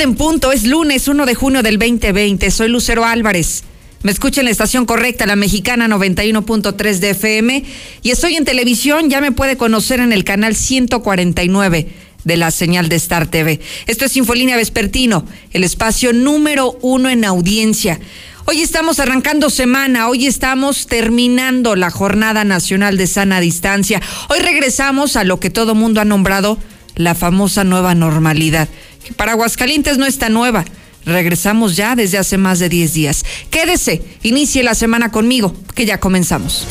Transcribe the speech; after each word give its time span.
En 0.00 0.14
punto, 0.14 0.50
es 0.50 0.64
lunes 0.66 1.08
1 1.08 1.26
de 1.26 1.34
junio 1.34 1.62
del 1.62 1.78
2020. 1.78 2.50
Soy 2.50 2.70
Lucero 2.70 3.04
Álvarez. 3.04 3.64
Me 4.02 4.10
escucha 4.10 4.40
en 4.40 4.46
la 4.46 4.50
estación 4.50 4.86
correcta, 4.86 5.26
la 5.26 5.36
mexicana 5.36 5.88
91.3 5.88 6.98
de 7.00 7.10
FM. 7.10 7.64
Y 8.00 8.10
estoy 8.10 8.36
en 8.36 8.46
televisión, 8.46 9.10
ya 9.10 9.20
me 9.20 9.30
puede 9.30 9.58
conocer 9.58 10.00
en 10.00 10.14
el 10.14 10.24
canal 10.24 10.56
149 10.56 11.88
de 12.24 12.36
la 12.38 12.50
señal 12.50 12.88
de 12.88 12.96
Star 12.96 13.26
TV. 13.26 13.60
Esto 13.86 14.06
es 14.06 14.16
Infolínea 14.16 14.56
Vespertino, 14.56 15.26
el 15.52 15.64
espacio 15.64 16.14
número 16.14 16.78
uno 16.80 17.10
en 17.10 17.26
audiencia. 17.26 18.00
Hoy 18.46 18.62
estamos 18.62 19.00
arrancando 19.00 19.50
semana, 19.50 20.08
hoy 20.08 20.26
estamos 20.26 20.86
terminando 20.86 21.76
la 21.76 21.90
Jornada 21.90 22.44
Nacional 22.44 22.96
de 22.96 23.06
Sana 23.06 23.38
Distancia. 23.40 24.00
Hoy 24.30 24.38
regresamos 24.38 25.16
a 25.16 25.24
lo 25.24 25.40
que 25.40 25.50
todo 25.50 25.74
mundo 25.74 26.00
ha 26.00 26.06
nombrado 26.06 26.58
la 26.96 27.14
famosa 27.14 27.64
nueva 27.64 27.94
normalidad, 27.94 28.68
que 29.04 29.12
para 29.14 29.32
Aguascalientes 29.32 29.98
no 29.98 30.06
está 30.06 30.28
nueva. 30.28 30.64
Regresamos 31.04 31.76
ya 31.76 31.96
desde 31.96 32.18
hace 32.18 32.36
más 32.36 32.58
de 32.58 32.68
10 32.68 32.92
días. 32.92 33.24
Quédese, 33.50 34.02
inicie 34.22 34.62
la 34.62 34.74
semana 34.74 35.10
conmigo, 35.10 35.54
que 35.74 35.86
ya 35.86 35.98
comenzamos. 35.98 36.66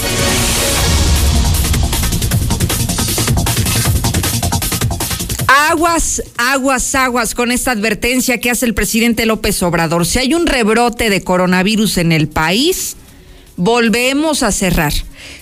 Aguas, 5.48 6.24
aguas, 6.38 6.96
aguas 6.96 7.36
con 7.36 7.52
esta 7.52 7.72
advertencia 7.72 8.40
que 8.40 8.52
hace 8.52 8.66
el 8.66 8.74
presidente 8.74 9.26
López 9.26 9.62
Obrador. 9.64 10.06
Si 10.06 10.20
hay 10.20 10.34
un 10.34 10.46
rebrote 10.46 11.10
de 11.10 11.24
coronavirus 11.24 11.98
en 11.98 12.12
el 12.12 12.28
país, 12.28 12.96
volvemos 13.56 14.44
a 14.44 14.52
cerrar. 14.52 14.94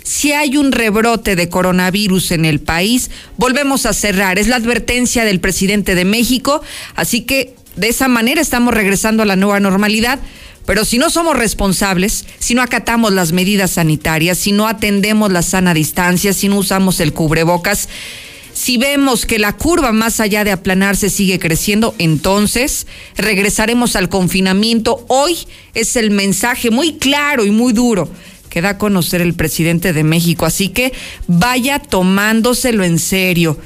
Si 0.03 0.31
hay 0.31 0.57
un 0.57 0.71
rebrote 0.71 1.35
de 1.35 1.49
coronavirus 1.49 2.31
en 2.31 2.45
el 2.45 2.59
país, 2.59 3.11
volvemos 3.37 3.85
a 3.85 3.93
cerrar. 3.93 4.39
Es 4.39 4.47
la 4.47 4.55
advertencia 4.55 5.25
del 5.25 5.39
presidente 5.39 5.95
de 5.95 6.05
México, 6.05 6.61
así 6.95 7.21
que 7.21 7.55
de 7.75 7.89
esa 7.89 8.07
manera 8.07 8.41
estamos 8.41 8.73
regresando 8.73 9.23
a 9.23 9.25
la 9.25 9.35
nueva 9.35 9.59
normalidad. 9.59 10.19
Pero 10.65 10.83
si 10.83 10.97
no 10.97 11.09
somos 11.09 11.37
responsables, 11.37 12.25
si 12.39 12.53
no 12.53 12.61
acatamos 12.61 13.13
las 13.13 13.31
medidas 13.31 13.71
sanitarias, 13.71 14.37
si 14.37 14.51
no 14.51 14.67
atendemos 14.67 15.31
la 15.31 15.41
sana 15.41 15.73
distancia, 15.73 16.33
si 16.33 16.49
no 16.49 16.57
usamos 16.57 16.99
el 16.99 17.13
cubrebocas, 17.13 17.87
si 18.57 18.77
vemos 18.77 19.27
que 19.27 19.37
la 19.37 19.53
curva 19.53 19.91
más 19.91 20.19
allá 20.19 20.43
de 20.43 20.51
aplanarse 20.51 21.11
sigue 21.11 21.37
creciendo, 21.37 21.93
entonces 21.99 22.87
regresaremos 23.15 23.95
al 23.95 24.09
confinamiento. 24.09 25.05
Hoy 25.09 25.37
es 25.75 25.95
el 25.95 26.09
mensaje 26.09 26.71
muy 26.71 26.97
claro 26.97 27.45
y 27.45 27.51
muy 27.51 27.71
duro 27.71 28.09
que 28.57 28.61
da 28.63 28.69
a 28.69 28.77
conocer 28.79 29.21
el 29.21 29.35
presidente 29.35 29.93
de 29.93 30.03
México. 30.03 30.47
Así 30.47 30.69
que 30.69 30.91
vaya 31.27 31.77
tomándoselo 31.77 32.83
en 32.83 32.97
serio. 32.97 33.59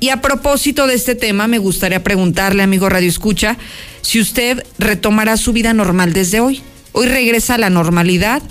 Y 0.00 0.08
a 0.08 0.22
propósito 0.22 0.86
de 0.86 0.94
este 0.94 1.14
tema, 1.14 1.46
me 1.46 1.58
gustaría 1.58 2.02
preguntarle, 2.02 2.62
amigo 2.62 2.88
Radio 2.88 3.10
Escucha, 3.10 3.58
si 4.00 4.18
usted 4.18 4.64
retomará 4.78 5.36
su 5.36 5.52
vida 5.52 5.74
normal 5.74 6.14
desde 6.14 6.40
hoy. 6.40 6.62
Hoy 6.92 7.06
regresa 7.06 7.56
a 7.56 7.58
la 7.58 7.68
normalidad 7.68 8.42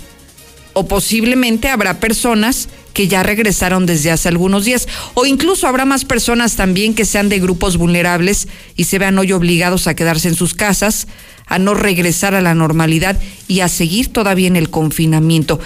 o 0.74 0.86
posiblemente 0.86 1.68
habrá 1.68 1.98
personas 1.98 2.68
que 2.92 3.08
ya 3.08 3.22
regresaron 3.22 3.86
desde 3.86 4.10
hace 4.10 4.28
algunos 4.28 4.64
días 4.64 4.88
o 5.14 5.26
incluso 5.26 5.66
habrá 5.66 5.84
más 5.84 6.04
personas 6.04 6.56
también 6.56 6.94
que 6.94 7.04
sean 7.04 7.28
de 7.28 7.38
grupos 7.38 7.76
vulnerables 7.76 8.48
y 8.76 8.84
se 8.84 8.98
vean 8.98 9.18
hoy 9.18 9.32
obligados 9.32 9.86
a 9.86 9.94
quedarse 9.94 10.28
en 10.28 10.34
sus 10.34 10.54
casas, 10.54 11.06
a 11.46 11.58
no 11.58 11.74
regresar 11.74 12.34
a 12.34 12.40
la 12.40 12.54
normalidad 12.54 13.18
y 13.48 13.60
a 13.60 13.68
seguir 13.68 14.08
todavía 14.08 14.48
en 14.48 14.56
el 14.56 14.70
confinamiento. 14.70 15.60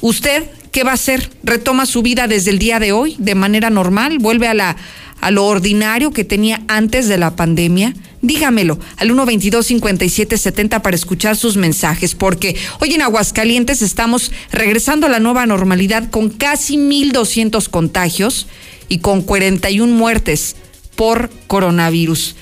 ¿Usted 0.00 0.44
qué 0.72 0.84
va 0.84 0.92
a 0.92 0.94
hacer? 0.94 1.30
¿Retoma 1.42 1.86
su 1.86 2.02
vida 2.02 2.28
desde 2.28 2.50
el 2.50 2.58
día 2.58 2.78
de 2.78 2.92
hoy 2.92 3.16
de 3.18 3.34
manera 3.34 3.70
normal? 3.70 4.18
¿Vuelve 4.18 4.48
a 4.48 4.54
la 4.54 4.76
a 5.20 5.32
lo 5.32 5.46
ordinario 5.46 6.12
que 6.12 6.24
tenía 6.24 6.62
antes 6.68 7.08
de 7.08 7.18
la 7.18 7.34
pandemia? 7.34 7.94
Dígamelo 8.20 8.78
al 8.96 9.10
122-5770 9.10 10.82
para 10.82 10.96
escuchar 10.96 11.36
sus 11.36 11.56
mensajes, 11.56 12.14
porque 12.14 12.56
hoy 12.80 12.94
en 12.94 13.02
Aguascalientes 13.02 13.80
estamos 13.80 14.32
regresando 14.50 15.06
a 15.06 15.10
la 15.10 15.20
nueva 15.20 15.46
normalidad 15.46 16.10
con 16.10 16.28
casi 16.28 16.76
1.200 16.76 17.68
contagios 17.68 18.48
y 18.88 18.98
con 18.98 19.22
41 19.22 19.92
muertes 19.92 20.56
por 20.96 21.30
coronavirus. 21.46 22.34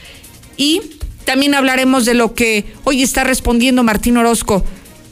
Y 0.57 0.81
también 1.27 1.55
hablaremos 1.55 2.07
de 2.07 2.15
lo 2.15 2.35
que 2.35 2.65
hoy 2.85 3.03
está 3.03 3.25
respondiendo 3.25 3.83
Martín 3.83 4.17
Orozco 4.17 4.65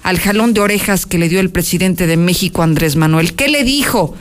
al 0.02 0.19
jalón 0.19 0.54
de 0.54 0.60
orejas 0.60 1.06
que 1.06 1.19
le 1.19 1.28
dio 1.28 1.41
el 1.41 1.50
presidente 1.50 2.06
de 2.06 2.16
México, 2.16 2.62
Andrés 2.62 2.96
Manuel. 2.96 3.34
¿Qué 3.34 3.48
le 3.48 3.64
dijo? 3.64 4.14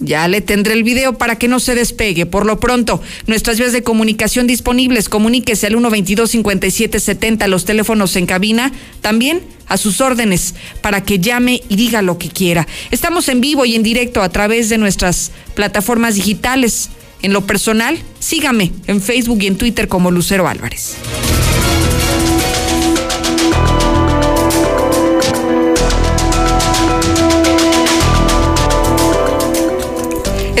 Ya 0.00 0.26
le 0.28 0.40
tendré 0.40 0.72
el 0.72 0.82
video 0.82 1.18
para 1.18 1.36
que 1.36 1.46
no 1.46 1.60
se 1.60 1.74
despegue. 1.74 2.24
Por 2.24 2.46
lo 2.46 2.58
pronto, 2.58 3.02
nuestras 3.26 3.58
vías 3.58 3.72
de 3.72 3.82
comunicación 3.82 4.46
disponibles. 4.46 5.10
Comuníquese 5.10 5.66
al 5.66 5.76
122-5770, 5.76 7.46
los 7.46 7.66
teléfonos 7.66 8.16
en 8.16 8.24
cabina. 8.24 8.72
También 9.02 9.42
a 9.66 9.76
sus 9.76 10.00
órdenes 10.00 10.54
para 10.80 11.04
que 11.04 11.18
llame 11.18 11.62
y 11.68 11.76
diga 11.76 12.00
lo 12.00 12.18
que 12.18 12.30
quiera. 12.30 12.66
Estamos 12.90 13.28
en 13.28 13.42
vivo 13.42 13.66
y 13.66 13.76
en 13.76 13.82
directo 13.82 14.22
a 14.22 14.30
través 14.30 14.70
de 14.70 14.78
nuestras 14.78 15.32
plataformas 15.54 16.14
digitales. 16.14 16.88
En 17.22 17.34
lo 17.34 17.46
personal, 17.46 17.98
sígame 18.18 18.72
en 18.86 19.02
Facebook 19.02 19.42
y 19.42 19.46
en 19.46 19.56
Twitter 19.56 19.86
como 19.86 20.10
Lucero 20.10 20.48
Álvarez. 20.48 20.96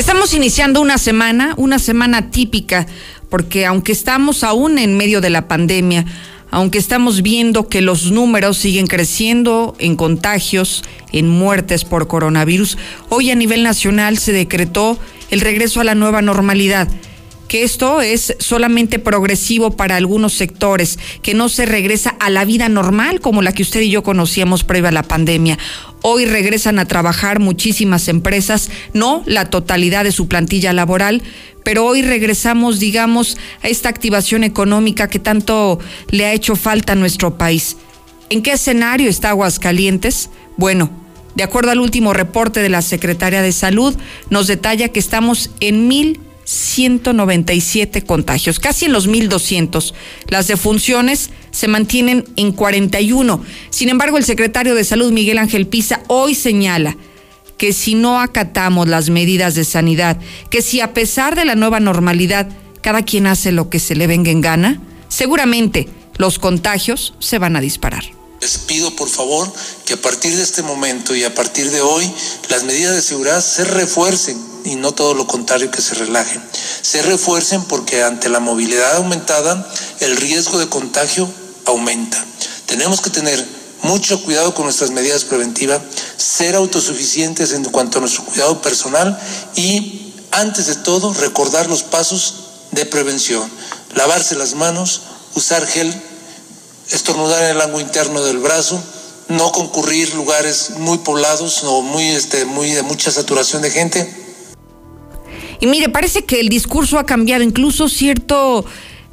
Estamos 0.00 0.32
iniciando 0.32 0.80
una 0.80 0.96
semana, 0.96 1.52
una 1.58 1.78
semana 1.78 2.30
típica, 2.30 2.86
porque 3.28 3.66
aunque 3.66 3.92
estamos 3.92 4.44
aún 4.44 4.78
en 4.78 4.96
medio 4.96 5.20
de 5.20 5.28
la 5.28 5.46
pandemia, 5.46 6.06
aunque 6.50 6.78
estamos 6.78 7.20
viendo 7.20 7.68
que 7.68 7.82
los 7.82 8.10
números 8.10 8.56
siguen 8.56 8.86
creciendo 8.86 9.76
en 9.78 9.96
contagios, 9.96 10.84
en 11.12 11.28
muertes 11.28 11.84
por 11.84 12.08
coronavirus, 12.08 12.78
hoy 13.10 13.30
a 13.30 13.34
nivel 13.34 13.62
nacional 13.62 14.16
se 14.16 14.32
decretó 14.32 14.98
el 15.28 15.42
regreso 15.42 15.82
a 15.82 15.84
la 15.84 15.94
nueva 15.94 16.22
normalidad 16.22 16.88
que 17.50 17.64
esto 17.64 18.00
es 18.00 18.36
solamente 18.38 19.00
progresivo 19.00 19.72
para 19.72 19.96
algunos 19.96 20.34
sectores, 20.34 21.00
que 21.20 21.34
no 21.34 21.48
se 21.48 21.66
regresa 21.66 22.10
a 22.20 22.30
la 22.30 22.44
vida 22.44 22.68
normal 22.68 23.20
como 23.20 23.42
la 23.42 23.50
que 23.50 23.64
usted 23.64 23.80
y 23.80 23.90
yo 23.90 24.04
conocíamos 24.04 24.62
previa 24.62 24.90
a 24.90 24.92
la 24.92 25.02
pandemia. 25.02 25.58
Hoy 26.00 26.26
regresan 26.26 26.78
a 26.78 26.84
trabajar 26.84 27.40
muchísimas 27.40 28.06
empresas, 28.06 28.70
no 28.94 29.24
la 29.26 29.50
totalidad 29.50 30.04
de 30.04 30.12
su 30.12 30.28
plantilla 30.28 30.72
laboral, 30.72 31.24
pero 31.64 31.86
hoy 31.86 32.02
regresamos, 32.02 32.78
digamos, 32.78 33.36
a 33.64 33.68
esta 33.68 33.88
activación 33.88 34.44
económica 34.44 35.08
que 35.08 35.18
tanto 35.18 35.80
le 36.10 36.26
ha 36.26 36.32
hecho 36.32 36.54
falta 36.54 36.92
a 36.92 36.96
nuestro 36.96 37.36
país. 37.36 37.76
¿En 38.28 38.42
qué 38.42 38.52
escenario 38.52 39.10
está 39.10 39.30
Aguascalientes? 39.30 40.30
Bueno, 40.56 40.88
de 41.34 41.42
acuerdo 41.42 41.72
al 41.72 41.80
último 41.80 42.12
reporte 42.12 42.60
de 42.60 42.68
la 42.68 42.80
Secretaría 42.80 43.42
de 43.42 43.50
Salud, 43.50 43.96
nos 44.28 44.46
detalla 44.46 44.90
que 44.90 45.00
estamos 45.00 45.50
en 45.58 45.88
mil 45.88 46.20
197 46.50 48.02
contagios, 48.02 48.58
casi 48.58 48.86
en 48.86 48.92
los 48.92 49.08
1.200. 49.08 49.94
Las 50.26 50.48
defunciones 50.48 51.30
se 51.52 51.68
mantienen 51.68 52.24
en 52.34 52.50
41. 52.52 53.44
Sin 53.70 53.88
embargo, 53.88 54.18
el 54.18 54.24
secretario 54.24 54.74
de 54.74 54.82
Salud, 54.82 55.12
Miguel 55.12 55.38
Ángel 55.38 55.68
Pisa, 55.68 56.02
hoy 56.08 56.34
señala 56.34 56.96
que 57.56 57.72
si 57.72 57.94
no 57.94 58.20
acatamos 58.20 58.88
las 58.88 59.10
medidas 59.10 59.54
de 59.54 59.64
sanidad, 59.64 60.18
que 60.50 60.60
si 60.60 60.80
a 60.80 60.92
pesar 60.92 61.36
de 61.36 61.44
la 61.44 61.54
nueva 61.54 61.78
normalidad 61.78 62.48
cada 62.80 63.02
quien 63.02 63.28
hace 63.28 63.52
lo 63.52 63.70
que 63.70 63.78
se 63.78 63.94
le 63.94 64.08
venga 64.08 64.32
en 64.32 64.40
gana, 64.40 64.80
seguramente 65.08 65.88
los 66.16 66.38
contagios 66.38 67.14
se 67.20 67.38
van 67.38 67.54
a 67.54 67.60
disparar. 67.60 68.19
Les 68.40 68.56
pido 68.56 68.96
por 68.96 69.08
favor 69.08 69.52
que 69.84 69.94
a 69.94 70.00
partir 70.00 70.34
de 70.34 70.42
este 70.42 70.62
momento 70.62 71.14
y 71.14 71.24
a 71.24 71.34
partir 71.34 71.70
de 71.70 71.82
hoy 71.82 72.10
las 72.48 72.64
medidas 72.64 72.94
de 72.94 73.02
seguridad 73.02 73.42
se 73.42 73.64
refuercen 73.64 74.42
y 74.64 74.76
no 74.76 74.92
todo 74.92 75.14
lo 75.14 75.26
contrario 75.26 75.70
que 75.70 75.82
se 75.82 75.94
relajen. 75.94 76.42
Se 76.80 77.02
refuercen 77.02 77.62
porque 77.64 78.02
ante 78.02 78.30
la 78.30 78.40
movilidad 78.40 78.96
aumentada 78.96 79.70
el 80.00 80.16
riesgo 80.16 80.58
de 80.58 80.68
contagio 80.68 81.30
aumenta. 81.66 82.24
Tenemos 82.64 83.02
que 83.02 83.10
tener 83.10 83.46
mucho 83.82 84.22
cuidado 84.22 84.54
con 84.54 84.64
nuestras 84.64 84.90
medidas 84.90 85.24
preventivas, 85.24 85.80
ser 86.16 86.54
autosuficientes 86.54 87.52
en 87.52 87.64
cuanto 87.64 87.98
a 87.98 88.00
nuestro 88.00 88.24
cuidado 88.24 88.62
personal 88.62 89.18
y 89.54 90.14
antes 90.30 90.66
de 90.66 90.76
todo 90.76 91.12
recordar 91.12 91.68
los 91.68 91.82
pasos 91.82 92.36
de 92.70 92.86
prevención. 92.86 93.50
Lavarse 93.94 94.34
las 94.36 94.54
manos, 94.54 95.02
usar 95.34 95.66
gel, 95.66 95.92
estornudar 96.90 97.44
en 97.44 97.56
el 97.56 97.60
ángulo 97.60 97.84
interno 97.84 98.22
del 98.22 98.38
brazo, 98.38 98.82
no 99.28 99.52
concurrir 99.52 100.14
lugares 100.14 100.72
muy 100.78 100.98
poblados 100.98 101.62
o 101.64 101.82
muy, 101.82 102.04
este, 102.04 102.44
muy 102.44 102.70
de 102.70 102.82
mucha 102.82 103.10
saturación 103.10 103.62
de 103.62 103.70
gente. 103.70 104.14
Y 105.60 105.66
mire, 105.66 105.88
parece 105.88 106.24
que 106.24 106.40
el 106.40 106.48
discurso 106.48 106.98
ha 106.98 107.06
cambiado, 107.06 107.42
incluso 107.42 107.88
cierto 107.88 108.64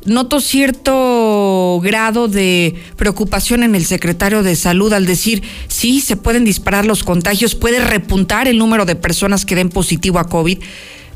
noto 0.05 0.39
cierto 0.39 1.81
grado 1.83 2.27
de 2.27 2.75
preocupación 2.95 3.63
en 3.63 3.75
el 3.75 3.85
secretario 3.85 4.41
de 4.41 4.55
salud 4.55 4.93
al 4.93 5.05
decir, 5.05 5.43
sí, 5.67 5.99
se 5.99 6.15
pueden 6.15 6.45
disparar 6.45 6.85
los 6.85 7.03
contagios, 7.03 7.55
puede 7.55 7.79
repuntar 7.79 8.47
el 8.47 8.57
número 8.57 8.85
de 8.85 8.95
personas 8.95 9.45
que 9.45 9.55
den 9.55 9.69
positivo 9.69 10.19
a 10.19 10.29
COVID, 10.29 10.59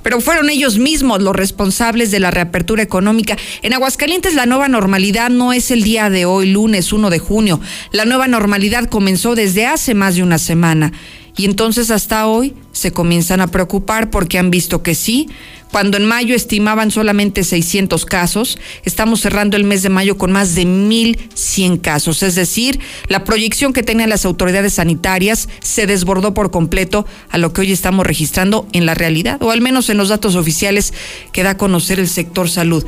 pero 0.03 0.21
fueron 0.21 0.50
ellos 0.50 0.77
mismos 0.77 1.21
los 1.21 1.36
responsables 1.36 2.12
de 2.12 2.19
la 2.19 2.31
reapertura 2.31 2.83
económica. 2.83 3.38
En 3.62 3.74
Aguascalientes 3.74 4.36
la 4.36 4.45
nueva 4.45 4.68
normalidad 4.68 5.30
no 5.30 5.53
es 5.53 5.71
el 5.71 5.83
día 5.83 6.09
de 6.09 6.25
hoy, 6.25 6.51
lunes 6.51 6.94
1 6.94 7.09
de 7.09 7.19
junio. 7.19 7.59
La 7.92 8.06
nueva 8.06 8.27
normalidad 8.27 8.89
comenzó 8.89 9.36
desde 9.36 9.65
hace 9.65 9.94
más 9.94 10.15
de 10.15 10.24
una 10.24 10.38
semana. 10.38 10.92
Y 11.38 11.45
entonces 11.45 11.92
hasta 11.92 12.27
hoy 12.27 12.53
se 12.71 12.92
comienzan 12.92 13.42
a 13.42 13.48
preocupar 13.48 14.09
porque 14.09 14.38
han 14.38 14.51
visto 14.51 14.83
que 14.83 14.95
sí, 14.95 15.30
cuando 15.71 15.97
en 15.97 16.06
mayo 16.06 16.35
estimaban 16.35 16.91
solamente 16.91 17.44
600 17.44 18.06
casos, 18.06 18.59
estamos 18.83 19.21
cerrando 19.21 19.56
el 19.56 19.63
mes 19.63 19.83
de 19.83 19.89
mayo 19.89 20.18
con 20.18 20.31
más 20.31 20.53
de 20.53 20.63
1.100 20.63 21.79
casos. 21.79 22.23
Es 22.23 22.35
decir, 22.35 22.79
la 23.07 23.23
proyección 23.23 23.71
que 23.71 23.81
tenían 23.81 24.09
las 24.09 24.25
autoridades 24.25 24.73
sanitarias 24.73 25.47
se 25.62 25.88
desbordó 25.88 26.33
por 26.33 26.51
completo 26.51 27.06
a 27.29 27.38
lo 27.38 27.53
que 27.53 27.62
hoy 27.62 27.71
estamos 27.71 28.06
registrando 28.06 28.68
en 28.73 28.85
la 28.85 28.95
realidad, 28.95 29.41
o 29.41 29.51
al 29.51 29.62
menos 29.62 29.89
en 29.89 29.97
los 29.97 30.09
datos 30.09 30.35
oficiales 30.35 30.94
que 31.31 31.44
da 31.44 31.51
a 31.51 31.57
conocer 31.57 32.00
el 32.00 32.09
sector 32.09 32.50
salud. 32.50 32.85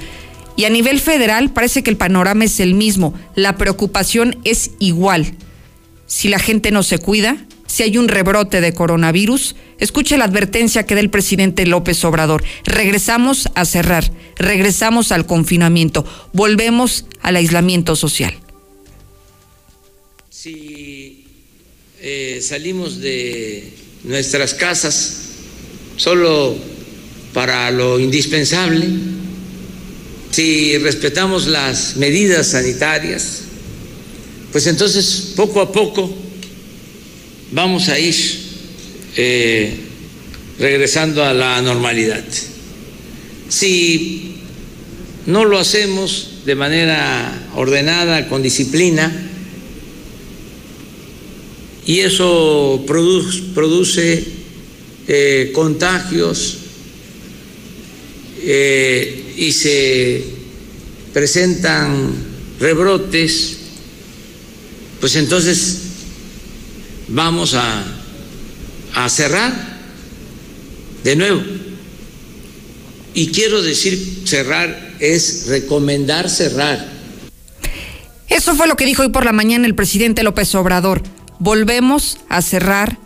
Y 0.56 0.66
a 0.66 0.70
nivel 0.70 1.00
federal 1.00 1.52
parece 1.52 1.84
que 1.84 1.90
el 1.90 1.98
panorama 1.98 2.44
es 2.44 2.60
el 2.60 2.76
mismo, 2.76 3.14
la 3.36 3.56
preocupación 3.56 4.38
es 4.44 4.72
igual. 4.80 5.36
Si 6.06 6.28
la 6.28 6.38
gente 6.38 6.70
no 6.72 6.84
se 6.84 7.00
cuida, 7.00 7.38
si 7.74 7.82
hay 7.82 7.98
un 7.98 8.08
rebrote 8.08 8.62
de 8.62 8.72
coronavirus, 8.72 9.56
escuche 9.80 10.16
la 10.16 10.26
advertencia 10.26 10.86
que 10.86 10.94
da 10.94 11.02
el 11.02 11.10
presidente 11.10 11.66
López 11.66 12.06
Obrador. 12.06 12.44
Regresamos 12.66 13.50
a 13.56 13.66
cerrar, 13.66 14.14
regresamos 14.36 15.12
al 15.12 15.26
confinamiento, 15.26 16.06
volvemos 16.34 17.06
al 17.24 17.36
aislamiento 17.36 17.96
social. 17.96 18.36
Si 20.30 21.26
eh, 22.00 22.44
salimos 22.48 23.02
de 23.02 23.74
nuestras 24.04 24.54
casas 24.54 25.22
solo 25.98 26.56
para 27.34 27.72
lo 27.72 28.00
indispensable, 28.00 28.86
si 30.30 30.78
respetamos 30.78 31.48
las 31.48 31.96
medidas 31.96 32.50
sanitarias, 32.50 33.42
pues 34.52 34.68
entonces 34.68 35.34
poco 35.36 35.60
a 35.60 35.72
poco 35.72 36.23
vamos 37.54 37.88
a 37.90 38.00
ir 38.00 38.16
eh, 39.16 39.76
regresando 40.60 41.24
a 41.24 41.34
la 41.34 41.62
normalidad. 41.62 42.24
Si 43.48 44.36
no 45.28 45.46
lo 45.46 45.60
hacemos 45.60 46.40
de 46.46 46.56
manera 46.56 47.50
ordenada, 47.56 48.28
con 48.28 48.42
disciplina, 48.42 49.30
y 51.86 52.00
eso 52.00 52.84
produce, 52.88 54.24
eh, 55.06 55.52
contagios 55.54 56.58
eh, 58.42 59.34
y 59.38 59.52
se 59.52 60.24
presentan 61.14 62.14
rebrotes, 62.60 63.58
pues 65.02 65.18
entonces 65.18 65.93
vamos 67.08 67.54
a, 67.54 67.84
a 68.96 69.10
cerrar 69.10 69.52
de 71.04 71.16
nuevo. 71.16 71.42
Y 73.14 73.28
quiero 73.28 73.62
decir 73.62 74.24
cerrar 74.26 74.94
es 75.00 75.48
recomendar 75.48 76.30
cerrar. 76.30 76.94
Eso 78.30 78.56
fue 78.56 78.68
lo 78.68 78.76
que 78.76 78.86
dijo 78.86 79.04
hoy 79.04 79.10
por 79.10 79.26
la 79.26 79.32
mañana 79.32 79.68
el 79.68 79.76
presidente 79.76 80.24
López 80.24 80.56
Obrador. 80.56 81.04
Volvemos 81.40 82.18
a 82.30 82.42
cerrar 82.42 82.98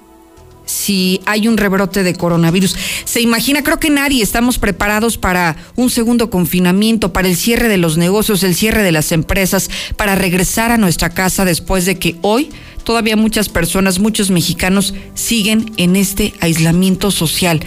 si 0.66 1.22
hay 1.26 1.48
un 1.48 1.58
rebrote 1.58 2.04
de 2.04 2.14
coronavirus. 2.14 2.76
Se 3.06 3.22
imagina, 3.22 3.64
creo 3.64 3.80
que 3.80 3.90
nadie 3.90 4.22
estamos 4.22 4.60
preparados 4.60 5.18
para 5.18 5.56
un 5.76 5.90
segundo 5.90 6.30
confinamiento, 6.30 7.14
para 7.14 7.28
el 7.28 7.36
cierre 7.36 7.68
de 7.68 7.78
los 7.78 7.98
negocios, 7.98 8.44
el 8.44 8.56
cierre 8.56 8.84
de 8.84 8.92
las 8.92 9.12
empresas, 9.12 9.70
para 9.96 10.16
regresar 10.16 10.72
a 10.72 10.78
nuestra 10.78 11.10
casa 11.10 11.46
después 11.46 11.86
de 11.86 11.98
que 11.98 12.18
hoy 12.22 12.50
todavía 12.88 13.18
muchas 13.18 13.50
personas, 13.50 14.00
muchos 14.00 14.32
mexicanos 14.32 14.96
siguen 15.14 15.66
en 15.76 15.98
este 15.98 16.34
aislamiento 16.40 17.12
social. 17.12 17.60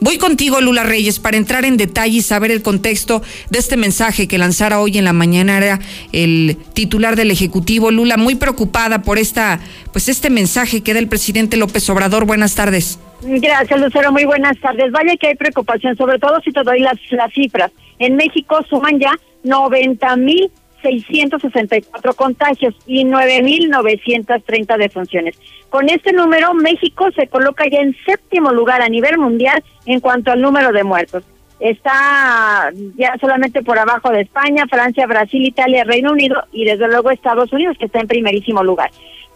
Voy 0.00 0.16
contigo, 0.16 0.62
Lula 0.62 0.82
Reyes, 0.82 1.18
para 1.18 1.36
entrar 1.36 1.66
en 1.66 1.76
detalle 1.76 2.16
y 2.16 2.22
saber 2.22 2.50
el 2.50 2.62
contexto 2.62 3.20
de 3.50 3.58
este 3.58 3.76
mensaje 3.76 4.26
que 4.26 4.38
lanzara 4.38 4.80
hoy 4.80 4.96
en 4.96 5.04
la 5.04 5.12
mañana 5.12 5.58
era 5.58 5.78
el 6.12 6.56
titular 6.72 7.16
del 7.16 7.30
Ejecutivo, 7.32 7.90
Lula, 7.90 8.16
muy 8.16 8.34
preocupada 8.34 9.02
por 9.02 9.18
esta, 9.18 9.60
pues 9.92 10.08
este 10.08 10.30
mensaje 10.30 10.80
que 10.80 10.94
da 10.94 11.00
el 11.00 11.08
presidente 11.08 11.58
López 11.58 11.88
Obrador. 11.90 12.24
Buenas 12.24 12.54
tardes. 12.54 12.98
Gracias, 13.20 13.78
Lucero. 13.78 14.10
Muy 14.10 14.24
buenas 14.24 14.58
tardes. 14.58 14.90
Vaya 14.90 15.16
que 15.20 15.26
hay 15.26 15.34
preocupación, 15.34 15.98
sobre 15.98 16.18
todo 16.18 16.40
si 16.42 16.50
te 16.50 16.62
doy 16.62 16.80
las, 16.80 16.96
las 17.10 17.30
cifras. 17.34 17.70
En 17.98 18.16
México 18.16 18.64
suman 18.70 18.98
ya 18.98 19.12
90 19.42 20.16
mil 20.16 20.50
664 20.84 22.12
contagios 22.14 22.74
y 22.86 23.04
9.930 23.04 24.76
defunciones. 24.76 25.38
Con 25.70 25.88
este 25.88 26.12
número, 26.12 26.52
México 26.54 27.08
se 27.16 27.26
coloca 27.26 27.64
ya 27.68 27.80
en 27.80 27.96
séptimo 28.06 28.52
lugar 28.52 28.82
a 28.82 28.88
nivel 28.88 29.18
mundial 29.18 29.64
en 29.86 30.00
cuanto 30.00 30.30
al 30.30 30.40
número 30.40 30.70
de 30.72 30.84
muertos. 30.84 31.24
Está 31.58 32.70
ya 32.96 33.16
solamente 33.20 33.62
por 33.62 33.78
abajo 33.78 34.10
de 34.10 34.20
España, 34.20 34.66
Francia, 34.68 35.06
Brasil, 35.06 35.42
Italia, 35.44 35.84
Reino 35.84 36.12
Unido 36.12 36.44
y 36.52 36.64
desde 36.64 36.86
luego 36.88 37.10
Estados 37.10 37.52
Unidos, 37.52 37.76
que 37.78 37.86
está 37.86 38.00
en 38.00 38.08
primerísimo 38.08 38.62
lugar. 38.62 38.90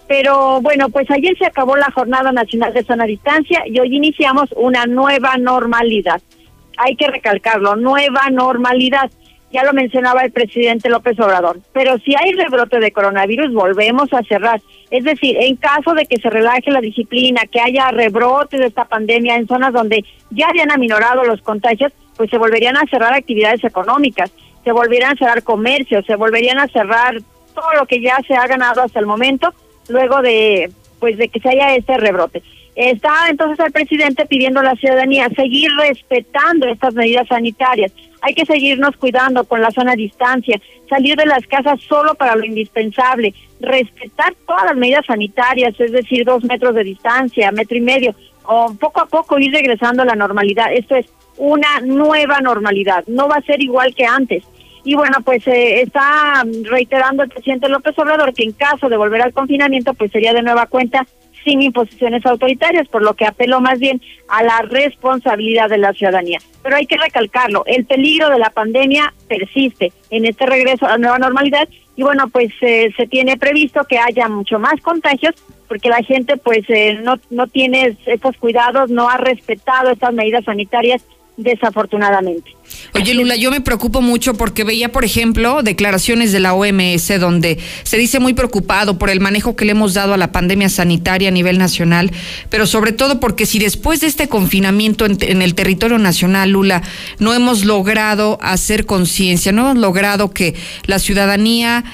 Pero 0.07 0.61
bueno, 0.61 0.91
pues 0.91 1.11
ayer 1.11 1.37
se 1.39 1.47
acabó 1.47 1.77
la 1.77 1.91
Jornada 1.91 2.31
Nacional 2.33 2.73
de 2.73 2.85
Sana 2.85 3.05
Distancia 3.05 3.63
y 3.67 3.79
hoy 3.79 3.97
iniciamos 3.97 4.51
una 4.57 4.87
nueva 4.87 5.37
normalidad. 5.39 6.21
Hay 6.77 6.97
que 6.97 7.09
recalcarlo, 7.09 7.77
nueva 7.77 8.31
normalidad 8.31 9.11
ya 9.51 9.65
lo 9.65 9.73
mencionaba 9.73 10.23
el 10.23 10.33
presidente 10.33 10.89
López 10.91 11.19
Obrador, 11.21 11.61
pero 11.73 11.99
si 11.99 12.15
hay 12.15 12.33
rebrote 12.33 12.81
de 12.81 12.93
coronavirus, 12.93 13.53
volvemos 13.53 14.13
a 14.13 14.23
cerrar. 14.23 14.61
Es 14.91 15.05
decir, 15.05 15.37
en 15.41 15.57
caso 15.57 15.95
de 15.95 16.07
que 16.07 16.19
se 16.19 16.31
relaje 16.31 16.71
la 16.71 16.81
disciplina, 16.81 17.43
que 17.51 17.61
haya 17.61 17.91
rebrote 17.91 18.59
de 18.59 18.67
esta 18.67 18.85
pandemia 18.85 19.37
en 19.37 19.47
zonas 19.47 19.73
donde 19.73 20.05
ya 20.31 20.49
habían 20.49 20.71
aminorado 20.71 21.25
los 21.25 21.41
contagios, 21.43 21.93
pues 22.17 22.31
se 22.31 22.39
volverían 22.39 22.77
a 22.77 22.87
cerrar 22.91 23.15
actividades 23.15 23.65
económicas, 23.65 24.31
se 24.65 24.73
volverían 24.73 25.13
a 25.13 25.17
cerrar 25.19 25.43
comercios, 25.43 26.05
se 26.05 26.17
volverían 26.17 26.59
a 26.59 26.69
cerrar 26.69 27.21
todo 27.55 27.73
lo 27.75 27.87
que 27.87 28.01
ya 28.01 28.19
se 28.27 28.35
ha 28.35 28.47
ganado 28.47 28.83
hasta 28.83 29.01
el 29.01 29.07
momento, 29.07 29.53
luego 29.89 30.21
de 30.23 30.71
pues 31.01 31.17
de 31.17 31.29
que 31.29 31.41
se 31.41 31.49
haya 31.49 31.75
este 31.75 31.97
rebrote. 31.97 32.43
Está 32.75 33.29
entonces 33.29 33.65
el 33.65 33.73
presidente 33.73 34.27
pidiendo 34.27 34.61
a 34.61 34.65
la 34.65 34.77
ciudadanía 34.77 35.29
seguir 35.31 35.71
respetando 35.81 36.67
estas 36.69 36.95
medidas 36.95 37.27
sanitarias. 37.29 37.93
Hay 38.21 38.35
que 38.35 38.47
seguirnos 38.47 38.97
cuidando 38.97 39.45
con 39.45 39.61
la 39.61 39.71
zona 39.71 39.95
distancia, 39.95 40.61
salir 40.89 41.17
de 41.17 41.27
las 41.27 41.47
casas 41.47 41.81
solo 41.89 42.15
para 42.15 42.37
lo 42.37 42.45
indispensable, 42.45 43.35
respetar 43.61 44.35
todas 44.47 44.65
las 44.65 44.77
medidas 44.77 45.07
sanitarias, 45.07 45.79
es 45.79 45.93
decir, 45.93 46.25
dos 46.25 46.45
metros 46.45 46.75
de 46.75 46.85
distancia, 46.85 47.53
metro 47.53 47.77
y 47.77 47.81
medio, 47.81 48.15
o 48.45 48.75
poco 48.75 49.01
a 49.01 49.07
poco 49.07 49.39
ir 49.39 49.53
regresando 49.53 50.03
a 50.03 50.07
la 50.07 50.15
normalidad. 50.15 50.73
Esto 50.73 50.97
es 50.97 51.07
una 51.37 51.81
nueva 51.81 52.41
normalidad, 52.41 53.05
no 53.07 53.29
va 53.29 53.37
a 53.37 53.43
ser 53.43 53.63
igual 53.63 53.95
que 53.95 54.05
antes. 54.05 54.45
Y 54.85 54.95
bueno, 54.95 55.19
pues 55.25 55.47
eh, 55.47 55.83
está 55.83 56.45
reiterando 56.65 57.23
el 57.23 57.29
presidente 57.29 57.69
López 57.69 57.99
Obrador 57.99 58.33
que 58.33 58.45
en 58.45 58.53
caso 58.53 58.89
de 58.89 58.97
volver 58.97 59.21
al 59.21 59.33
confinamiento, 59.33 59.93
pues 59.95 60.11
sería 60.11 60.33
de 60.33 60.43
nueva 60.43 60.67
cuenta 60.67 61.07
sin 61.45 61.63
imposiciones 61.63 62.25
autoritarias, 62.27 62.89
por 62.89 63.03
lo 63.03 63.15
que 63.15 63.27
apelo 63.27 63.61
más 63.61 63.79
bien 63.79 64.01
a 64.29 64.43
la 64.43 64.63
responsabilidad 64.63 65.69
de 65.69 65.79
la 65.79 65.93
ciudadanía. 65.93 66.39
Pero 66.63 66.77
hay 66.77 66.87
que 66.87 66.97
recalcarlo, 66.97 67.65
el 67.67 67.85
peligro 67.85 68.29
de 68.31 68.39
la 68.39 68.51
pandemia 68.51 69.15
persiste 69.29 69.93
en 70.11 70.25
este 70.25 70.47
regreso 70.47 70.87
a 70.87 70.91
la 70.91 70.99
nueva 70.99 71.19
normalidad 71.19 71.69
y 71.97 72.03
bueno, 72.03 72.29
pues 72.29 72.53
eh, 72.61 72.93
se 72.97 73.07
tiene 73.07 73.37
previsto 73.37 73.85
que 73.85 73.99
haya 73.99 74.29
mucho 74.29 74.59
más 74.59 74.81
contagios 74.83 75.35
porque 75.67 75.89
la 75.89 76.03
gente 76.03 76.37
pues 76.37 76.61
eh, 76.69 77.01
no, 77.03 77.17
no 77.31 77.47
tiene 77.47 77.97
estos 78.07 78.37
cuidados, 78.37 78.91
no 78.91 79.09
ha 79.09 79.17
respetado 79.17 79.91
estas 79.91 80.15
medidas 80.15 80.45
sanitarias 80.45 81.05
desafortunadamente. 81.39 82.51
Oye, 82.95 83.15
Lula, 83.15 83.37
yo 83.37 83.51
me 83.51 83.61
preocupo 83.61 84.03
mucho 84.03 84.35
porque 84.35 84.65
veía, 84.65 84.91
por 84.91 85.05
ejemplo, 85.05 85.63
declaraciones 85.63 86.33
de 86.33 86.41
la 86.41 86.53
OMS 86.53 87.21
donde 87.21 87.59
se 87.85 87.97
dice 87.97 88.19
muy 88.19 88.35
preocupado 88.35 88.99
por 88.99 89.09
el 89.09 89.21
manejo 89.21 89.55
que 89.55 89.65
le 89.65 89.71
hemos 89.71 89.95
dado 89.95 90.15
a 90.15 90.17
la 90.17 90.33
pandemia 90.33 90.69
sanitaria 90.69 91.29
a 91.29 91.33
nivel 91.33 91.57
nacional, 91.57 92.11
pero 92.51 92.67
sobre 92.67 92.93
todo 92.93 93.21
porque 93.21 93.47
si 93.47 93.61
después 93.61 94.01
de 94.01 94.09
este 94.09 94.29
confinamiento 94.29 95.07
en, 95.07 95.41
el 95.41 95.55
territorio 95.55 95.99
nacional, 95.99 96.51
Lula, 96.51 96.83
no 97.21 97.33
hemos 97.33 97.65
logrado 97.65 98.39
hacer 98.43 98.85
conciencia, 98.85 99.53
no 99.53 99.63
hemos 99.63 99.79
logrado 99.79 100.31
que 100.33 100.57
la 100.87 100.99
ciudadanía 100.99 101.85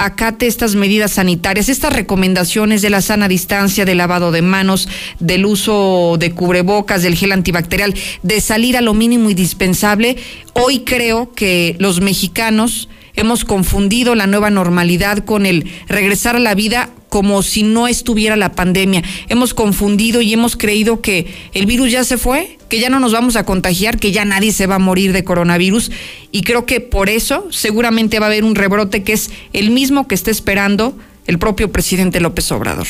acate 0.00 0.46
estas 0.46 0.74
medidas 0.74 1.12
sanitarias, 1.12 1.68
estas 1.68 1.92
recomendaciones 1.92 2.82
de 2.82 2.90
la 2.90 3.02
sana 3.02 3.28
distancia, 3.28 3.84
del 3.84 3.98
lavado 3.98 4.32
de 4.32 4.42
manos, 4.42 4.88
del 5.18 5.44
uso 5.44 6.16
de 6.18 6.32
cubrebocas, 6.32 7.02
del 7.02 7.14
gel 7.14 7.32
antibacterial, 7.32 7.94
de 8.22 8.40
salir 8.40 8.76
a 8.76 8.80
lo 8.80 8.94
mínimo 8.94 9.30
indispensable, 9.30 10.16
hoy 10.54 10.80
creo 10.80 11.32
que 11.32 11.76
los 11.78 12.00
mexicanos 12.00 12.88
hemos 13.14 13.44
confundido 13.44 14.14
la 14.14 14.26
nueva 14.26 14.50
normalidad 14.50 15.24
con 15.24 15.46
el 15.46 15.70
regresar 15.88 16.36
a 16.36 16.40
la 16.40 16.54
vida 16.54 16.90
como 17.08 17.42
si 17.42 17.62
no 17.62 17.88
estuviera 17.88 18.36
la 18.36 18.52
pandemia. 18.52 19.02
Hemos 19.28 19.52
confundido 19.52 20.22
y 20.22 20.32
hemos 20.32 20.56
creído 20.56 21.00
que 21.00 21.26
el 21.52 21.66
virus 21.66 21.90
ya 21.90 22.04
se 22.04 22.16
fue, 22.16 22.56
que 22.68 22.78
ya 22.78 22.88
no 22.88 23.00
nos 23.00 23.12
vamos 23.12 23.36
a 23.36 23.44
contagiar, 23.44 23.98
que 23.98 24.12
ya 24.12 24.24
nadie 24.24 24.52
se 24.52 24.66
va 24.66 24.76
a 24.76 24.78
morir 24.78 25.12
de 25.12 25.24
coronavirus. 25.24 25.90
Y 26.30 26.42
creo 26.42 26.66
que 26.66 26.80
por 26.80 27.10
eso 27.10 27.48
seguramente 27.50 28.20
va 28.20 28.26
a 28.26 28.28
haber 28.28 28.44
un 28.44 28.54
rebrote 28.54 29.02
que 29.02 29.12
es 29.12 29.30
el 29.52 29.70
mismo 29.70 30.06
que 30.06 30.14
está 30.14 30.30
esperando 30.30 30.96
el 31.26 31.38
propio 31.38 31.70
presidente 31.70 32.20
López 32.20 32.50
Obrador. 32.52 32.86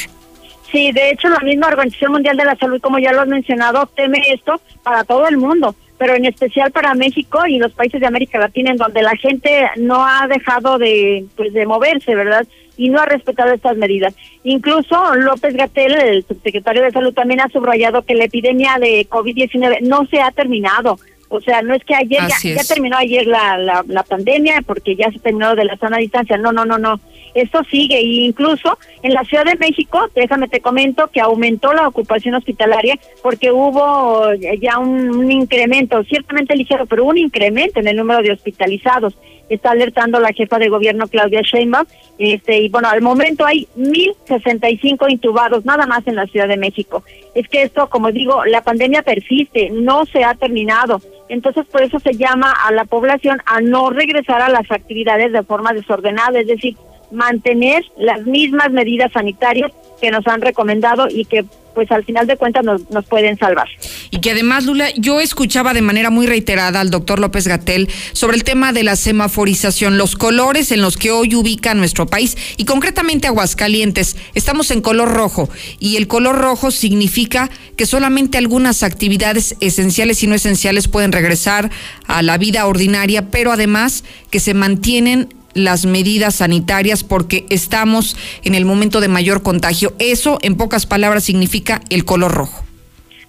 Sí, 0.70 0.92
de 0.92 1.10
hecho 1.10 1.28
la 1.28 1.40
misma 1.40 1.68
Organización 1.68 2.12
Mundial 2.12 2.36
de 2.36 2.44
la 2.44 2.56
Salud, 2.56 2.80
como 2.80 2.98
ya 2.98 3.12
lo 3.12 3.22
has 3.22 3.28
mencionado, 3.28 3.86
teme 3.96 4.22
esto 4.32 4.60
para 4.82 5.02
todo 5.04 5.26
el 5.26 5.36
mundo, 5.36 5.74
pero 6.00 6.14
en 6.14 6.24
especial 6.24 6.70
para 6.72 6.94
México 6.94 7.46
y 7.46 7.58
los 7.58 7.72
países 7.72 8.00
de 8.00 8.06
América 8.06 8.38
Latina, 8.38 8.70
en 8.70 8.78
donde 8.78 9.02
la 9.02 9.14
gente 9.16 9.68
no 9.76 10.06
ha 10.06 10.26
dejado 10.28 10.78
de, 10.78 11.26
pues, 11.36 11.52
de 11.52 11.66
moverse, 11.66 12.14
¿verdad? 12.14 12.46
Y 12.78 12.88
no 12.88 13.02
ha 13.02 13.04
respetado 13.04 13.52
estas 13.52 13.76
medidas. 13.76 14.14
Incluso 14.42 15.14
López 15.16 15.54
Gatel, 15.54 15.92
el 15.92 16.24
subsecretario 16.24 16.82
de 16.84 16.90
Salud, 16.90 17.12
también 17.12 17.42
ha 17.42 17.50
subrayado 17.50 18.00
que 18.00 18.14
la 18.14 18.24
epidemia 18.24 18.78
de 18.80 19.06
COVID-19 19.10 19.82
no 19.82 20.06
se 20.06 20.22
ha 20.22 20.30
terminado. 20.30 20.98
O 21.30 21.40
sea, 21.40 21.62
no 21.62 21.74
es 21.74 21.84
que 21.84 21.94
ayer 21.94 22.20
ya, 22.28 22.54
ya, 22.54 22.64
terminó 22.64 22.96
ayer 22.96 23.26
la, 23.26 23.56
la, 23.56 23.84
la 23.86 24.02
pandemia 24.02 24.62
porque 24.66 24.96
ya 24.96 25.10
se 25.10 25.20
terminó 25.20 25.54
de 25.54 25.64
la 25.64 25.76
sana 25.76 25.96
distancia. 25.96 26.36
No, 26.36 26.52
no, 26.52 26.64
no, 26.64 26.76
no 26.76 27.00
esto 27.34 27.62
sigue 27.70 27.96
e 27.98 28.04
incluso 28.24 28.78
en 29.02 29.14
la 29.14 29.24
Ciudad 29.24 29.44
de 29.44 29.56
México, 29.56 30.08
déjame 30.14 30.48
te 30.48 30.60
comento 30.60 31.08
que 31.08 31.20
aumentó 31.20 31.72
la 31.72 31.88
ocupación 31.88 32.34
hospitalaria 32.34 32.98
porque 33.22 33.50
hubo 33.52 34.32
ya 34.60 34.78
un, 34.78 35.30
incremento, 35.30 36.02
ciertamente 36.04 36.56
ligero, 36.56 36.86
pero 36.86 37.04
un 37.04 37.18
incremento 37.18 37.80
en 37.80 37.88
el 37.88 37.96
número 37.96 38.22
de 38.22 38.32
hospitalizados. 38.32 39.16
Está 39.50 39.72
alertando 39.72 40.18
la 40.18 40.32
jefa 40.32 40.58
de 40.58 40.70
gobierno 40.70 41.06
Claudia 41.08 41.42
Sheinbaum. 41.42 41.86
Este, 42.18 42.58
y 42.58 42.68
bueno, 42.70 42.88
al 42.88 43.02
momento 43.02 43.44
hay 43.44 43.68
1065 43.74 45.08
intubados 45.08 45.66
nada 45.66 45.86
más 45.86 46.06
en 46.06 46.16
la 46.16 46.26
Ciudad 46.26 46.48
de 46.48 46.56
México. 46.56 47.04
Es 47.34 47.46
que 47.48 47.62
esto, 47.62 47.90
como 47.90 48.10
digo, 48.12 48.44
la 48.46 48.62
pandemia 48.62 49.02
persiste, 49.02 49.70
no 49.70 50.06
se 50.06 50.24
ha 50.24 50.34
terminado. 50.34 51.02
Entonces, 51.28 51.66
por 51.66 51.82
eso 51.82 51.98
se 51.98 52.14
llama 52.14 52.52
a 52.52 52.72
la 52.72 52.84
población 52.84 53.38
a 53.44 53.60
no 53.60 53.90
regresar 53.90 54.40
a 54.40 54.48
las 54.48 54.70
actividades 54.70 55.32
de 55.32 55.42
forma 55.42 55.72
desordenada, 55.72 56.40
es 56.40 56.46
decir, 56.46 56.76
mantener 57.10 57.84
las 57.96 58.24
mismas 58.26 58.70
medidas 58.70 59.12
sanitarias 59.12 59.72
que 60.00 60.10
nos 60.10 60.26
han 60.26 60.40
recomendado 60.40 61.08
y 61.08 61.24
que 61.24 61.44
pues 61.74 61.90
al 61.92 62.04
final 62.04 62.26
de 62.26 62.36
cuentas 62.36 62.64
nos, 62.64 62.90
nos, 62.90 63.04
pueden 63.06 63.38
salvar. 63.38 63.68
Y 64.10 64.20
que 64.20 64.32
además, 64.32 64.64
Lula, 64.64 64.90
yo 64.96 65.20
escuchaba 65.20 65.72
de 65.72 65.82
manera 65.82 66.10
muy 66.10 66.26
reiterada 66.26 66.80
al 66.80 66.90
doctor 66.90 67.20
López 67.20 67.46
Gatel 67.46 67.88
sobre 68.12 68.36
el 68.36 68.44
tema 68.44 68.72
de 68.72 68.82
la 68.82 68.96
semaforización, 68.96 69.96
los 69.96 70.16
colores 70.16 70.72
en 70.72 70.82
los 70.82 70.96
que 70.96 71.10
hoy 71.10 71.34
ubica 71.34 71.74
nuestro 71.74 72.06
país 72.06 72.36
y 72.56 72.64
concretamente 72.64 73.28
Aguascalientes. 73.28 74.16
Estamos 74.34 74.70
en 74.70 74.80
color 74.80 75.12
rojo 75.12 75.48
y 75.78 75.96
el 75.96 76.08
color 76.08 76.38
rojo 76.38 76.70
significa 76.70 77.50
que 77.76 77.86
solamente 77.86 78.38
algunas 78.38 78.82
actividades 78.82 79.56
esenciales 79.60 80.22
y 80.22 80.26
no 80.26 80.34
esenciales 80.34 80.88
pueden 80.88 81.12
regresar 81.12 81.70
a 82.06 82.22
la 82.22 82.36
vida 82.36 82.66
ordinaria, 82.66 83.30
pero 83.30 83.52
además 83.52 84.04
que 84.30 84.40
se 84.40 84.54
mantienen 84.54 85.28
las 85.54 85.86
medidas 85.86 86.36
sanitarias 86.36 87.04
porque 87.04 87.46
estamos 87.50 88.16
en 88.44 88.54
el 88.54 88.64
momento 88.64 89.00
de 89.00 89.08
mayor 89.08 89.42
contagio. 89.42 89.92
Eso, 89.98 90.38
en 90.42 90.56
pocas 90.56 90.86
palabras, 90.86 91.24
significa 91.24 91.80
el 91.90 92.04
color 92.04 92.32
rojo. 92.32 92.64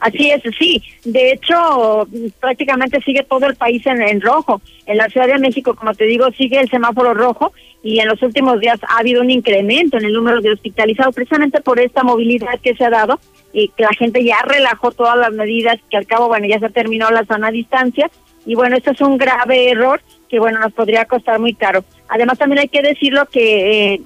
Así 0.02 0.32
es, 0.32 0.42
sí. 0.58 0.82
De 1.06 1.32
hecho, 1.32 2.08
prácticamente 2.40 3.00
sigue 3.02 3.24
todo 3.24 3.46
el 3.46 3.56
país 3.56 3.86
en, 3.86 4.20
rojo. 4.20 4.60
En 4.88 4.98
la 4.98 5.08
Ciudad 5.10 5.28
de 5.28 5.38
México, 5.38 5.76
como 5.76 5.94
te 5.94 6.06
digo, 6.06 6.32
sigue 6.32 6.60
el 6.60 6.70
semáforo 6.70 7.14
rojo 7.14 7.54
y 7.84 8.00
en 8.00 8.08
los 8.08 8.22
últimos 8.24 8.60
días 8.60 8.80
ha 8.88 8.98
habido 8.98 9.22
un 9.22 9.30
incremento 9.30 9.98
en 9.98 10.06
el 10.06 10.14
número 10.14 10.42
de 10.42 10.52
hospitalizados 10.52 11.14
precisamente 11.14 11.62
por 11.62 11.80
esta 11.80 12.04
movilidad 12.04 12.60
que 12.64 12.76
se 12.76 12.84
ha 12.84 12.90
dado 12.90 13.20
y 13.54 13.68
que 13.70 13.84
la 13.84 13.94
gente 13.94 14.24
ya 14.24 14.38
relajó 14.44 14.92
todas 14.92 15.18
las 15.18 15.34
medidas 15.34 15.78
que 15.90 15.98
al 15.98 16.08
cabo, 16.08 16.28
bueno, 16.28 16.48
ya 16.48 16.60
se 16.60 16.70
terminó 16.70 17.12
la 17.12 17.24
sana 17.26 17.52
distancia 17.52 18.10
y 18.46 18.56
bueno, 18.56 18.78
esto 18.78 18.92
es 18.92 19.02
un 19.02 19.18
grave 19.18 19.70
error 19.70 20.02
que 20.32 20.40
bueno, 20.40 20.60
nos 20.60 20.72
podría 20.72 21.04
costar 21.04 21.40
muy 21.40 21.54
caro. 21.54 21.84
Además, 22.08 22.40
también 22.40 22.60
hay 22.60 22.70
que 22.70 22.82
decirlo 22.82 23.26
que 23.26 23.96
eh, 23.96 24.02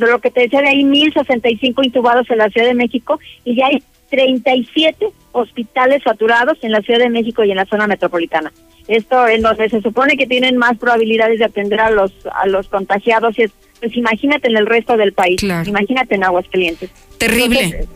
lo 0.00 0.18
que 0.18 0.32
te 0.32 0.40
decía 0.40 0.60
de 0.60 0.68
ahí, 0.68 0.82
1.065 0.82 1.84
intubados 1.84 2.28
en 2.28 2.38
la 2.38 2.50
Ciudad 2.50 2.66
de 2.66 2.74
México 2.74 3.20
y 3.44 3.54
ya 3.54 3.66
hay 3.66 3.80
37 4.10 5.10
hospitales 5.30 6.02
saturados 6.02 6.58
en 6.62 6.72
la 6.72 6.80
Ciudad 6.80 6.98
de 6.98 7.08
México 7.08 7.44
y 7.44 7.52
en 7.52 7.56
la 7.56 7.66
zona 7.66 7.86
metropolitana. 7.86 8.52
Esto 8.88 9.28
en 9.28 9.42
donde 9.42 9.68
se 9.68 9.80
supone 9.80 10.16
que 10.16 10.26
tienen 10.26 10.56
más 10.56 10.76
probabilidades 10.76 11.38
de 11.38 11.44
atender 11.44 11.78
a 11.78 11.90
los 11.90 12.12
a 12.32 12.48
los 12.48 12.66
contagiados 12.66 13.38
y 13.38 13.42
es, 13.42 13.52
pues 13.78 13.96
imagínate 13.96 14.48
en 14.48 14.56
el 14.56 14.66
resto 14.66 14.96
del 14.96 15.12
país, 15.12 15.40
imagínate 15.40 16.16
en 16.16 16.24
Aguascalientes. 16.24 16.90
Terrible. 17.16 17.86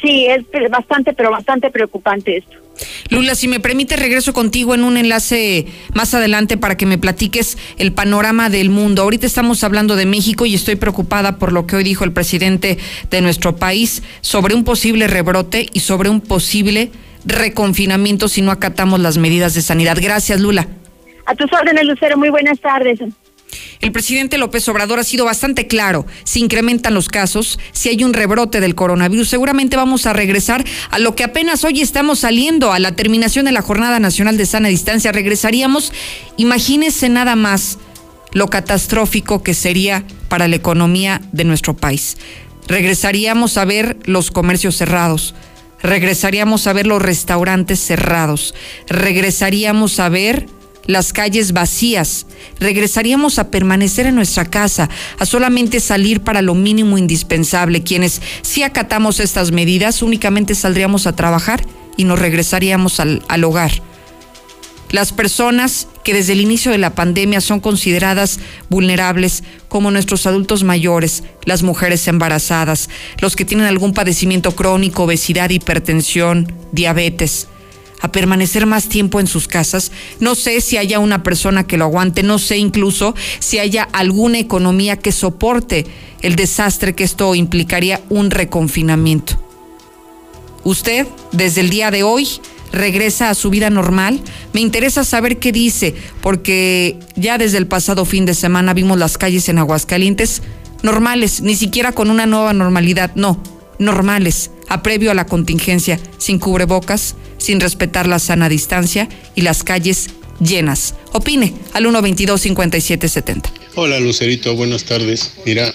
Sí, 0.00 0.26
es 0.26 0.44
bastante, 0.70 1.12
pero 1.12 1.30
bastante 1.30 1.70
preocupante 1.70 2.38
esto. 2.38 2.56
Lula, 3.10 3.34
si 3.34 3.48
me 3.48 3.60
permite, 3.60 3.96
regreso 3.96 4.32
contigo 4.32 4.74
en 4.74 4.84
un 4.84 4.96
enlace 4.96 5.66
más 5.94 6.14
adelante 6.14 6.56
para 6.56 6.76
que 6.76 6.86
me 6.86 6.98
platiques 6.98 7.58
el 7.78 7.92
panorama 7.92 8.50
del 8.50 8.70
mundo. 8.70 9.02
Ahorita 9.02 9.26
estamos 9.26 9.64
hablando 9.64 9.96
de 9.96 10.06
México 10.06 10.46
y 10.46 10.54
estoy 10.54 10.76
preocupada 10.76 11.38
por 11.38 11.52
lo 11.52 11.66
que 11.66 11.76
hoy 11.76 11.84
dijo 11.84 12.04
el 12.04 12.12
presidente 12.12 12.78
de 13.10 13.20
nuestro 13.20 13.56
país 13.56 14.02
sobre 14.20 14.54
un 14.54 14.64
posible 14.64 15.06
rebrote 15.08 15.68
y 15.72 15.80
sobre 15.80 16.08
un 16.08 16.20
posible 16.20 16.90
reconfinamiento 17.24 18.28
si 18.28 18.42
no 18.42 18.52
acatamos 18.52 19.00
las 19.00 19.18
medidas 19.18 19.54
de 19.54 19.62
sanidad. 19.62 19.98
Gracias, 20.00 20.40
Lula. 20.40 20.68
A 21.26 21.34
tus 21.34 21.52
órdenes, 21.52 21.84
Lucero. 21.84 22.16
Muy 22.16 22.30
buenas 22.30 22.60
tardes. 22.60 23.00
El 23.80 23.92
presidente 23.92 24.38
López 24.38 24.68
Obrador 24.68 24.98
ha 24.98 25.04
sido 25.04 25.24
bastante 25.24 25.66
claro. 25.66 26.06
Si 26.24 26.40
incrementan 26.40 26.94
los 26.94 27.08
casos, 27.08 27.58
si 27.72 27.88
hay 27.88 28.04
un 28.04 28.12
rebrote 28.12 28.60
del 28.60 28.74
coronavirus, 28.74 29.28
seguramente 29.28 29.76
vamos 29.76 30.06
a 30.06 30.12
regresar 30.12 30.64
a 30.90 30.98
lo 30.98 31.14
que 31.14 31.24
apenas 31.24 31.64
hoy 31.64 31.80
estamos 31.80 32.20
saliendo, 32.20 32.72
a 32.72 32.78
la 32.78 32.96
terminación 32.96 33.44
de 33.44 33.52
la 33.52 33.62
Jornada 33.62 34.00
Nacional 34.00 34.36
de 34.36 34.46
Sana 34.46 34.68
Distancia. 34.68 35.12
Regresaríamos, 35.12 35.92
imagínense 36.36 37.08
nada 37.08 37.36
más 37.36 37.78
lo 38.32 38.48
catastrófico 38.48 39.42
que 39.42 39.54
sería 39.54 40.04
para 40.28 40.48
la 40.48 40.56
economía 40.56 41.20
de 41.32 41.44
nuestro 41.44 41.76
país. 41.76 42.16
Regresaríamos 42.66 43.56
a 43.56 43.64
ver 43.64 43.96
los 44.04 44.30
comercios 44.30 44.76
cerrados, 44.76 45.34
regresaríamos 45.82 46.66
a 46.66 46.72
ver 46.74 46.86
los 46.86 47.00
restaurantes 47.00 47.80
cerrados, 47.80 48.54
regresaríamos 48.88 49.98
a 50.00 50.08
ver 50.10 50.46
las 50.88 51.12
calles 51.12 51.52
vacías. 51.52 52.26
Regresaríamos 52.58 53.38
a 53.38 53.50
permanecer 53.50 54.06
en 54.06 54.16
nuestra 54.16 54.46
casa, 54.46 54.88
a 55.18 55.26
solamente 55.26 55.78
salir 55.78 56.22
para 56.22 56.42
lo 56.42 56.56
mínimo 56.56 56.98
indispensable. 56.98 57.84
Quienes 57.84 58.20
si 58.42 58.64
acatamos 58.64 59.20
estas 59.20 59.52
medidas 59.52 60.02
únicamente 60.02 60.56
saldríamos 60.56 61.06
a 61.06 61.14
trabajar 61.14 61.64
y 61.96 62.04
nos 62.04 62.18
regresaríamos 62.18 62.98
al, 62.98 63.22
al 63.28 63.44
hogar. 63.44 63.70
Las 64.90 65.12
personas 65.12 65.88
que 66.02 66.14
desde 66.14 66.32
el 66.32 66.40
inicio 66.40 66.72
de 66.72 66.78
la 66.78 66.94
pandemia 66.94 67.42
son 67.42 67.60
consideradas 67.60 68.40
vulnerables, 68.70 69.44
como 69.68 69.90
nuestros 69.90 70.26
adultos 70.26 70.64
mayores, 70.64 71.22
las 71.44 71.62
mujeres 71.62 72.08
embarazadas, 72.08 72.88
los 73.20 73.36
que 73.36 73.44
tienen 73.44 73.66
algún 73.66 73.92
padecimiento 73.92 74.56
crónico, 74.56 75.02
obesidad, 75.02 75.50
hipertensión, 75.50 76.50
diabetes 76.72 77.48
a 78.00 78.12
permanecer 78.12 78.66
más 78.66 78.88
tiempo 78.88 79.20
en 79.20 79.26
sus 79.26 79.48
casas. 79.48 79.92
No 80.20 80.34
sé 80.34 80.60
si 80.60 80.76
haya 80.76 80.98
una 80.98 81.22
persona 81.22 81.66
que 81.66 81.76
lo 81.76 81.84
aguante, 81.84 82.22
no 82.22 82.38
sé 82.38 82.58
incluso 82.58 83.14
si 83.38 83.58
haya 83.58 83.82
alguna 83.92 84.38
economía 84.38 84.96
que 84.96 85.12
soporte 85.12 85.86
el 86.22 86.36
desastre 86.36 86.94
que 86.94 87.04
esto 87.04 87.34
implicaría 87.34 88.00
un 88.08 88.30
reconfinamiento. 88.30 89.40
Usted, 90.64 91.06
desde 91.32 91.60
el 91.60 91.70
día 91.70 91.90
de 91.90 92.02
hoy, 92.02 92.28
regresa 92.72 93.30
a 93.30 93.34
su 93.34 93.50
vida 93.50 93.70
normal. 93.70 94.20
Me 94.52 94.60
interesa 94.60 95.04
saber 95.04 95.38
qué 95.38 95.52
dice, 95.52 95.94
porque 96.20 96.98
ya 97.16 97.38
desde 97.38 97.58
el 97.58 97.66
pasado 97.66 98.04
fin 98.04 98.26
de 98.26 98.34
semana 98.34 98.74
vimos 98.74 98.98
las 98.98 99.18
calles 99.18 99.48
en 99.48 99.58
Aguascalientes 99.58 100.42
normales, 100.82 101.40
ni 101.40 101.56
siquiera 101.56 101.92
con 101.92 102.10
una 102.10 102.26
nueva 102.26 102.52
normalidad, 102.52 103.12
no, 103.14 103.42
normales, 103.78 104.50
a 104.68 104.82
previo 104.82 105.10
a 105.10 105.14
la 105.14 105.26
contingencia, 105.26 105.98
sin 106.18 106.38
cubrebocas, 106.38 107.14
sin 107.38 107.60
respetar 107.60 108.06
la 108.06 108.18
sana 108.18 108.48
distancia 108.48 109.08
y 109.34 109.42
las 109.42 109.62
calles 109.62 110.10
llenas. 110.40 110.94
Opine 111.12 111.54
al 111.72 111.84
122-5770. 111.86 113.42
Hola 113.74 114.00
Lucerito, 114.00 114.54
buenas 114.56 114.84
tardes. 114.84 115.32
Mira, 115.46 115.72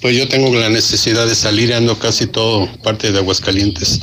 pues 0.00 0.16
yo 0.16 0.28
tengo 0.28 0.54
la 0.54 0.68
necesidad 0.68 1.26
de 1.26 1.34
salir, 1.34 1.72
ando 1.74 1.98
casi 1.98 2.26
todo 2.26 2.68
parte 2.82 3.12
de 3.12 3.18
Aguascalientes. 3.18 4.00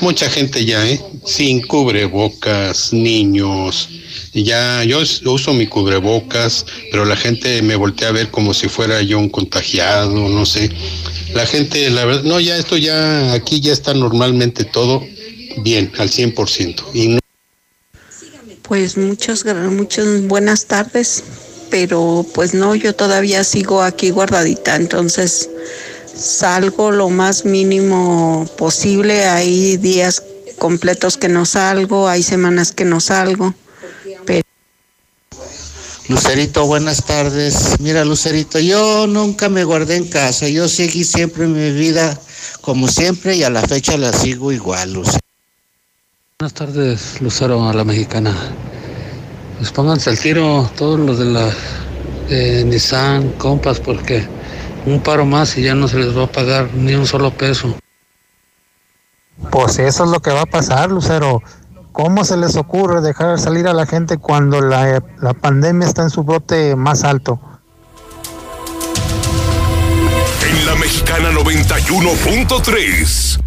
Mucha 0.00 0.28
gente 0.30 0.64
ya, 0.64 0.86
¿eh? 0.88 1.00
Sin 1.24 1.62
cubrebocas, 1.62 2.92
niños. 2.92 3.88
Ya, 4.34 4.84
yo 4.84 5.00
uso 5.24 5.54
mi 5.54 5.66
cubrebocas, 5.66 6.66
pero 6.90 7.04
la 7.04 7.16
gente 7.16 7.62
me 7.62 7.76
voltea 7.76 8.08
a 8.08 8.12
ver 8.12 8.30
como 8.30 8.52
si 8.52 8.68
fuera 8.68 9.00
yo 9.02 9.18
un 9.18 9.30
contagiado, 9.30 10.28
no 10.28 10.44
sé. 10.44 10.70
La 11.36 11.44
gente, 11.44 11.90
la 11.90 12.06
verdad, 12.06 12.22
no, 12.22 12.40
ya 12.40 12.56
esto 12.56 12.78
ya, 12.78 13.34
aquí 13.34 13.60
ya 13.60 13.74
está 13.74 13.92
normalmente 13.92 14.64
todo 14.64 15.02
bien, 15.58 15.92
al 15.98 16.08
100%. 16.08 16.82
Y 16.94 17.18
Pues 18.62 18.96
muchas, 18.96 19.44
muchas 19.44 20.22
buenas 20.22 20.64
tardes. 20.64 21.22
pero 21.68 22.24
pues 22.32 22.54
no, 22.54 22.74
yo 22.74 22.94
todavía 22.94 23.44
sigo 23.44 23.82
aquí 23.82 24.08
guardadita, 24.08 24.76
entonces 24.76 25.50
salgo 26.14 26.90
lo 26.90 27.10
más 27.10 27.44
mínimo 27.44 28.48
posible. 28.56 29.26
Hay 29.26 29.76
días 29.76 30.22
completos 30.58 31.18
que 31.18 31.28
no 31.28 31.44
salgo, 31.44 32.08
hay 32.08 32.22
semanas 32.22 32.72
que 32.72 32.86
no 32.86 33.00
salgo. 33.00 33.54
Lucerito, 36.08 36.64
buenas 36.66 37.04
tardes. 37.04 37.80
Mira, 37.80 38.04
Lucerito, 38.04 38.60
yo 38.60 39.08
nunca 39.08 39.48
me 39.48 39.64
guardé 39.64 39.96
en 39.96 40.06
casa, 40.06 40.48
yo 40.48 40.68
seguí 40.68 41.02
siempre 41.02 41.48
mi 41.48 41.72
vida 41.72 42.16
como 42.60 42.86
siempre 42.86 43.34
y 43.34 43.42
a 43.42 43.50
la 43.50 43.62
fecha 43.62 43.96
la 43.96 44.12
sigo 44.12 44.52
igual, 44.52 44.92
Lucero. 44.92 45.18
Buenas 46.38 46.54
tardes, 46.54 47.20
Lucero, 47.20 47.68
a 47.68 47.72
la 47.72 47.82
mexicana. 47.82 48.32
Pues 49.58 49.72
pónganse 49.72 50.10
al 50.10 50.18
tiro 50.18 50.70
todos 50.76 51.00
los 51.00 51.18
de 51.18 51.24
la 51.24 51.52
Nissan, 52.64 53.32
compas, 53.32 53.80
porque 53.80 54.28
un 54.84 55.02
paro 55.02 55.26
más 55.26 55.58
y 55.58 55.62
ya 55.62 55.74
no 55.74 55.88
se 55.88 55.98
les 55.98 56.16
va 56.16 56.24
a 56.24 56.32
pagar 56.32 56.72
ni 56.74 56.94
un 56.94 57.06
solo 57.06 57.32
peso. 57.36 57.76
Pues 59.50 59.80
eso 59.80 60.04
es 60.04 60.10
lo 60.10 60.20
que 60.20 60.30
va 60.30 60.42
a 60.42 60.46
pasar, 60.46 60.90
Lucero. 60.90 61.42
¿Cómo 61.96 62.24
se 62.26 62.36
les 62.36 62.56
ocurre 62.56 63.00
dejar 63.00 63.40
salir 63.40 63.66
a 63.66 63.72
la 63.72 63.86
gente 63.86 64.18
cuando 64.18 64.60
la, 64.60 65.02
la 65.18 65.32
pandemia 65.32 65.88
está 65.88 66.02
en 66.02 66.10
su 66.10 66.24
brote 66.24 66.76
más 66.76 67.04
alto? 67.04 67.40
En 70.46 70.66
la 70.66 70.74
mexicana 70.74 71.30
91.3 71.30 73.40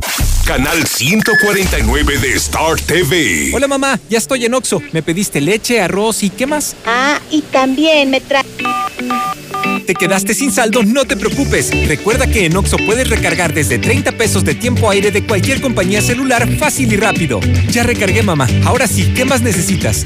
canal 0.48 0.84
149 0.84 2.18
de 2.18 2.34
Star 2.38 2.82
TV. 2.82 3.52
Hola 3.54 3.68
mamá, 3.68 4.00
ya 4.10 4.18
estoy 4.18 4.46
en 4.46 4.56
Oxo. 4.56 4.82
Me 4.94 5.04
pediste 5.04 5.42
leche, 5.42 5.80
arroz 5.80 6.24
y 6.24 6.32
¿qué 6.32 6.48
más? 6.48 6.76
Ah, 6.88 7.20
y 7.30 7.44
también 7.44 8.10
me 8.10 8.20
trae... 8.20 8.44
¿Te 9.90 9.96
quedaste 9.96 10.36
sin 10.36 10.52
saldo? 10.52 10.84
No 10.84 11.06
te 11.06 11.18
preocupes. 11.18 11.72
Recuerda 11.88 12.28
que 12.28 12.46
en 12.46 12.56
Oxo 12.56 12.78
puedes 12.78 13.10
recargar 13.10 13.56
desde 13.56 13.80
30 13.80 14.12
pesos 14.12 14.46
de 14.46 14.54
tiempo 14.54 14.88
aire 14.88 15.10
de 15.10 15.26
cualquier 15.26 15.62
compañía 15.62 16.00
celular 16.00 16.48
fácil 16.58 16.94
y 16.94 16.96
rápido. 16.96 17.40
Ya 17.72 17.82
recargué 17.82 18.22
mamá. 18.22 18.48
Ahora 18.66 18.86
sí, 18.86 19.12
¿qué 19.16 19.26
más 19.26 19.42
necesitas? 19.42 20.06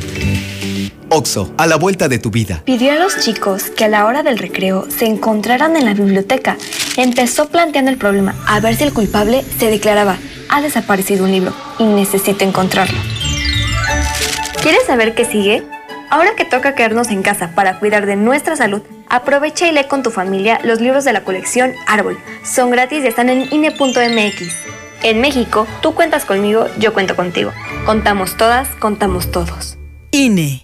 Oxo, 1.10 1.54
a 1.58 1.68
la 1.68 1.76
vuelta 1.76 2.08
de 2.08 2.18
tu 2.18 2.32
vida. 2.32 2.62
Pidió 2.64 2.94
a 2.94 2.96
los 2.96 3.20
chicos 3.20 3.64
que 3.72 3.84
a 3.84 3.90
la 3.90 4.06
hora 4.06 4.24
del 4.24 4.38
recreo 4.38 4.88
se 4.90 5.04
encontraran 5.04 5.76
en 5.76 5.84
la 5.84 5.94
biblioteca. 5.94 6.56
Empezó 6.96 7.50
planteando 7.50 7.92
el 7.92 7.98
problema 7.98 8.36
a 8.48 8.62
ver 8.62 8.78
si 8.78 8.86
el 8.86 8.94
culpable 8.94 9.44
se 9.60 9.70
declaraba 9.70 10.16
ha 10.48 10.62
desaparecido 10.62 11.26
un 11.26 11.32
libro 11.34 11.54
y 11.78 11.84
necesito 11.84 12.46
encontrarlo. 12.46 13.00
¿Quieres 14.62 14.86
saber 14.88 15.14
qué 15.14 15.26
sigue? 15.26 15.62
Ahora 16.10 16.36
que 16.38 16.46
toca 16.46 16.74
quedarnos 16.74 17.10
en 17.10 17.22
casa 17.22 17.54
para 17.54 17.80
cuidar 17.80 18.06
de 18.06 18.16
nuestra 18.16 18.56
salud, 18.56 18.84
aprovecha 19.14 19.68
y 19.68 19.72
lee 19.72 19.86
con 19.88 20.02
tu 20.02 20.10
familia 20.10 20.60
los 20.64 20.82
libros 20.82 21.06
de 21.06 21.14
la 21.14 21.24
colección 21.24 21.74
Árbol. 21.86 22.18
Son 22.44 22.72
gratis 22.72 23.04
y 23.04 23.08
están 23.08 23.30
en 23.30 23.48
INE.mx. 23.52 24.56
En 25.04 25.22
México, 25.22 25.68
tú 25.82 25.94
cuentas 25.94 26.26
conmigo, 26.26 26.66
yo 26.80 26.94
cuento 26.94 27.16
contigo. 27.16 27.52
Contamos 27.86 28.38
todas, 28.38 28.70
contamos 28.80 29.32
todos. 29.32 29.78
INE. 30.12 30.64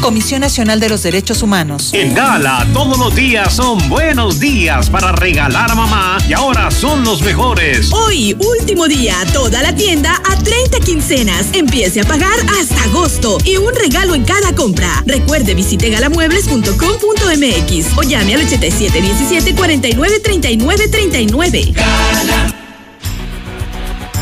Comisión 0.00 0.40
Nacional 0.40 0.80
de 0.80 0.88
los 0.88 1.02
Derechos 1.02 1.42
Humanos. 1.42 1.90
En 1.92 2.14
Gala, 2.14 2.66
todos 2.72 2.98
los 2.98 3.14
días 3.14 3.54
son 3.54 3.86
buenos 3.88 4.40
días 4.40 4.88
para 4.88 5.12
regalar 5.12 5.70
a 5.70 5.74
mamá 5.74 6.18
y 6.28 6.32
ahora 6.32 6.70
son 6.70 7.04
los 7.04 7.22
mejores. 7.22 7.92
Hoy, 7.92 8.36
último 8.38 8.88
día, 8.88 9.16
toda 9.32 9.62
la 9.62 9.74
tienda 9.74 10.20
a 10.28 10.36
30 10.36 10.80
quincenas. 10.80 11.46
Empiece 11.52 12.00
a 12.00 12.04
pagar 12.04 12.32
hasta 12.60 12.82
agosto 12.84 13.38
y 13.44 13.56
un 13.56 13.74
regalo 13.74 14.14
en 14.14 14.24
cada 14.24 14.54
compra. 14.54 15.02
Recuerde, 15.06 15.54
visite 15.54 15.90
galamuebles.com.mx 15.90 17.98
o 17.98 18.02
llame 18.02 18.34
al 18.34 18.40
8717 18.40 19.54
49 19.54 20.20
39 20.20 20.88
39. 20.88 21.72
Gala. 21.74 22.69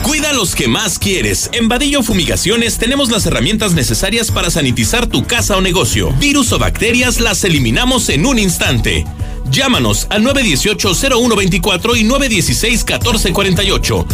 Cuida 0.09 0.33
los 0.33 0.55
que 0.55 0.68
más 0.68 0.99
quieres. 0.99 1.51
En 1.53 1.68
Vadillo 1.68 2.03
Fumigaciones 2.03 2.79
tenemos 2.79 3.11
las 3.11 3.27
herramientas 3.27 3.75
necesarias 3.75 4.31
para 4.31 4.49
sanitizar 4.49 5.07
tu 5.07 5.27
casa 5.27 5.55
o 5.55 5.61
negocio. 5.61 6.14
Virus 6.14 6.51
o 6.53 6.59
bacterias 6.59 7.21
las 7.21 7.44
eliminamos 7.44 8.09
en 8.09 8.25
un 8.25 8.38
instante. 8.38 9.05
Llámanos 9.51 10.07
al 10.09 10.25
918-0124 10.25 11.99
y 11.99 12.05
916-1448. 12.05 14.07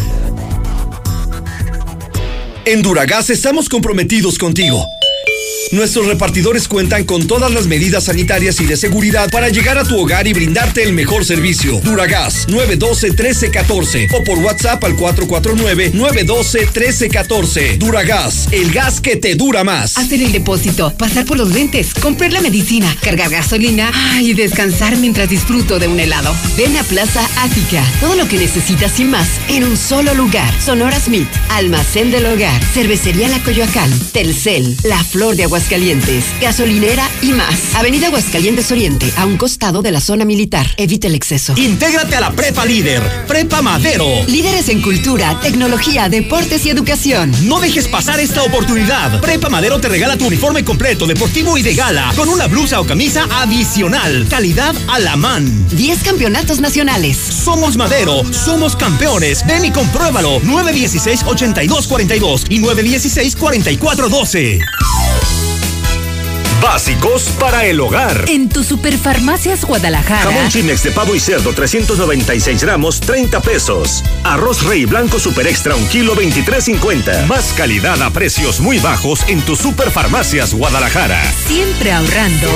En 2.64 2.82
Duragas 2.82 3.30
estamos 3.30 3.68
comprometidos 3.68 4.36
contigo. 4.36 4.84
Nuestros 5.72 6.06
repartidores 6.06 6.68
cuentan 6.68 7.04
con 7.04 7.26
todas 7.26 7.52
las 7.52 7.66
medidas 7.66 8.04
sanitarias 8.04 8.60
y 8.60 8.66
de 8.66 8.76
seguridad 8.76 9.30
para 9.30 9.48
llegar 9.48 9.78
a 9.78 9.84
tu 9.84 9.98
hogar 9.98 10.26
y 10.26 10.32
brindarte 10.32 10.82
el 10.82 10.92
mejor 10.92 11.24
servicio. 11.24 11.80
Duragas 11.80 12.46
912-1314 12.48 14.08
o 14.12 14.24
por 14.24 14.38
WhatsApp 14.38 14.82
al 14.84 14.96
449-912-1314. 14.96 17.78
Duragas, 17.78 18.48
el 18.52 18.72
gas 18.72 19.00
que 19.00 19.16
te 19.16 19.34
dura 19.34 19.64
más. 19.64 19.96
Hacer 19.96 20.22
el 20.22 20.32
depósito, 20.32 20.92
pasar 20.96 21.24
por 21.24 21.38
los 21.38 21.50
lentes, 21.50 21.94
comprar 21.94 22.32
la 22.32 22.40
medicina, 22.40 22.96
cargar 23.00 23.30
gasolina 23.30 23.90
y 24.20 24.34
descansar 24.34 24.96
mientras 24.98 25.28
disfruto 25.28 25.78
de 25.78 25.88
un 25.88 25.98
helado. 25.98 26.34
Ven 26.56 26.76
a 26.76 26.82
Plaza 26.84 27.28
Ática. 27.38 27.84
Todo 28.00 28.16
lo 28.16 28.28
que 28.28 28.38
necesitas 28.38 28.98
y 29.00 29.04
más 29.04 29.28
en 29.48 29.64
un 29.64 29.76
solo 29.76 30.14
lugar. 30.14 30.52
Sonora 30.60 31.00
Smith, 31.00 31.28
Almacén 31.50 32.10
del 32.10 32.26
Hogar, 32.26 32.62
Cervecería 32.72 33.28
La 33.28 33.42
Coyoacán, 33.42 33.90
Telcel, 34.12 34.76
La 34.84 35.02
Flor 35.02 35.36
de 35.36 35.44
Aguascalientes, 35.54 36.24
gasolinera 36.40 37.08
y 37.22 37.28
más. 37.28 37.76
Avenida 37.76 38.08
Aguascalientes 38.08 38.72
Oriente, 38.72 39.12
a 39.16 39.24
un 39.24 39.36
costado 39.36 39.82
de 39.82 39.92
la 39.92 40.00
zona 40.00 40.24
militar. 40.24 40.66
Evite 40.76 41.06
el 41.06 41.14
exceso. 41.14 41.54
Intégrate 41.56 42.16
a 42.16 42.20
la 42.20 42.32
Prepa 42.32 42.66
Líder, 42.66 43.00
Prepa 43.28 43.62
Madero. 43.62 44.04
Líderes 44.26 44.68
en 44.68 44.82
cultura, 44.82 45.38
tecnología, 45.40 46.08
deportes 46.08 46.66
y 46.66 46.70
educación. 46.70 47.32
No 47.46 47.60
dejes 47.60 47.86
pasar 47.86 48.18
esta 48.18 48.42
oportunidad. 48.42 49.20
Prepa 49.20 49.48
Madero 49.48 49.78
te 49.78 49.88
regala 49.88 50.16
tu 50.16 50.26
uniforme 50.26 50.64
completo, 50.64 51.06
deportivo 51.06 51.56
y 51.56 51.62
de 51.62 51.76
gala, 51.76 52.12
con 52.16 52.28
una 52.28 52.48
blusa 52.48 52.80
o 52.80 52.84
camisa 52.84 53.28
adicional. 53.30 54.26
Calidad 54.28 54.74
a 54.88 54.98
la 54.98 55.14
man. 55.14 55.68
10 55.70 56.02
campeonatos 56.02 56.58
nacionales. 56.58 57.16
Somos 57.16 57.76
Madero, 57.76 58.24
somos 58.32 58.74
campeones. 58.74 59.46
Ven 59.46 59.66
y 59.66 59.70
compruébalo. 59.70 60.40
916-8242 60.40 62.46
y 62.48 62.58
916-4412. 62.58 64.58
Básicos 66.64 67.24
para 67.38 67.66
el 67.66 67.78
hogar. 67.78 68.24
En 68.26 68.48
tu 68.48 68.64
Superfarmacias 68.64 69.66
Guadalajara. 69.66 70.22
Jamón 70.22 70.48
Chimex 70.48 70.82
de 70.82 70.92
pavo 70.92 71.14
y 71.14 71.20
cerdo 71.20 71.52
396 71.52 72.62
gramos, 72.62 73.00
30 73.00 73.42
pesos. 73.42 74.02
Arroz 74.24 74.62
Rey 74.64 74.86
Blanco 74.86 75.18
Super 75.18 75.46
Extra, 75.46 75.76
un 75.76 75.86
kilo, 75.88 76.16
23.50. 76.16 77.26
Más 77.26 77.52
calidad 77.52 78.00
a 78.02 78.10
precios 78.10 78.60
muy 78.60 78.78
bajos 78.78 79.24
en 79.28 79.42
tu 79.42 79.56
Superfarmacias 79.56 80.54
Guadalajara. 80.54 81.22
Siempre 81.46 81.92
ahorrando. 81.92 82.48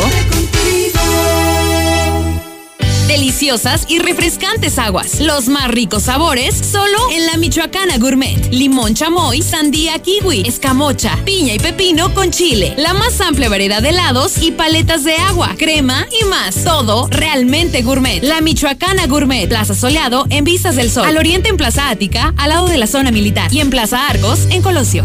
Deliciosas 3.08 3.86
y 3.88 4.00
refrescantes 4.00 4.78
aguas. 4.78 5.20
Los 5.20 5.48
más 5.48 5.68
ricos 5.68 6.02
sabores 6.02 6.54
solo 6.54 6.98
en 7.10 7.24
la 7.24 7.38
Michoacana 7.38 7.96
Gourmet. 7.96 8.52
Limón 8.52 8.92
chamoy, 8.94 9.40
sandía 9.40 9.98
kiwi, 9.98 10.42
escamocha, 10.46 11.18
piña 11.24 11.54
y 11.54 11.58
pepino 11.58 12.12
con 12.12 12.30
chile. 12.30 12.74
La 12.76 12.92
más 12.92 13.18
amplia 13.22 13.48
variedad 13.48 13.80
de 13.80 13.88
helados 13.88 14.42
y 14.42 14.52
paletas 14.52 15.04
de 15.04 15.14
agua, 15.16 15.54
crema 15.56 16.06
y 16.20 16.26
más. 16.26 16.62
Todo 16.62 17.08
realmente 17.10 17.80
gourmet. 17.80 18.22
La 18.22 18.42
Michoacana 18.42 19.06
Gourmet. 19.06 19.48
Plaza 19.48 19.74
Soleado 19.74 20.26
en 20.28 20.44
Vistas 20.44 20.76
del 20.76 20.90
Sol. 20.90 21.06
Al 21.06 21.16
oriente 21.16 21.48
en 21.48 21.56
Plaza 21.56 21.88
Ática, 21.88 22.34
al 22.36 22.50
lado 22.50 22.68
de 22.68 22.76
la 22.76 22.86
zona 22.86 23.10
militar. 23.10 23.52
Y 23.52 23.60
en 23.60 23.70
Plaza 23.70 24.06
Argos, 24.06 24.40
en 24.50 24.60
Colosio. 24.60 25.02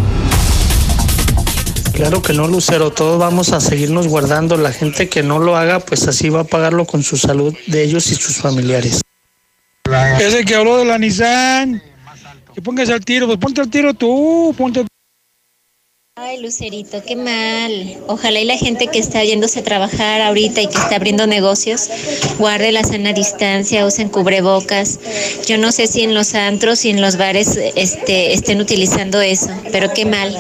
Claro 1.94 2.24
que 2.24 2.34
no, 2.34 2.48
Lucero, 2.48 2.92
todos 2.92 3.20
vamos 3.20 3.52
a 3.52 3.62
seguirnos 3.62 4.08
guardando. 4.08 4.58
La 4.58 4.72
gente 4.72 5.10
que 5.10 5.22
no 5.22 5.40
lo 5.40 5.56
haga, 5.56 5.80
pues 5.80 6.08
así 6.08 6.30
va 6.30 6.42
a 6.42 6.44
pagarlo 6.44 6.86
con 6.86 7.04
su 7.04 7.18
salud 7.18 7.56
de 7.68 7.84
ellos 7.84 8.08
y 8.12 8.16
sus 8.16 8.38
familiares. 8.38 9.02
Ese 10.20 10.44
que 10.44 10.56
habló 10.56 10.78
de 10.78 10.86
la 10.86 10.98
Nissan, 10.98 11.82
que 12.54 12.62
pongas 12.62 12.90
al 12.90 13.06
tiro, 13.06 13.28
pues 13.28 13.38
ponte 13.38 13.62
al 13.62 13.70
tiro 13.70 13.94
tú, 13.94 14.56
ponte 14.58 14.80
al 14.80 14.88
Ay, 16.16 16.40
Lucerito, 16.42 17.02
qué 17.04 17.16
mal. 17.16 17.98
Ojalá 18.08 18.40
y 18.40 18.46
la 18.46 18.56
gente 18.56 18.88
que 18.88 19.00
está 19.00 19.24
yéndose 19.24 19.60
a 19.60 19.64
trabajar 19.64 20.22
ahorita 20.22 20.62
y 20.62 20.68
que 20.68 20.78
está 20.78 20.96
abriendo 20.96 21.26
negocios 21.26 21.90
guarde 22.38 22.72
la 22.72 22.84
sana 22.84 23.14
distancia, 23.14 23.86
usen 23.86 24.10
cubrebocas. 24.10 25.00
Yo 25.48 25.58
no 25.58 25.72
sé 25.72 25.88
si 25.88 26.02
en 26.02 26.14
los 26.14 26.36
antros 26.36 26.86
y 26.86 26.92
en 26.92 27.02
los 27.02 27.18
bares 27.18 27.58
este, 27.76 28.34
estén 28.34 28.62
utilizando 28.62 29.22
eso, 29.22 29.50
pero 29.72 29.92
qué 29.94 30.06
mal. 30.06 30.38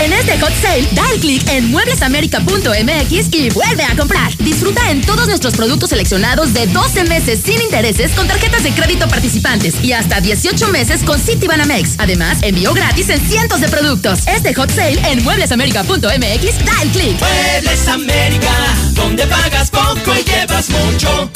En 0.00 0.12
este 0.12 0.38
hot 0.38 0.52
sale, 0.60 0.86
da 0.92 1.02
el 1.12 1.20
clic 1.20 1.48
en 1.48 1.70
mueblesamerica.mx 1.70 3.28
y 3.32 3.50
vuelve 3.50 3.84
a 3.84 3.96
comprar. 3.96 4.36
Disfruta 4.38 4.90
en 4.90 5.00
todos 5.00 5.26
nuestros 5.26 5.54
productos 5.54 5.90
seleccionados 5.90 6.52
de 6.52 6.66
12 6.66 7.04
meses 7.04 7.40
sin 7.44 7.60
intereses 7.60 8.12
con 8.12 8.26
tarjetas 8.26 8.62
de 8.62 8.72
crédito 8.72 9.08
participantes 9.08 9.82
y 9.82 9.92
hasta 9.92 10.20
18 10.20 10.68
meses 10.68 11.02
con 11.02 11.18
Citibanamex. 11.18 11.94
Además, 11.98 12.38
envío 12.42 12.72
gratis 12.74 13.08
en 13.08 13.20
cientos 13.20 13.60
de 13.60 13.68
productos. 13.68 14.20
Este 14.26 14.54
hot 14.54 14.70
sale 14.70 15.00
en 15.10 15.22
mueblesamerica.mx, 15.24 16.64
da 16.64 16.82
el 16.82 16.90
clic. 16.90 17.20
Muebles 17.20 17.88
América, 17.88 18.52
donde 18.92 19.26
pagas 19.26 19.70
poco 19.70 20.12
y 20.14 20.24
llevas 20.24 20.70
mucho. 20.70 21.30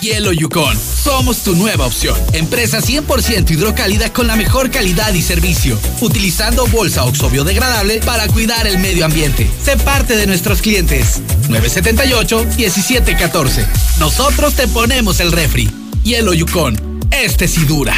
Hielo 0.00 0.32
Yukon. 0.32 0.76
Somos 0.78 1.42
tu 1.42 1.54
nueva 1.54 1.86
opción. 1.86 2.18
Empresa 2.32 2.80
100% 2.80 3.50
hidrocálida 3.50 4.10
con 4.12 4.26
la 4.26 4.34
mejor 4.36 4.70
calidad 4.70 5.12
y 5.12 5.20
servicio. 5.22 5.78
Utilizando 6.00 6.66
bolsa 6.66 7.04
Oxo 7.04 7.28
biodegradable 7.28 8.00
para 8.00 8.26
cuidar 8.28 8.66
el 8.66 8.78
medio 8.78 9.04
ambiente. 9.04 9.50
Sé 9.62 9.76
parte 9.76 10.16
de 10.16 10.26
nuestros 10.26 10.62
clientes. 10.62 11.20
978-1714. 11.48 13.66
Nosotros 13.98 14.54
te 14.54 14.66
ponemos 14.68 15.20
el 15.20 15.32
refri. 15.32 15.70
Hielo 16.02 16.32
Yukon. 16.32 17.00
Este 17.10 17.46
sí 17.46 17.64
dura. 17.64 17.94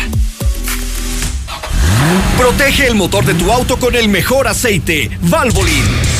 Protege 2.36 2.88
el 2.88 2.96
motor 2.96 3.24
de 3.24 3.34
tu 3.34 3.52
auto 3.52 3.78
con 3.78 3.94
el 3.94 4.08
mejor 4.08 4.48
aceite, 4.48 5.08
Valvoline. 5.22 6.11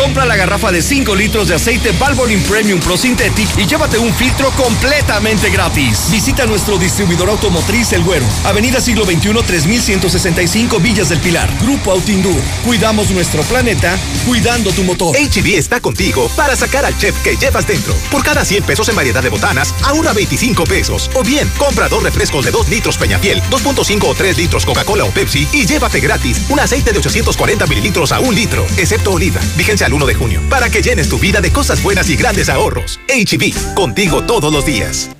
Compra 0.00 0.24
la 0.24 0.34
garrafa 0.34 0.72
de 0.72 0.80
5 0.80 1.14
litros 1.14 1.48
de 1.48 1.54
aceite 1.56 1.92
Valvoline 1.92 2.42
Premium 2.44 2.80
Pro 2.80 2.96
Synthetic 2.96 3.50
y 3.58 3.66
llévate 3.66 3.98
un 3.98 4.14
filtro 4.14 4.50
completamente 4.52 5.50
gratis. 5.50 6.10
Visita 6.10 6.46
nuestro 6.46 6.78
distribuidor 6.78 7.28
automotriz 7.28 7.92
El 7.92 8.02
Güero, 8.02 8.24
Avenida 8.44 8.80
Siglo 8.80 9.04
XXI 9.04 9.34
3165 9.46 10.80
Villas 10.80 11.10
del 11.10 11.20
Pilar. 11.20 11.50
Grupo 11.60 11.92
Autindur. 11.92 12.40
Cuidamos 12.64 13.10
nuestro 13.10 13.42
planeta, 13.42 13.98
cuidando 14.26 14.72
tu 14.72 14.84
motor. 14.84 15.14
HB 15.14 15.58
está 15.58 15.80
contigo 15.80 16.30
para 16.34 16.56
sacar 16.56 16.86
al 16.86 16.96
chef 16.96 17.14
que 17.22 17.36
llevas 17.36 17.66
dentro. 17.66 17.94
Por 18.10 18.24
cada 18.24 18.42
100 18.42 18.62
pesos 18.62 18.88
en 18.88 18.96
variedad 18.96 19.22
de 19.22 19.28
botanas, 19.28 19.74
ahora 19.82 20.14
25 20.14 20.64
pesos. 20.64 21.10
O 21.12 21.22
bien, 21.22 21.46
compra 21.58 21.90
dos 21.90 22.02
refrescos 22.02 22.46
de 22.46 22.52
2 22.52 22.70
litros 22.70 22.96
Peñafiel, 22.96 23.42
2.5 23.50 24.04
o 24.04 24.14
3 24.14 24.38
litros 24.38 24.64
Coca-Cola 24.64 25.04
o 25.04 25.10
Pepsi 25.10 25.46
y 25.52 25.66
llévate 25.66 26.00
gratis 26.00 26.40
un 26.48 26.58
aceite 26.58 26.90
de 26.90 26.98
840 27.00 27.66
mililitros 27.66 28.12
a 28.12 28.20
un 28.20 28.34
litro, 28.34 28.64
excepto 28.78 29.12
oliva. 29.12 29.42
Vigencia 29.58 29.89
al 29.90 29.94
1 29.94 30.06
de 30.06 30.14
junio, 30.14 30.40
para 30.48 30.70
que 30.70 30.82
llenes 30.82 31.08
tu 31.08 31.18
vida 31.18 31.40
de 31.40 31.50
cosas 31.50 31.82
buenas 31.82 32.08
y 32.10 32.16
grandes 32.16 32.48
ahorros. 32.48 33.00
HB, 33.08 33.74
contigo 33.74 34.22
todos 34.22 34.52
los 34.52 34.64
días. 34.64 35.10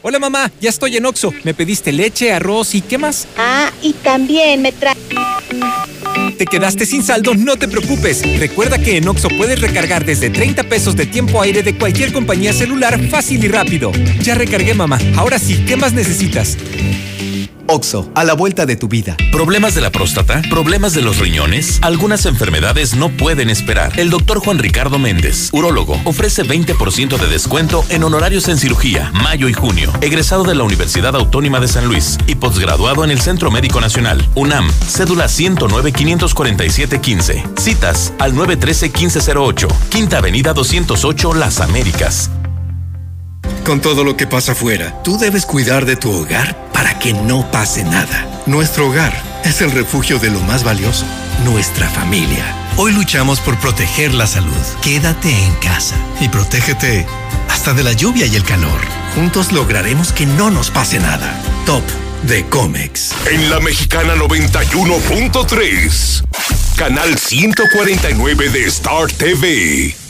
Hola 0.00 0.18
mamá, 0.18 0.50
ya 0.62 0.70
estoy 0.70 0.96
en 0.96 1.04
Oxo. 1.04 1.32
Me 1.44 1.52
pediste 1.52 1.92
leche, 1.92 2.32
arroz 2.32 2.74
y 2.74 2.80
¿qué 2.80 2.96
más? 2.96 3.28
Ah, 3.36 3.70
y 3.82 3.92
también 3.92 4.62
me 4.62 4.72
trae... 4.72 4.96
¿Te 6.38 6.46
quedaste 6.46 6.86
sin 6.86 7.02
saldo? 7.02 7.34
No 7.34 7.56
te 7.56 7.68
preocupes. 7.68 8.22
Recuerda 8.38 8.78
que 8.78 8.96
en 8.96 9.06
Oxo 9.08 9.28
puedes 9.28 9.60
recargar 9.60 10.06
desde 10.06 10.30
30 10.30 10.64
pesos 10.64 10.96
de 10.96 11.06
tiempo 11.06 11.42
aire 11.42 11.62
de 11.62 11.76
cualquier 11.76 12.12
compañía 12.12 12.52
celular 12.52 12.98
fácil 13.08 13.44
y 13.44 13.48
rápido. 13.48 13.92
Ya 14.20 14.34
recargué 14.34 14.72
mamá. 14.74 14.98
Ahora 15.16 15.38
sí, 15.38 15.62
¿qué 15.66 15.76
más 15.76 15.92
necesitas? 15.92 16.56
Oxo, 17.68 18.10
a 18.14 18.24
la 18.24 18.34
vuelta 18.34 18.66
de 18.66 18.76
tu 18.76 18.88
vida. 18.88 19.16
¿Problemas 19.32 19.74
de 19.74 19.80
la 19.80 19.90
próstata? 19.90 20.42
¿Problemas 20.50 20.92
de 20.94 21.02
los 21.02 21.18
riñones? 21.18 21.78
Algunas 21.82 22.26
enfermedades 22.26 22.94
no 22.94 23.10
pueden 23.10 23.50
esperar. 23.50 23.98
El 23.98 24.10
doctor 24.10 24.38
Juan 24.40 24.58
Ricardo 24.58 24.98
Méndez, 24.98 25.48
urólogo, 25.52 26.00
ofrece 26.04 26.44
20% 26.44 27.16
de 27.16 27.26
descuento 27.28 27.84
en 27.88 28.04
honorarios 28.04 28.48
en 28.48 28.58
cirugía, 28.58 29.10
mayo 29.12 29.48
y 29.48 29.52
junio. 29.52 29.92
Egresado 30.00 30.44
de 30.44 30.54
la 30.54 30.62
Universidad 30.64 31.16
Autónoma 31.16 31.60
de 31.60 31.68
San 31.68 31.86
Luis 31.86 32.18
y 32.26 32.34
posgraduado 32.34 33.04
en 33.04 33.10
el 33.10 33.20
Centro 33.20 33.50
Médico 33.50 33.80
Nacional, 33.80 34.26
UNAM, 34.34 34.70
cédula 34.86 35.26
109-547-15. 35.26 37.58
Citas 37.58 38.12
al 38.18 38.34
913-1508, 38.34 39.68
Quinta 39.88 40.18
Avenida 40.18 40.52
208, 40.52 41.34
Las 41.34 41.60
Américas. 41.60 42.30
Con 43.64 43.80
todo 43.80 44.04
lo 44.04 44.16
que 44.16 44.26
pasa 44.26 44.52
afuera, 44.52 45.02
tú 45.02 45.18
debes 45.18 45.46
cuidar 45.46 45.86
de 45.86 45.96
tu 45.96 46.12
hogar 46.12 46.70
para 46.72 46.98
que 46.98 47.12
no 47.12 47.50
pase 47.50 47.84
nada. 47.84 48.26
Nuestro 48.46 48.88
hogar 48.88 49.14
es 49.44 49.60
el 49.60 49.70
refugio 49.70 50.18
de 50.18 50.30
lo 50.30 50.40
más 50.40 50.64
valioso, 50.64 51.04
nuestra 51.44 51.88
familia. 51.88 52.44
Hoy 52.76 52.92
luchamos 52.92 53.40
por 53.40 53.58
proteger 53.58 54.14
la 54.14 54.26
salud. 54.26 54.52
Quédate 54.82 55.30
en 55.30 55.54
casa 55.56 55.96
y 56.20 56.28
protégete 56.28 57.06
hasta 57.48 57.72
de 57.72 57.84
la 57.84 57.92
lluvia 57.92 58.26
y 58.26 58.36
el 58.36 58.44
calor. 58.44 58.80
Juntos 59.14 59.52
lograremos 59.52 60.12
que 60.12 60.26
no 60.26 60.50
nos 60.50 60.70
pase 60.70 60.98
nada. 60.98 61.40
Top 61.66 61.84
de 62.24 62.44
Comex. 62.46 63.12
En 63.30 63.50
la 63.50 63.60
mexicana 63.60 64.16
91.3, 64.16 66.24
canal 66.76 67.16
149 67.16 68.50
de 68.50 68.64
Star 68.66 69.06
TV. 69.12 70.03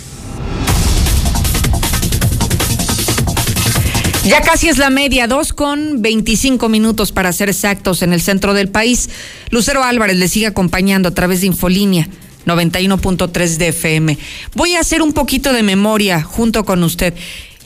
Ya 4.27 4.41
casi 4.41 4.71
es 4.71 4.79
la 4.79 4.89
media, 4.89 5.27
dos 5.27 5.53
con 5.53 6.01
25 6.01 6.71
minutos 6.71 7.13
para 7.13 7.31
ser 7.35 7.51
exactos 7.51 8.01
en 8.01 8.15
el 8.15 8.23
centro 8.23 8.55
del 8.55 8.71
país. 8.71 9.11
Lucero 9.51 9.85
Álvarez 9.85 10.17
le 10.17 10.29
sigue 10.29 10.47
acompañando 10.47 11.11
a 11.11 11.15
través 11.15 11.43
de 11.43 11.49
Infolínea 11.49 12.09
91.3 12.47 13.57
de 13.59 13.69
FM. 13.69 14.19
Voy 14.55 14.77
a 14.77 14.81
hacer 14.81 15.03
un 15.03 15.13
poquito 15.13 15.53
de 15.53 15.63
memoria 15.63 16.23
junto 16.23 16.65
con 16.65 16.83
usted. 16.85 17.13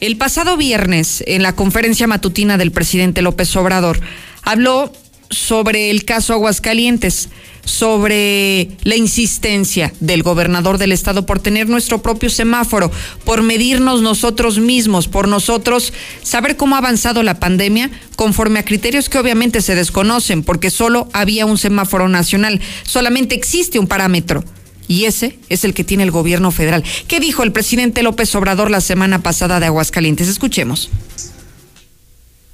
El 0.01 0.17
pasado 0.17 0.57
viernes, 0.57 1.23
en 1.29 1.45
la 1.45 1.55
conferencia 1.55 2.09
matutina 2.09 2.59
del 2.59 2.73
presidente 2.73 3.23
López 3.23 3.55
Obrador, 3.55 4.01
habló 4.43 4.93
sobre 5.31 5.91
el 5.91 6.05
caso 6.05 6.33
Aguascalientes, 6.33 7.29
sobre 7.65 8.71
la 8.83 8.97
insistencia 8.97 9.93
del 10.01 10.23
gobernador 10.23 10.79
del 10.79 10.93
estado 10.93 11.27
por 11.27 11.39
tener 11.39 11.69
nuestro 11.69 12.01
propio 12.01 12.31
semáforo, 12.31 12.91
por 13.25 13.43
medirnos 13.43 14.01
nosotros 14.01 14.59
mismos, 14.59 15.07
por 15.07 15.29
nosotros 15.29 15.93
saber 16.23 16.57
cómo 16.57 16.75
ha 16.75 16.79
avanzado 16.79 17.23
la 17.23 17.39
pandemia 17.39 17.91
conforme 18.17 18.59
a 18.59 18.65
criterios 18.65 19.09
que 19.09 19.19
obviamente 19.19 19.61
se 19.61 19.75
desconocen, 19.75 20.43
porque 20.43 20.71
solo 20.71 21.09
había 21.13 21.47
un 21.47 21.59
semáforo 21.59 22.09
nacional, 22.09 22.61
solamente 22.85 23.35
existe 23.35 23.79
un 23.79 23.87
parámetro. 23.87 24.45
Y 24.89 25.05
ese 25.05 25.39
es 25.51 25.65
el 25.65 25.75
que 25.75 25.85
tiene 25.85 26.05
el 26.05 26.11
gobierno 26.11 26.51
federal. 26.51 26.83
¿Qué 27.07 27.21
dijo 27.21 27.43
el 27.43 27.53
presidente 27.53 28.03
López 28.03 28.35
Obrador 28.35 28.71
la 28.71 28.81
semana 28.81 29.23
pasada 29.23 29.61
de 29.61 29.67
Aguascalientes? 29.67 30.29
Escuchemos. 30.29 30.89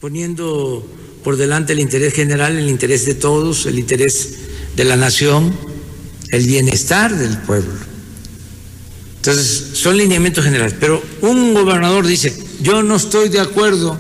Poniendo 0.04 0.86
por 1.22 1.38
delante 1.38 1.72
el 1.72 1.80
interés 1.80 2.12
general, 2.12 2.58
el 2.58 2.68
interés 2.68 3.06
de 3.06 3.14
todos, 3.14 3.64
el 3.64 3.78
interés 3.78 4.34
de 4.76 4.84
la 4.84 4.96
nación, 4.96 5.56
el 6.28 6.46
bienestar 6.46 7.16
del 7.16 7.38
pueblo. 7.38 7.72
Entonces, 9.16 9.70
son 9.72 9.96
lineamientos 9.96 10.44
generales. 10.44 10.76
Pero 10.78 11.02
un 11.22 11.54
gobernador 11.54 12.06
dice, 12.06 12.36
yo 12.60 12.82
no 12.82 12.96
estoy 12.96 13.30
de 13.30 13.40
acuerdo, 13.40 13.98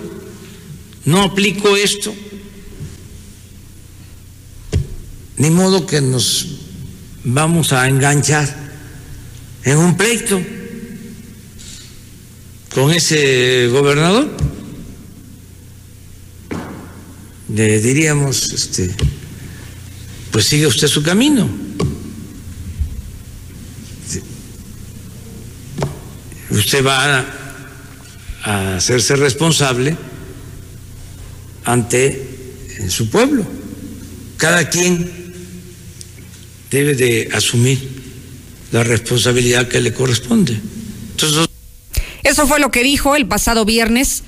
no 1.06 1.22
aplico 1.22 1.74
esto, 1.74 2.14
ni 5.38 5.48
modo 5.48 5.86
que 5.86 6.02
nos 6.02 6.48
vamos 7.24 7.72
a 7.72 7.88
enganchar 7.88 8.54
en 9.64 9.78
un 9.78 9.96
pleito 9.96 10.38
con 12.74 12.92
ese 12.92 13.68
gobernador. 13.68 14.53
Le 17.48 17.80
diríamos, 17.80 18.52
este, 18.52 18.90
pues 20.30 20.46
sigue 20.46 20.66
usted 20.66 20.88
su 20.88 21.02
camino. 21.02 21.48
Usted 26.50 26.84
va 26.84 27.18
a, 27.18 27.24
a 28.44 28.76
hacerse 28.76 29.16
responsable 29.16 29.96
ante 31.64 32.34
su 32.88 33.10
pueblo. 33.10 33.44
Cada 34.36 34.68
quien 34.68 35.10
debe 36.70 36.94
de 36.94 37.30
asumir 37.32 37.78
la 38.72 38.82
responsabilidad 38.82 39.68
que 39.68 39.80
le 39.80 39.94
corresponde. 39.94 40.58
Entonces, 41.12 41.46
Eso 42.22 42.46
fue 42.46 42.58
lo 42.58 42.70
que 42.70 42.82
dijo 42.82 43.14
el 43.14 43.26
pasado 43.26 43.64
viernes 43.64 44.24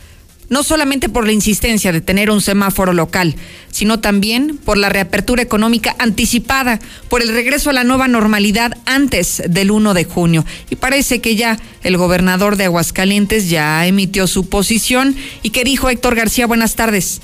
no 0.48 0.62
solamente 0.62 1.08
por 1.08 1.26
la 1.26 1.32
insistencia 1.32 1.92
de 1.92 2.00
tener 2.00 2.30
un 2.30 2.40
semáforo 2.40 2.92
local, 2.92 3.34
sino 3.70 4.00
también 4.00 4.56
por 4.56 4.78
la 4.78 4.88
reapertura 4.88 5.42
económica 5.42 5.94
anticipada, 5.98 6.80
por 7.08 7.22
el 7.22 7.28
regreso 7.28 7.70
a 7.70 7.72
la 7.72 7.84
nueva 7.84 8.08
normalidad 8.08 8.76
antes 8.86 9.42
del 9.48 9.70
1 9.70 9.94
de 9.94 10.04
junio. 10.04 10.44
Y 10.70 10.76
parece 10.76 11.20
que 11.20 11.36
ya 11.36 11.58
el 11.82 11.96
gobernador 11.96 12.56
de 12.56 12.64
Aguascalientes 12.64 13.48
ya 13.48 13.86
emitió 13.86 14.26
su 14.26 14.48
posición. 14.48 15.16
¿Y 15.42 15.50
qué 15.50 15.64
dijo 15.64 15.90
Héctor 15.90 16.14
García? 16.14 16.46
Buenas 16.46 16.74
tardes. 16.76 17.20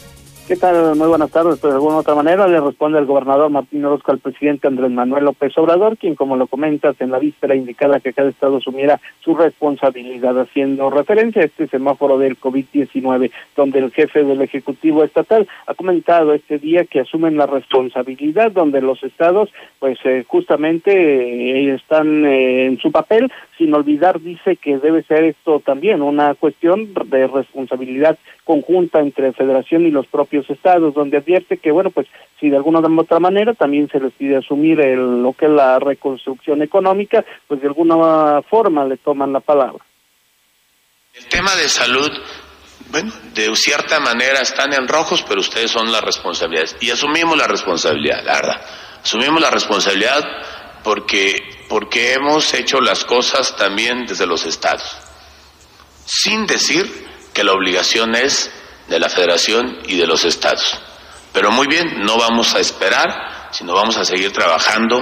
¿Qué 0.52 0.58
tal? 0.58 0.94
Muy 0.96 1.08
buenas 1.08 1.30
tardes. 1.30 1.58
Pues 1.60 1.72
de 1.72 1.78
alguna 1.78 1.96
otra 1.96 2.14
manera 2.14 2.46
le 2.46 2.60
responde 2.60 2.98
el 2.98 3.06
gobernador 3.06 3.48
Martín 3.48 3.86
Orozco 3.86 4.12
al 4.12 4.18
presidente 4.18 4.68
Andrés 4.68 4.90
Manuel 4.90 5.24
López 5.24 5.56
Obrador, 5.56 5.96
quien, 5.96 6.14
como 6.14 6.36
lo 6.36 6.46
comentas, 6.46 6.94
en 7.00 7.10
la 7.10 7.18
víspera 7.18 7.54
indicada 7.54 8.00
que 8.00 8.12
cada 8.12 8.28
estado 8.28 8.58
asumiera 8.58 9.00
su 9.24 9.34
responsabilidad, 9.34 10.38
haciendo 10.38 10.90
referencia 10.90 11.40
a 11.40 11.46
este 11.46 11.68
semáforo 11.68 12.18
del 12.18 12.38
COVID-19, 12.38 13.30
donde 13.56 13.78
el 13.78 13.92
jefe 13.92 14.24
del 14.24 14.42
Ejecutivo 14.42 15.02
Estatal 15.04 15.48
ha 15.66 15.72
comentado 15.72 16.34
este 16.34 16.58
día 16.58 16.84
que 16.84 17.00
asumen 17.00 17.38
la 17.38 17.46
responsabilidad, 17.46 18.52
donde 18.52 18.82
los 18.82 19.02
estados, 19.04 19.48
pues 19.78 19.98
eh, 20.04 20.22
justamente 20.28 20.92
eh, 20.92 21.74
están 21.74 22.26
eh, 22.26 22.66
en 22.66 22.76
su 22.76 22.92
papel, 22.92 23.32
sin 23.56 23.72
olvidar, 23.72 24.20
dice 24.20 24.56
que 24.56 24.76
debe 24.76 25.02
ser 25.04 25.24
esto 25.24 25.60
también 25.60 26.02
una 26.02 26.34
cuestión 26.34 26.92
de 27.06 27.26
responsabilidad 27.26 28.18
conjunta 28.44 29.00
entre 29.00 29.32
Federación 29.32 29.86
y 29.86 29.90
los 29.90 30.06
propios 30.08 30.41
estados, 30.48 30.94
donde 30.94 31.18
advierte 31.18 31.59
que, 31.59 31.70
bueno, 31.70 31.90
pues 31.90 32.07
si 32.40 32.48
de 32.48 32.57
alguna 32.57 32.81
u 32.81 33.00
otra 33.00 33.18
manera 33.20 33.55
también 33.55 33.88
se 33.88 34.00
les 34.00 34.12
pide 34.12 34.37
asumir 34.37 34.81
el, 34.81 35.22
lo 35.22 35.33
que 35.33 35.46
es 35.46 35.52
la 35.52 35.78
reconstrucción 35.78 36.62
económica, 36.62 37.24
pues 37.48 37.61
de 37.61 37.68
alguna 37.68 38.42
forma 38.42 38.85
le 38.85 38.96
toman 38.96 39.33
la 39.33 39.40
palabra. 39.40 39.85
El 41.14 41.26
tema 41.26 41.55
de 41.57 41.68
salud, 41.68 42.11
bueno, 42.90 43.12
de 43.35 43.55
cierta 43.55 44.00
manera 44.00 44.40
están 44.40 44.72
en 44.72 44.88
rojos, 44.88 45.22
pero 45.28 45.40
ustedes 45.40 45.70
son 45.70 45.92
las 45.92 46.02
responsabilidades. 46.02 46.76
Y 46.81 46.90
asumimos 46.90 47.37
la 47.37 47.46
responsabilidad, 47.46 48.24
la 48.24 48.35
verdad. 48.35 48.61
Asumimos 49.02 49.40
la 49.40 49.50
responsabilidad 49.50 50.20
porque, 50.83 51.37
porque 51.68 52.14
hemos 52.14 52.55
hecho 52.55 52.81
las 52.81 53.05
cosas 53.05 53.57
también 53.57 54.07
desde 54.07 54.26
los 54.26 54.46
estados. 54.46 54.96
Sin 56.05 56.46
decir 56.46 56.87
que 57.33 57.44
la 57.44 57.52
obligación 57.52 58.14
es 58.14 58.50
de 58.92 59.00
la 59.00 59.09
federación 59.09 59.78
y 59.87 59.96
de 59.96 60.07
los 60.07 60.24
estados. 60.24 60.78
Pero 61.33 61.50
muy 61.50 61.66
bien, 61.66 62.00
no 62.05 62.18
vamos 62.18 62.55
a 62.55 62.61
esperar, 62.61 63.48
sino 63.50 63.72
vamos 63.72 63.96
a 63.96 64.05
seguir 64.05 64.33
trabajando 64.33 65.00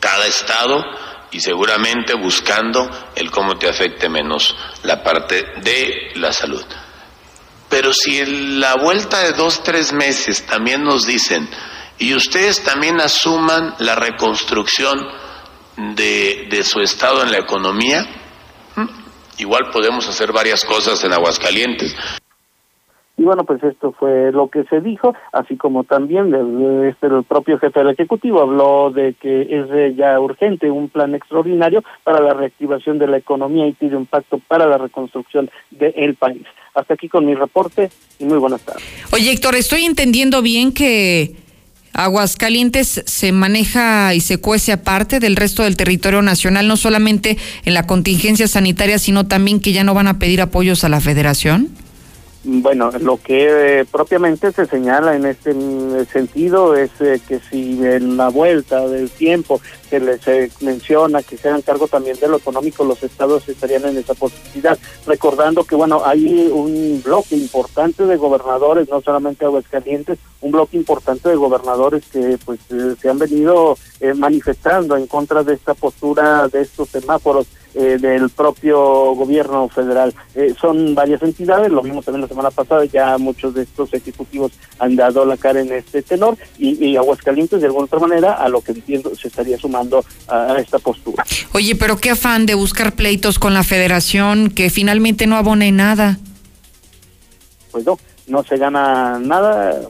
cada 0.00 0.26
estado 0.26 0.82
y 1.30 1.40
seguramente 1.40 2.14
buscando 2.14 2.88
el 3.14 3.30
cómo 3.30 3.58
te 3.58 3.68
afecte 3.68 4.08
menos 4.08 4.56
la 4.82 5.02
parte 5.02 5.44
de 5.62 6.12
la 6.14 6.32
salud. 6.32 6.64
Pero 7.68 7.92
si 7.92 8.18
en 8.18 8.60
la 8.60 8.76
vuelta 8.76 9.18
de 9.18 9.32
dos, 9.32 9.62
tres 9.62 9.92
meses 9.92 10.46
también 10.46 10.82
nos 10.82 11.04
dicen, 11.04 11.48
y 11.98 12.14
ustedes 12.14 12.62
también 12.62 13.00
asuman 13.00 13.74
la 13.78 13.94
reconstrucción 13.94 15.06
de, 15.76 16.46
de 16.48 16.64
su 16.64 16.80
estado 16.80 17.22
en 17.22 17.32
la 17.32 17.38
economía, 17.38 18.06
igual 19.36 19.70
podemos 19.70 20.08
hacer 20.08 20.32
varias 20.32 20.64
cosas 20.64 21.02
en 21.04 21.12
Aguascalientes. 21.12 21.94
Y 23.18 23.22
bueno, 23.22 23.44
pues 23.44 23.62
esto 23.62 23.92
fue 23.92 24.30
lo 24.30 24.48
que 24.48 24.64
se 24.64 24.80
dijo, 24.82 25.14
así 25.32 25.56
como 25.56 25.84
también 25.84 26.34
el, 26.34 26.84
este, 26.84 27.06
el 27.06 27.24
propio 27.24 27.58
jefe 27.58 27.80
del 27.80 27.90
Ejecutivo 27.90 28.42
habló 28.42 28.90
de 28.90 29.14
que 29.14 29.42
es 29.42 29.96
ya 29.96 30.20
urgente 30.20 30.70
un 30.70 30.90
plan 30.90 31.14
extraordinario 31.14 31.82
para 32.04 32.20
la 32.20 32.34
reactivación 32.34 32.98
de 32.98 33.06
la 33.06 33.16
economía 33.16 33.66
y 33.66 33.72
pide 33.72 33.96
un 33.96 34.04
pacto 34.04 34.38
para 34.46 34.66
la 34.66 34.76
reconstrucción 34.76 35.50
del 35.70 36.14
país. 36.16 36.42
Hasta 36.74 36.92
aquí 36.92 37.08
con 37.08 37.24
mi 37.24 37.34
reporte 37.34 37.90
y 38.18 38.26
muy 38.26 38.36
buenas 38.36 38.60
tardes. 38.60 38.84
Oye, 39.12 39.32
Héctor, 39.32 39.54
estoy 39.54 39.86
entendiendo 39.86 40.42
bien 40.42 40.74
que 40.74 41.36
Aguascalientes 41.94 43.02
se 43.06 43.32
maneja 43.32 44.12
y 44.14 44.20
se 44.20 44.38
cuece 44.38 44.72
aparte 44.72 45.20
del 45.20 45.36
resto 45.36 45.62
del 45.62 45.78
territorio 45.78 46.20
nacional, 46.20 46.68
no 46.68 46.76
solamente 46.76 47.38
en 47.64 47.72
la 47.72 47.86
contingencia 47.86 48.46
sanitaria, 48.46 48.98
sino 48.98 49.26
también 49.26 49.60
que 49.60 49.72
ya 49.72 49.84
no 49.84 49.94
van 49.94 50.06
a 50.06 50.18
pedir 50.18 50.42
apoyos 50.42 50.84
a 50.84 50.90
la 50.90 51.00
federación. 51.00 51.70
Bueno, 52.48 52.92
lo 53.00 53.16
que 53.16 53.80
eh, 53.80 53.84
propiamente 53.90 54.52
se 54.52 54.66
señala 54.66 55.16
en 55.16 55.26
este 55.26 55.52
sentido 56.12 56.76
es 56.76 56.92
eh, 57.00 57.20
que 57.26 57.40
si 57.40 57.84
en 57.84 58.16
la 58.16 58.28
vuelta 58.28 58.86
del 58.86 59.10
tiempo 59.10 59.60
se 59.90 59.98
les 59.98 60.28
eh, 60.28 60.48
menciona 60.60 61.24
que 61.24 61.36
se 61.36 61.48
hagan 61.48 61.62
cargo 61.62 61.88
también 61.88 62.16
de 62.20 62.28
lo 62.28 62.36
económico, 62.36 62.84
los 62.84 63.02
estados 63.02 63.48
estarían 63.48 63.86
en 63.86 63.96
esa 63.96 64.14
posibilidad. 64.14 64.78
Recordando 65.08 65.64
que, 65.64 65.74
bueno, 65.74 66.02
hay 66.04 66.48
un 66.52 67.02
bloque 67.04 67.34
importante 67.34 68.06
de 68.06 68.16
gobernadores, 68.16 68.88
no 68.88 69.00
solamente 69.00 69.44
Aguascalientes, 69.44 70.20
un 70.40 70.52
bloque 70.52 70.76
importante 70.76 71.28
de 71.28 71.34
gobernadores 71.34 72.04
que 72.12 72.38
pues 72.44 72.60
se 73.00 73.08
han 73.08 73.18
venido 73.18 73.76
manifestando 74.14 74.96
en 74.96 75.08
contra 75.08 75.42
de 75.42 75.54
esta 75.54 75.74
postura 75.74 76.46
de 76.46 76.60
estos 76.60 76.90
semáforos 76.90 77.48
eh, 77.76 77.98
del 78.00 78.30
propio 78.30 79.14
gobierno 79.14 79.68
federal. 79.68 80.14
Eh, 80.34 80.54
son 80.60 80.94
varias 80.94 81.22
entidades, 81.22 81.70
lo 81.70 81.82
vimos 81.82 82.04
también 82.04 82.22
la 82.22 82.28
semana 82.28 82.50
pasada, 82.50 82.84
ya 82.86 83.18
muchos 83.18 83.54
de 83.54 83.62
estos 83.62 83.92
ejecutivos 83.92 84.52
han 84.78 84.96
dado 84.96 85.24
la 85.24 85.36
cara 85.36 85.60
en 85.60 85.72
este 85.72 86.02
tenor 86.02 86.36
y, 86.58 86.84
y 86.84 86.96
Aguascalientes 86.96 87.60
de 87.60 87.66
alguna 87.66 87.84
otra 87.84 88.00
manera, 88.00 88.32
a 88.32 88.48
lo 88.48 88.60
que 88.60 88.72
entiendo, 88.72 89.14
se 89.14 89.28
estaría 89.28 89.58
sumando 89.58 90.04
a, 90.26 90.52
a 90.52 90.58
esta 90.58 90.78
postura. 90.78 91.24
Oye, 91.52 91.76
pero 91.76 91.98
qué 91.98 92.10
afán 92.10 92.46
de 92.46 92.54
buscar 92.54 92.94
pleitos 92.94 93.38
con 93.38 93.54
la 93.54 93.62
federación 93.62 94.50
que 94.50 94.70
finalmente 94.70 95.26
no 95.26 95.36
abone 95.36 95.70
nada. 95.72 96.18
Pues 97.70 97.84
no, 97.84 97.98
no 98.26 98.42
se 98.42 98.56
gana 98.56 99.18
nada, 99.18 99.80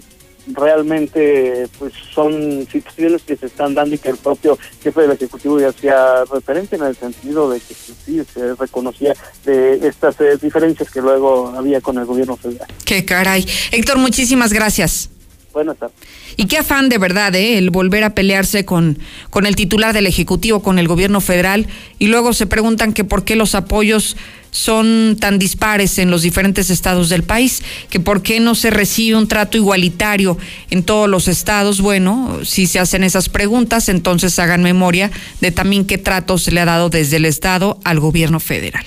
realmente 0.49 1.69
pues 1.79 1.93
son 2.15 2.67
situaciones 2.71 3.23
que 3.23 3.37
se 3.37 3.47
están 3.47 3.75
dando 3.75 3.95
y 3.95 3.99
que 3.99 4.11
el 4.11 4.17
propio 4.17 4.59
jefe 4.83 5.03
del 5.03 5.13
ejecutivo 5.13 5.61
ya 5.61 5.69
hacía 5.69 6.25
referente 6.25 6.77
en 6.77 6.83
el 6.83 6.97
sentido 6.97 7.51
de 7.51 7.61
que 7.61 7.75
sí 7.75 8.23
se 8.33 8.55
reconocía 8.55 9.15
de 9.45 9.87
estas 9.87 10.21
eh, 10.21 10.39
diferencias 10.41 10.91
que 10.91 11.01
luego 11.01 11.49
había 11.57 11.81
con 11.81 11.99
el 11.99 12.05
gobierno 12.05 12.37
federal. 12.37 12.69
Qué 12.85 13.05
caray. 13.05 13.47
Héctor, 13.73 13.99
muchísimas 13.99 14.53
gracias. 14.53 15.11
Buenas 15.53 15.79
tardes. 15.79 15.97
Y 16.37 16.49
qué 16.49 16.59
afán 16.59 16.91
de 16.91 16.99
verdad, 16.99 17.35
¿eh? 17.35 17.57
El 17.57 17.71
volver 17.71 18.05
a 18.05 18.15
pelearse 18.15 18.67
con, 18.67 18.99
con 19.31 19.47
el 19.47 19.57
titular 19.57 19.95
del 19.95 20.07
Ejecutivo, 20.07 20.61
con 20.61 20.79
el 20.79 20.87
gobierno 20.87 21.23
federal, 21.23 21.67
y 21.99 22.09
luego 22.09 22.35
se 22.35 22.47
preguntan 22.47 22.93
que 22.93 23.05
por 23.05 23.25
qué 23.25 23.37
los 23.37 23.55
apoyos 23.55 24.19
son 24.57 25.19
tan 25.21 25.39
dispares 25.39 25.99
en 25.99 26.11
los 26.11 26.23
diferentes 26.23 26.71
estados 26.71 27.11
del 27.11 27.23
país, 27.23 27.63
que 27.91 28.01
por 28.01 28.23
qué 28.23 28.41
no 28.41 28.55
se 28.55 28.71
recibe 28.71 29.19
un 29.19 29.29
trato 29.29 29.59
igualitario 29.59 30.39
en 30.71 30.83
todos 30.83 31.11
los 31.11 31.29
estados. 31.29 31.83
Bueno, 31.83 32.39
si 32.43 32.67
se 32.67 32.79
hacen 32.79 33.05
esas 33.05 33.29
preguntas, 33.29 33.91
entonces 33.91 34.39
hagan 34.39 34.63
memoria 34.63 35.11
de 35.43 35.53
también 35.53 35.85
qué 35.85 35.99
trato 35.99 36.39
se 36.39 36.53
le 36.53 36.61
ha 36.61 36.65
dado 36.65 36.89
desde 36.89 37.17
el 37.17 37.27
estado 37.27 37.79
al 37.85 38.01
gobierno 38.01 38.41
federal. 38.41 38.85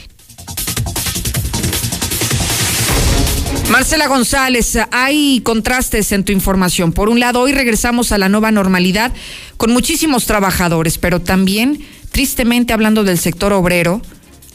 Marcela 3.70 4.08
González, 4.08 4.80
hay 4.92 5.42
contrastes 5.42 6.12
en 6.12 6.24
tu 6.24 6.32
información. 6.32 6.92
Por 6.94 7.10
un 7.10 7.20
lado, 7.20 7.42
hoy 7.42 7.52
regresamos 7.52 8.12
a 8.12 8.18
la 8.18 8.28
nueva 8.28 8.52
normalidad 8.52 9.14
con 9.58 9.72
muchísimos 9.72 10.26
trabajadores, 10.26 10.98
pero 10.98 11.22
también, 11.22 11.86
tristemente 12.12 12.74
hablando 12.74 13.04
del 13.04 13.20
sector 13.20 13.54
obrero, 13.54 14.02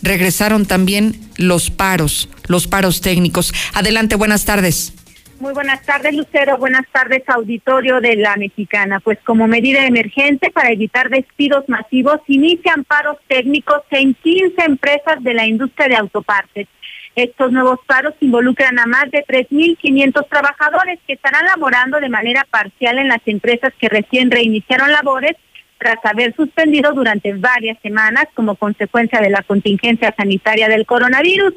regresaron 0.03 0.67
también 0.67 1.15
los 1.37 1.71
paros, 1.71 2.29
los 2.49 2.67
paros 2.67 3.01
técnicos. 3.01 3.53
Adelante, 3.75 4.17
buenas 4.17 4.45
tardes. 4.45 4.93
Muy 5.41 5.53
buenas 5.53 5.83
tardes, 5.83 6.15
Lucero. 6.15 6.57
Buenas 6.59 6.87
tardes, 6.93 7.23
auditorio 7.29 8.01
de 8.01 8.17
la 8.17 8.37
Mexicana. 8.37 9.01
Pues 9.01 9.19
como 9.25 9.47
medida 9.47 9.85
emergente 9.85 10.51
para 10.51 10.71
evitar 10.71 11.11
despidos 11.11 11.69
masivos, 11.69 12.21
inician 12.29 12.85
paros 12.85 13.19
técnicos 13.27 13.83
en 13.91 14.15
15 14.15 14.55
empresas 14.65 15.23
de 15.23 15.35
la 15.35 15.47
industria 15.47 15.89
de 15.89 15.97
autopartes. 15.97 16.69
Estos 17.17 17.53
nuevos 17.53 17.79
paros 17.87 18.15
involucran 18.21 18.79
a 18.79 18.87
más 18.87 19.11
de 19.11 19.25
3.500 19.25 20.29
trabajadores 20.29 20.99
que 21.07 21.13
estarán 21.13 21.45
laborando 21.47 22.01
de 22.01 22.09
manera 22.09 22.47
parcial 22.51 22.99
en 22.99 23.09
las 23.09 23.21
empresas 23.27 23.73
que 23.79 23.89
recién 23.89 24.31
reiniciaron 24.31 24.91
labores 24.91 25.37
tras 25.79 25.99
haber 26.05 26.35
suspendido 26.35 26.93
durante 26.93 27.33
varias 27.35 27.79
semanas 27.81 28.27
como 28.35 28.57
consecuencia 28.57 29.21
de 29.21 29.31
la 29.31 29.43
contingencia 29.43 30.15
sanitaria 30.17 30.69
del 30.69 30.87
coronavirus. 30.87 31.55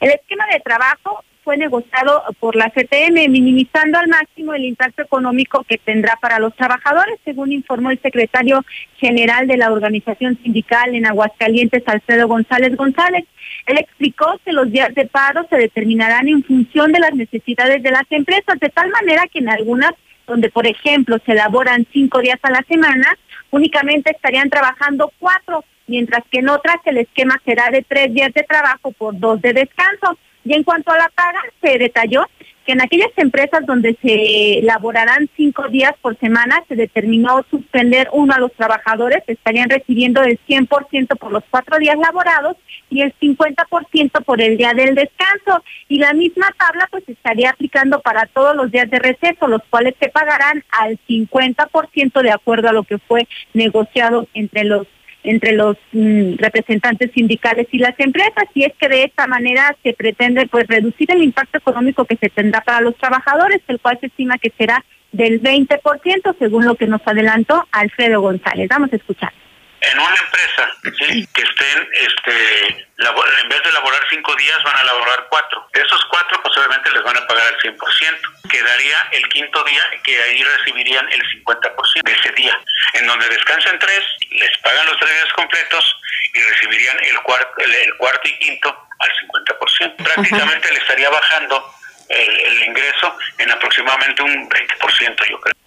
El 0.00 0.10
esquema 0.10 0.46
de 0.52 0.60
trabajo 0.60 1.24
fue 1.42 1.56
negociado 1.56 2.22
por 2.38 2.54
la 2.54 2.70
CTM, 2.70 3.28
minimizando 3.30 3.98
al 3.98 4.08
máximo 4.08 4.54
el 4.54 4.64
impacto 4.64 5.02
económico 5.02 5.64
que 5.64 5.78
tendrá 5.78 6.16
para 6.20 6.38
los 6.38 6.54
trabajadores, 6.54 7.18
según 7.24 7.52
informó 7.52 7.90
el 7.90 8.00
secretario 8.00 8.64
general 8.98 9.46
de 9.46 9.56
la 9.56 9.72
organización 9.72 10.38
sindical 10.42 10.94
en 10.94 11.06
Aguascalientes, 11.06 11.82
Alfredo 11.86 12.28
González 12.28 12.76
González. 12.76 13.24
Él 13.66 13.78
explicó 13.78 14.38
que 14.44 14.52
los 14.52 14.70
días 14.70 14.94
de 14.94 15.06
paro 15.06 15.46
se 15.48 15.56
determinarán 15.56 16.28
en 16.28 16.44
función 16.44 16.92
de 16.92 17.00
las 17.00 17.14
necesidades 17.14 17.82
de 17.82 17.90
las 17.90 18.04
empresas, 18.10 18.60
de 18.60 18.68
tal 18.68 18.90
manera 18.90 19.26
que 19.26 19.38
en 19.38 19.48
algunas, 19.48 19.94
donde 20.26 20.50
por 20.50 20.66
ejemplo 20.66 21.18
se 21.24 21.32
elaboran 21.32 21.86
cinco 21.92 22.20
días 22.20 22.38
a 22.42 22.50
la 22.50 22.64
semana, 22.68 23.16
únicamente 23.50 24.10
estarían 24.10 24.50
trabajando 24.50 25.12
cuatro, 25.18 25.64
mientras 25.86 26.24
que 26.30 26.38
en 26.38 26.48
otras 26.48 26.76
el 26.84 26.98
esquema 26.98 27.40
será 27.44 27.70
de 27.70 27.82
tres 27.82 28.12
días 28.12 28.32
de 28.32 28.42
trabajo 28.42 28.92
por 28.92 29.18
dos 29.18 29.40
de 29.40 29.52
descanso. 29.52 30.18
Y 30.44 30.54
en 30.54 30.62
cuanto 30.64 30.90
a 30.90 30.98
la 30.98 31.10
paga, 31.14 31.40
se 31.60 31.78
detalló 31.78 32.26
que 32.64 32.72
en 32.72 32.82
aquellas 32.82 33.10
empresas 33.16 33.64
donde 33.64 33.96
se 34.02 34.60
laborarán 34.62 35.28
cinco 35.36 35.68
días 35.68 35.94
por 36.00 36.18
semana, 36.18 36.62
se 36.68 36.76
determinó 36.76 37.44
suspender 37.50 38.08
uno 38.12 38.34
a 38.34 38.38
los 38.38 38.52
trabajadores, 38.52 39.22
estarían 39.26 39.70
recibiendo 39.70 40.22
el 40.22 40.38
100% 40.46 41.18
por 41.18 41.32
los 41.32 41.42
cuatro 41.50 41.78
días 41.78 41.96
laborados 41.98 42.56
y 42.90 43.02
el 43.02 43.14
50% 43.18 44.24
por 44.24 44.40
el 44.40 44.56
día 44.56 44.74
del 44.74 44.94
descanso. 44.94 45.64
Y 45.88 45.98
la 45.98 46.12
misma 46.12 46.54
tabla 46.58 46.86
pues 46.90 47.08
estaría 47.08 47.50
aplicando 47.50 48.00
para 48.00 48.26
todos 48.26 48.54
los 48.54 48.70
días 48.70 48.90
de 48.90 48.98
receso, 48.98 49.46
los 49.48 49.62
cuales 49.70 49.94
se 49.98 50.08
pagarán 50.08 50.64
al 50.70 50.98
50% 51.08 52.22
de 52.22 52.30
acuerdo 52.30 52.68
a 52.68 52.72
lo 52.72 52.82
que 52.82 52.98
fue 52.98 53.26
negociado 53.54 54.26
entre 54.34 54.64
los 54.64 54.86
entre 55.22 55.52
los 55.52 55.76
mm, 55.92 56.34
representantes 56.38 57.10
sindicales 57.12 57.66
y 57.72 57.78
las 57.78 57.98
empresas 57.98 58.44
y 58.54 58.64
es 58.64 58.72
que 58.78 58.88
de 58.88 59.04
esta 59.04 59.26
manera 59.26 59.76
se 59.82 59.92
pretende 59.92 60.46
pues 60.46 60.66
reducir 60.66 61.10
el 61.10 61.22
impacto 61.22 61.58
económico 61.58 62.04
que 62.04 62.16
se 62.16 62.30
tendrá 62.30 62.60
para 62.62 62.80
los 62.80 62.96
trabajadores, 62.96 63.60
el 63.68 63.80
cual 63.80 63.98
se 64.00 64.06
estima 64.06 64.38
que 64.38 64.52
será 64.56 64.84
del 65.12 65.42
20% 65.42 66.36
según 66.38 66.64
lo 66.64 66.76
que 66.76 66.86
nos 66.86 67.00
adelantó 67.04 67.66
Alfredo 67.72 68.20
González. 68.20 68.68
Vamos 68.68 68.92
a 68.92 68.96
escuchar 68.96 69.32
en 69.80 69.98
una 69.98 70.14
empresa 70.14 70.70
¿sí? 70.98 71.26
que 71.32 71.42
estén, 71.42 71.88
este, 71.92 72.68
en 72.98 73.48
vez 73.48 73.62
de 73.62 73.72
laborar 73.72 74.00
cinco 74.10 74.34
días, 74.36 74.62
van 74.62 74.76
a 74.76 74.84
laborar 74.84 75.26
cuatro. 75.30 75.68
De 75.72 75.80
esos 75.80 76.04
cuatro, 76.10 76.40
pues 76.42 76.56
obviamente 76.58 76.90
les 76.90 77.02
van 77.02 77.16
a 77.16 77.26
pagar 77.26 77.46
el 77.52 77.72
100%. 77.72 78.50
Quedaría 78.50 78.98
el 79.12 79.28
quinto 79.28 79.64
día 79.64 79.82
que 80.02 80.22
ahí 80.22 80.42
recibirían 80.42 81.08
el 81.10 81.22
50% 81.44 82.02
de 82.04 82.12
ese 82.12 82.32
día. 82.32 82.60
En 82.94 83.06
donde 83.06 83.28
descansan 83.28 83.78
tres, 83.78 84.04
les 84.30 84.58
pagan 84.58 84.86
los 84.86 84.98
tres 84.98 85.12
días 85.12 85.32
completos 85.32 86.00
y 86.34 86.42
recibirían 86.42 86.98
el 87.04 87.18
cuarto, 87.20 87.52
el, 87.58 87.96
cuarto 87.96 88.28
y 88.28 88.38
quinto 88.38 88.88
al 88.98 89.10
50%. 89.10 89.96
Prácticamente 90.04 90.72
le 90.72 90.78
estaría 90.78 91.08
bajando 91.08 91.74
el, 92.08 92.40
el 92.40 92.62
ingreso 92.64 93.16
en 93.38 93.50
aproximadamente 93.50 94.22
un 94.22 94.48
20%, 94.48 95.28
yo 95.28 95.40
creo. 95.40 95.59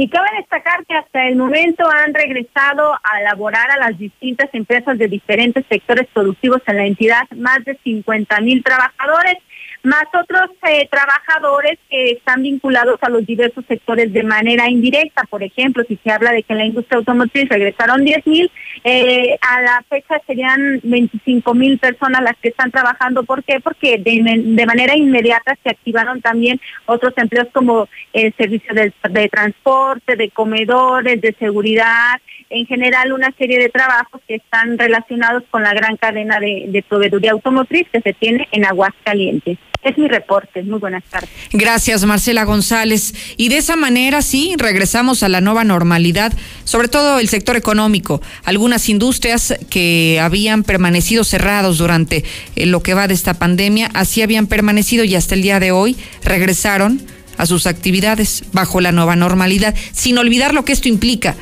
Y 0.00 0.08
cabe 0.08 0.28
destacar 0.36 0.86
que 0.86 0.94
hasta 0.94 1.26
el 1.26 1.34
momento 1.34 1.82
han 1.90 2.14
regresado 2.14 2.94
a 3.02 3.20
laborar 3.22 3.68
a 3.72 3.78
las 3.78 3.98
distintas 3.98 4.48
empresas 4.52 4.96
de 4.96 5.08
diferentes 5.08 5.66
sectores 5.68 6.06
productivos 6.14 6.62
en 6.68 6.76
la 6.76 6.86
entidad 6.86 7.28
más 7.34 7.64
de 7.64 7.76
50 7.82 8.40
mil 8.42 8.62
trabajadores 8.62 9.38
más 9.82 10.04
otros 10.12 10.50
eh, 10.68 10.88
trabajadores 10.90 11.78
que 11.88 12.12
están 12.12 12.42
vinculados 12.42 12.98
a 13.02 13.08
los 13.08 13.24
diversos 13.24 13.64
sectores 13.66 14.12
de 14.12 14.22
manera 14.22 14.68
indirecta. 14.68 15.22
Por 15.30 15.42
ejemplo, 15.42 15.84
si 15.86 15.98
se 16.02 16.10
habla 16.10 16.32
de 16.32 16.42
que 16.42 16.52
en 16.52 16.58
la 16.58 16.66
industria 16.66 16.98
automotriz 16.98 17.48
regresaron 17.48 18.04
10 18.04 18.26
mil, 18.26 18.50
eh, 18.84 19.38
a 19.40 19.62
la 19.62 19.84
fecha 19.88 20.20
serían 20.26 20.80
25 20.82 21.54
mil 21.54 21.78
personas 21.78 22.22
las 22.22 22.36
que 22.36 22.48
están 22.48 22.70
trabajando. 22.70 23.22
¿Por 23.24 23.44
qué? 23.44 23.60
Porque 23.60 23.98
de, 23.98 24.66
manera 24.66 24.96
inmediata 24.96 25.56
se 25.62 25.70
activaron 25.70 26.20
también 26.20 26.60
otros 26.86 27.14
empleos 27.16 27.48
como 27.52 27.88
el 28.12 28.34
servicio 28.34 28.74
de, 28.74 29.28
transporte, 29.28 30.16
de 30.16 30.30
comedores, 30.30 31.20
de 31.20 31.34
seguridad, 31.38 32.20
en 32.50 32.66
general 32.66 33.12
una 33.12 33.32
serie 33.32 33.58
de 33.58 33.68
trabajos 33.68 34.20
que 34.26 34.36
están 34.36 34.78
relacionados 34.78 35.44
con 35.50 35.62
la 35.62 35.74
gran 35.74 35.96
cadena 35.96 36.40
de, 36.40 36.66
de 36.68 36.82
proveeduría 36.82 37.32
automotriz 37.32 37.86
que 37.90 38.00
se 38.00 38.12
tiene 38.12 38.48
en 38.52 38.64
Aguascalientes. 38.64 39.58
Es 39.82 39.96
mi 39.96 40.08
reporte. 40.08 40.62
Muy 40.64 40.80
buenas 40.80 41.04
tardes. 41.04 41.30
Gracias, 41.52 42.04
Marcela 42.04 42.44
González. 42.44 43.14
Y 43.36 43.48
de 43.48 43.58
esa 43.58 43.76
manera, 43.76 44.22
sí, 44.22 44.54
regresamos 44.58 45.22
a 45.22 45.28
la 45.28 45.40
nueva 45.40 45.62
normalidad, 45.62 46.32
sobre 46.64 46.88
todo 46.88 47.20
el 47.20 47.28
sector 47.28 47.56
económico. 47.56 48.20
Algunas 48.44 48.88
industrias 48.88 49.54
que 49.70 50.18
habían 50.20 50.64
permanecido 50.64 51.22
cerrados 51.22 51.78
durante 51.78 52.24
eh, 52.56 52.66
lo 52.66 52.82
que 52.82 52.94
va 52.94 53.06
de 53.06 53.14
esta 53.14 53.34
pandemia, 53.34 53.88
así 53.94 54.20
habían 54.20 54.48
permanecido 54.48 55.04
y 55.04 55.14
hasta 55.14 55.36
el 55.36 55.42
día 55.42 55.60
de 55.60 55.70
hoy 55.70 55.96
regresaron 56.24 57.00
a 57.36 57.46
sus 57.46 57.68
actividades 57.68 58.44
bajo 58.52 58.80
la 58.80 58.90
nueva 58.90 59.14
normalidad, 59.14 59.76
sin 59.92 60.18
olvidar 60.18 60.54
lo 60.54 60.64
que 60.64 60.72
esto 60.72 60.88
implica. 60.88 61.36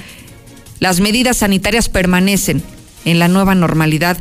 Las 0.78 1.00
medidas 1.00 1.38
sanitarias 1.38 1.88
permanecen 1.88 2.62
en 3.06 3.18
la 3.18 3.28
nueva 3.28 3.54
normalidad 3.54 4.18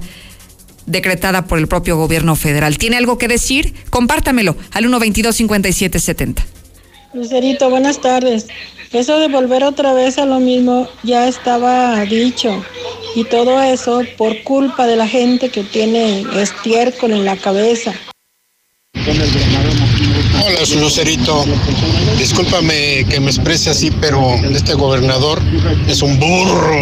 decretada 0.85 1.45
por 1.45 1.59
el 1.59 1.67
propio 1.67 1.97
gobierno 1.97 2.35
federal. 2.35 2.77
¿Tiene 2.77 2.97
algo 2.97 3.17
que 3.17 3.27
decir? 3.27 3.73
Compártamelo 3.89 4.55
al 4.71 4.85
122-5770. 4.85 6.43
Lucerito, 7.13 7.69
buenas 7.69 8.01
tardes. 8.01 8.47
Eso 8.91 9.19
de 9.19 9.27
volver 9.27 9.63
otra 9.63 9.93
vez 9.93 10.17
a 10.17 10.25
lo 10.25 10.39
mismo 10.39 10.87
ya 11.03 11.27
estaba 11.27 11.99
dicho. 12.05 12.63
Y 13.15 13.23
todo 13.23 13.61
eso 13.61 14.03
por 14.17 14.43
culpa 14.43 14.85
de 14.87 14.95
la 14.95 15.07
gente 15.07 15.49
que 15.49 15.63
tiene 15.63 16.25
estiércol 16.35 17.11
en 17.11 17.25
la 17.25 17.37
cabeza. 17.37 17.93
el 18.93 19.21
Hola, 20.43 20.65
su 20.65 20.79
Lucerito. 20.79 21.45
Discúlpame 22.17 23.05
que 23.09 23.19
me 23.19 23.27
exprese 23.27 23.69
así, 23.69 23.91
pero 23.91 24.35
este 24.53 24.73
gobernador 24.73 25.41
es 25.87 26.01
un 26.01 26.19
burro. 26.19 26.75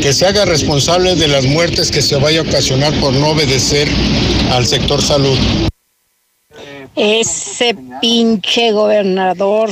Que 0.00 0.12
se 0.12 0.26
haga 0.26 0.44
responsable 0.44 1.14
de 1.16 1.28
las 1.28 1.44
muertes 1.44 1.90
que 1.90 2.02
se 2.02 2.16
vaya 2.16 2.40
a 2.40 2.42
ocasionar 2.42 2.92
por 3.00 3.12
no 3.12 3.28
obedecer 3.28 3.88
al 4.52 4.66
sector 4.66 5.02
salud. 5.02 5.38
Ese 6.96 7.76
pinche 8.00 8.72
gobernador. 8.72 9.70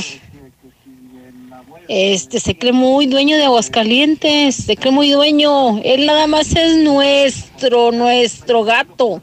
Este 1.89 2.39
se 2.39 2.57
cree 2.57 2.73
muy 2.73 3.05
dueño 3.05 3.37
de 3.37 3.45
Aguascalientes, 3.45 4.55
se 4.55 4.75
cree 4.75 4.91
muy 4.91 5.11
dueño. 5.11 5.79
Él 5.83 6.05
nada 6.05 6.27
más 6.27 6.53
es 6.55 6.77
nuestro, 6.77 7.91
nuestro 7.91 8.63
gato. 8.63 9.21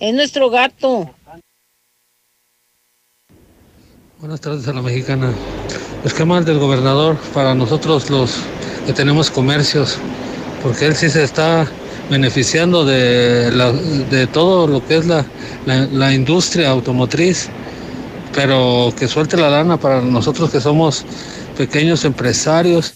Es 0.00 0.14
nuestro 0.14 0.50
gato. 0.50 1.10
Buenas 4.24 4.40
tardes 4.40 4.66
a 4.68 4.72
la 4.72 4.80
mexicana. 4.80 5.30
Es 6.02 6.14
que 6.14 6.24
mal 6.24 6.46
del 6.46 6.58
gobernador 6.58 7.18
para 7.34 7.54
nosotros 7.54 8.08
los 8.08 8.30
que 8.86 8.94
tenemos 8.94 9.30
comercios, 9.30 9.98
porque 10.62 10.86
él 10.86 10.96
sí 10.96 11.10
se 11.10 11.24
está 11.24 11.66
beneficiando 12.08 12.86
de, 12.86 13.50
la- 13.52 13.70
de 13.72 14.26
todo 14.26 14.66
lo 14.66 14.82
que 14.86 14.96
es 14.96 15.04
la- 15.04 15.26
la 15.66 16.14
industria 16.14 16.70
automotriz, 16.70 17.50
pero 18.34 18.94
que 18.98 19.08
suelte 19.08 19.36
la 19.36 19.50
lana 19.50 19.76
para 19.76 20.00
nosotros 20.00 20.50
que 20.50 20.58
somos 20.58 21.04
pequeños 21.58 22.06
empresarios. 22.06 22.94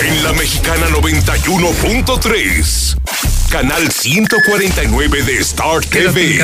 En 0.00 0.22
la 0.22 0.32
Mexicana 0.34 0.86
91.3. 0.88 2.93
Canal 3.54 3.88
149 3.88 5.22
de 5.22 5.38
Star 5.38 5.80
TV. 5.84 6.40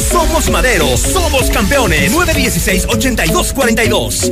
Somos 0.00 0.48
Madero, 0.50 0.96
somos 0.96 1.50
campeones. 1.50 2.12
916-8242. 2.12 4.30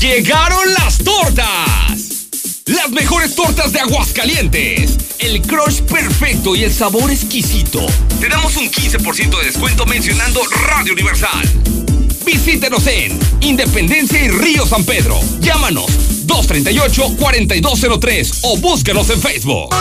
¡Llegaron 0.00 0.72
las 0.74 0.98
tortas! 0.98 2.26
Las 2.66 2.90
mejores 2.90 3.34
tortas 3.34 3.72
de 3.72 3.80
Aguascalientes. 3.80 4.96
El 5.18 5.42
crush 5.42 5.80
perfecto 5.82 6.54
y 6.56 6.64
el 6.64 6.72
sabor 6.72 7.10
exquisito. 7.10 7.84
Te 8.20 8.28
damos 8.28 8.56
un 8.56 8.70
15% 8.70 9.38
de 9.38 9.44
descuento 9.46 9.84
mencionando 9.86 10.40
Radio 10.66 10.92
Universal. 10.94 11.42
Visítenos 12.24 12.86
en 12.86 13.18
Independencia 13.40 14.24
y 14.24 14.28
Río 14.28 14.64
San 14.66 14.84
Pedro. 14.84 15.20
Llámanos 15.40 15.86
238-4203 16.26 18.38
o 18.42 18.56
búscanos 18.56 19.10
en 19.10 19.20
Facebook. 19.20 19.74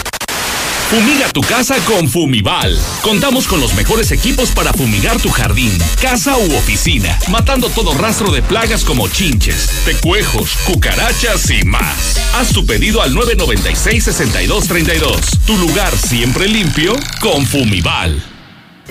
Fumiga 0.91 1.29
tu 1.31 1.41
casa 1.41 1.77
con 1.85 2.09
Fumival. 2.09 2.79
Contamos 3.03 3.49
con 3.49 3.61
los 3.61 3.75
mejores 3.75 4.13
equipos 4.13 4.53
para 4.53 4.73
fumigar 4.73 5.21
tu 5.21 5.31
jardín, 5.31 5.77
casa 6.01 6.37
u 6.37 6.55
oficina, 6.55 7.19
matando 7.29 7.69
todo 7.71 7.93
rastro 7.95 8.31
de 8.31 8.43
plagas 8.43 8.85
como 8.85 9.09
chinches, 9.09 9.69
tecuejos, 9.85 10.57
cucarachas 10.65 11.51
y 11.51 11.65
más. 11.65 12.21
Haz 12.35 12.53
tu 12.53 12.65
pedido 12.65 13.03
al 13.03 13.13
996-6232. 13.15 15.41
Tu 15.45 15.59
lugar 15.59 15.93
siempre 15.97 16.47
limpio 16.47 16.95
con 17.21 17.45
Fumival. 17.45 18.36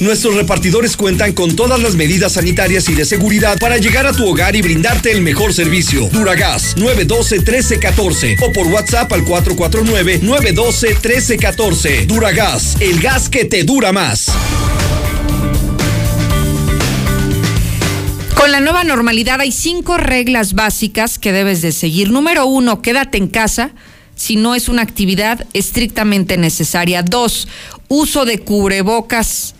Nuestros 0.00 0.34
repartidores 0.34 0.96
cuentan 0.96 1.32
con 1.32 1.54
todas 1.54 1.80
las 1.80 1.94
medidas 1.94 2.32
sanitarias 2.32 2.88
y 2.88 2.94
de 2.94 3.04
seguridad 3.04 3.56
para 3.58 3.76
llegar 3.78 4.06
a 4.06 4.12
tu 4.12 4.28
hogar 4.28 4.56
y 4.56 4.62
brindarte 4.62 5.12
el 5.12 5.20
mejor 5.22 5.54
servicio. 5.54 6.08
Duragas 6.10 6.76
912-1314 6.76 8.38
o 8.42 8.50
por 8.52 8.66
WhatsApp 8.66 9.12
al 9.12 9.24
449-912-1314. 9.24 12.06
Duragas, 12.06 12.76
el 12.80 13.00
gas 13.00 13.28
que 13.28 13.44
te 13.44 13.62
dura 13.62 13.92
más. 13.92 14.32
Con 18.34 18.50
la 18.50 18.58
nueva 18.60 18.82
normalidad 18.82 19.40
hay 19.40 19.52
cinco 19.52 19.96
reglas 19.96 20.54
básicas 20.54 21.20
que 21.20 21.30
debes 21.32 21.62
de 21.62 21.70
seguir. 21.70 22.10
Número 22.10 22.46
uno, 22.46 22.82
quédate 22.82 23.16
en 23.16 23.28
casa 23.28 23.70
si 24.16 24.34
no 24.36 24.56
es 24.56 24.68
una 24.68 24.82
actividad 24.82 25.46
estrictamente 25.52 26.36
necesaria. 26.36 27.02
Dos, 27.02 27.46
uso 27.88 28.24
de 28.24 28.40
cubrebocas. 28.40 29.53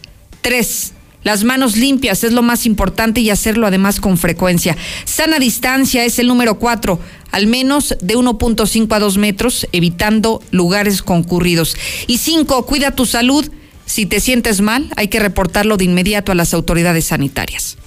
Tres, 0.45 0.93
las 1.23 1.43
manos 1.43 1.79
limpias 1.79 2.23
es 2.23 2.35
lo 2.35 2.43
más 2.43 2.67
importante 2.67 3.23
y 3.23 3.31
hacerlo 3.31 3.67
además 3.67 3.99
con 3.99 4.19
frecuencia. 4.19 4.77
Sana 5.07 5.39
distancia 5.39 6.05
es 6.05 6.19
el 6.19 6.27
número 6.27 6.59
cuatro, 6.59 7.01
al 7.31 7.47
menos 7.47 7.97
de 8.03 8.15
1.5 8.15 8.95
a 8.95 8.99
2 8.99 9.17
metros, 9.17 9.67
evitando 9.73 10.43
lugares 10.51 11.01
concurridos. 11.01 11.79
Y 12.09 12.19
cinco, 12.19 12.67
cuida 12.67 12.91
tu 12.91 13.07
salud. 13.07 13.51
Si 13.87 14.05
te 14.05 14.21
sientes 14.21 14.61
mal, 14.61 14.91
hay 14.97 15.09
que 15.09 15.19
reportarlo 15.19 15.79
de 15.79 15.85
inmediato 15.85 16.31
a 16.31 16.35
las 16.35 16.53
autoridades 16.53 17.07
sanitarias. 17.07 17.79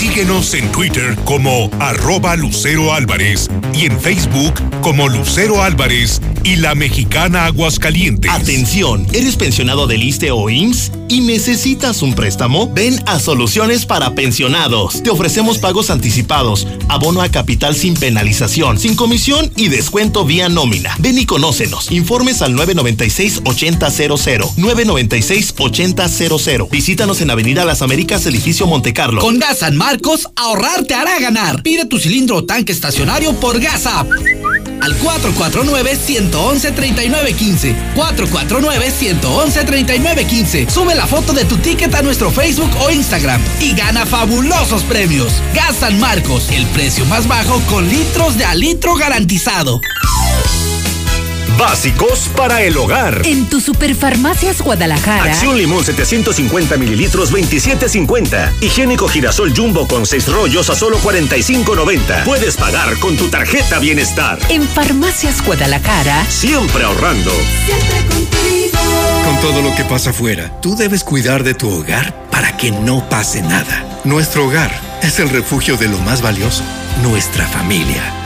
Síguenos 0.00 0.54
en 0.54 0.72
Twitter 0.72 1.14
como 1.26 1.70
arroba 1.78 2.34
Lucero 2.34 2.94
Álvarez 2.94 3.50
y 3.74 3.84
en 3.84 4.00
Facebook 4.00 4.54
como 4.80 5.10
Lucero 5.10 5.62
Álvarez 5.62 6.22
y 6.42 6.56
la 6.56 6.74
mexicana 6.74 7.44
Aguascalientes. 7.44 8.30
Atención, 8.30 9.06
¿eres 9.12 9.36
pensionado 9.36 9.86
del 9.86 10.02
ISTE 10.02 10.30
o 10.30 10.48
IMSS 10.48 10.92
y 11.08 11.20
necesitas 11.20 12.00
un 12.00 12.14
préstamo? 12.14 12.72
Ven 12.72 12.98
a 13.04 13.20
Soluciones 13.20 13.84
para 13.84 14.14
Pensionados. 14.14 15.02
Te 15.02 15.10
ofrecemos 15.10 15.58
pagos 15.58 15.90
anticipados, 15.90 16.66
abono 16.88 17.20
a 17.20 17.28
capital 17.28 17.76
sin 17.76 17.92
penalización, 17.92 18.78
sin 18.78 18.96
comisión 18.96 19.52
y 19.54 19.68
descuento 19.68 20.24
vía 20.24 20.48
nómina. 20.48 20.96
Ven 20.98 21.18
y 21.18 21.26
conócenos. 21.26 21.92
Informes 21.92 22.40
al 22.40 22.54
996-8000. 22.54 24.54
996-8000. 24.56 26.70
Visítanos 26.70 27.20
en 27.20 27.30
Avenida 27.30 27.66
Las 27.66 27.82
Américas, 27.82 28.24
edificio 28.24 28.66
Montecarlo. 28.66 29.20
Con 29.20 29.38
Gas 29.38 29.58
San 29.58 29.76
Marcos, 29.90 30.28
ahorrar 30.36 30.84
te 30.84 30.94
hará 30.94 31.18
ganar. 31.18 31.64
Pide 31.64 31.84
tu 31.84 31.98
cilindro 31.98 32.36
o 32.36 32.44
tanque 32.44 32.70
estacionario 32.70 33.34
por 33.40 33.58
Gas 33.58 33.86
App. 33.86 34.08
Al 34.82 34.96
449-111-3915. 35.00 37.74
449-111-3915. 37.96 40.70
Sube 40.70 40.94
la 40.94 41.08
foto 41.08 41.32
de 41.32 41.44
tu 41.44 41.56
ticket 41.56 41.92
a 41.92 42.02
nuestro 42.02 42.30
Facebook 42.30 42.70
o 42.80 42.92
Instagram 42.92 43.42
y 43.58 43.72
gana 43.72 44.06
fabulosos 44.06 44.84
premios. 44.84 45.32
Gas 45.56 45.78
San 45.80 45.98
Marcos, 45.98 46.52
el 46.52 46.66
precio 46.66 47.04
más 47.06 47.26
bajo 47.26 47.60
con 47.68 47.88
litros 47.88 48.38
de 48.38 48.44
a 48.44 48.54
litro 48.54 48.94
garantizado. 48.94 49.80
Básicos 51.60 52.30
para 52.34 52.62
el 52.62 52.78
hogar. 52.78 53.20
En 53.26 53.46
tu 53.46 53.60
Superfarmacias 53.60 54.62
Guadalajara. 54.62 55.24
Acción 55.24 55.58
limón 55.58 55.84
750 55.84 56.78
mililitros 56.78 57.30
27.50. 57.34 58.62
Higiénico 58.62 59.06
girasol 59.06 59.54
jumbo 59.54 59.86
con 59.86 60.06
6 60.06 60.28
rollos 60.28 60.70
a 60.70 60.74
solo 60.74 60.98
45.90. 61.00 62.24
Puedes 62.24 62.56
pagar 62.56 62.98
con 62.98 63.14
tu 63.18 63.28
tarjeta 63.28 63.78
bienestar. 63.78 64.38
En 64.48 64.66
Farmacias 64.66 65.44
Guadalajara. 65.44 66.24
Siempre 66.30 66.82
ahorrando. 66.82 67.30
Siempre 67.66 68.06
contigo. 68.06 68.78
Con 69.26 69.40
todo 69.42 69.60
lo 69.60 69.76
que 69.76 69.84
pasa 69.84 70.10
afuera, 70.10 70.50
tú 70.62 70.76
debes 70.76 71.04
cuidar 71.04 71.44
de 71.44 71.52
tu 71.52 71.68
hogar 71.68 72.26
para 72.30 72.56
que 72.56 72.70
no 72.70 73.06
pase 73.10 73.42
nada. 73.42 74.00
Nuestro 74.04 74.46
hogar 74.46 74.74
es 75.02 75.18
el 75.18 75.28
refugio 75.28 75.76
de 75.76 75.88
lo 75.88 75.98
más 75.98 76.22
valioso, 76.22 76.64
nuestra 77.02 77.46
familia. 77.46 78.19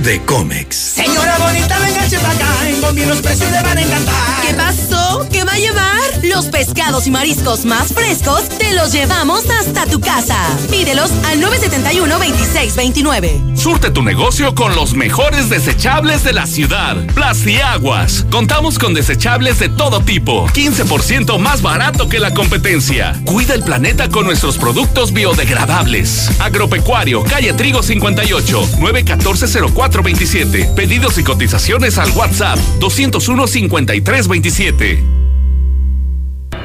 de 0.00 0.20
Comex. 0.22 0.76
Señora 0.76 1.38
bonita, 1.38 1.78
venga 1.78 2.20
para 2.20 2.32
acá. 2.32 2.68
En 2.68 2.80
Bombi 2.80 3.04
los 3.04 3.18
precios 3.18 3.50
le 3.50 3.62
van 3.62 3.78
a 3.78 3.82
encantar. 3.82 4.46
¿Qué 4.46 4.54
pasó? 4.54 5.26
¿Qué 5.30 5.44
va 5.44 5.52
a 5.52 5.58
llevar? 5.58 5.98
Los 6.24 6.46
pescados 6.46 7.06
y 7.06 7.10
mariscos 7.10 7.64
más 7.64 7.92
frescos 7.92 8.48
te 8.58 8.72
los 8.74 8.92
llevamos 8.92 9.44
hasta 9.50 9.86
tu 9.86 10.00
casa. 10.00 10.36
Pídelos 10.70 11.10
al 11.26 11.40
971-2629. 11.40 13.56
Surte 13.56 13.90
tu 13.90 14.02
negocio 14.02 14.54
con 14.54 14.74
los 14.74 14.94
mejores 14.94 15.48
desechables 15.48 16.24
de 16.24 16.32
la 16.32 16.46
ciudad. 16.46 16.96
Plastiaguas. 17.14 18.26
Contamos 18.30 18.78
con 18.78 18.94
desechables 18.94 19.58
de 19.58 19.68
todo 19.68 20.00
tipo. 20.00 20.46
15% 20.48 21.38
más 21.38 21.62
barato 21.62 22.08
que 22.08 22.20
la 22.20 22.34
competencia. 22.34 23.20
Cuida 23.24 23.54
el 23.54 23.62
planeta 23.62 24.08
con 24.08 24.24
nuestros 24.24 24.58
productos 24.58 25.12
biodegradables. 25.12 26.30
Agropecuario, 26.40 27.22
calle 27.24 27.52
Trigo 27.52 27.82
58, 27.82 28.68
914-0427. 29.90 30.74
Pedidos 30.74 31.18
y 31.18 31.24
cotizaciones 31.24 31.98
al 31.98 32.10
WhatsApp 32.12 32.58
201-5327. 32.80 34.98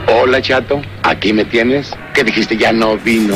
Hola 0.08 0.42
chato, 0.42 0.82
aquí 1.04 1.34
me 1.34 1.46
tienes. 1.46 1.92
¿Qué 2.14 2.24
dijiste? 2.24 2.58
Ya 2.58 2.74
no 2.74 2.98
vino. 2.98 3.36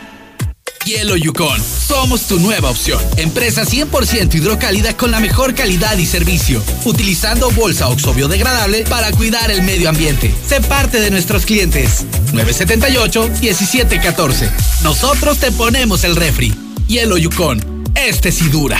Hielo 0.85 1.15
Yukon. 1.15 1.61
Somos 1.61 2.27
tu 2.27 2.39
nueva 2.39 2.69
opción. 2.69 3.01
Empresa 3.17 3.63
100% 3.63 4.35
hidrocálida 4.35 4.95
con 4.97 5.11
la 5.11 5.19
mejor 5.19 5.55
calidad 5.55 5.97
y 5.97 6.05
servicio. 6.05 6.61
Utilizando 6.83 7.49
bolsa 7.51 7.87
oxo 7.87 8.13
biodegradable 8.13 8.83
para 8.83 9.11
cuidar 9.11 9.49
el 9.51 9.63
medio 9.63 9.89
ambiente. 9.89 10.33
Sé 10.45 10.61
parte 10.61 10.99
de 10.99 11.11
nuestros 11.11 11.45
clientes. 11.45 12.05
978-1714. 12.33 14.49
Nosotros 14.83 15.39
te 15.39 15.51
ponemos 15.51 16.03
el 16.03 16.15
refri. 16.15 16.53
Hielo 16.87 17.17
Yukon. 17.17 17.83
Este 17.95 18.31
sí 18.31 18.49
dura. 18.49 18.79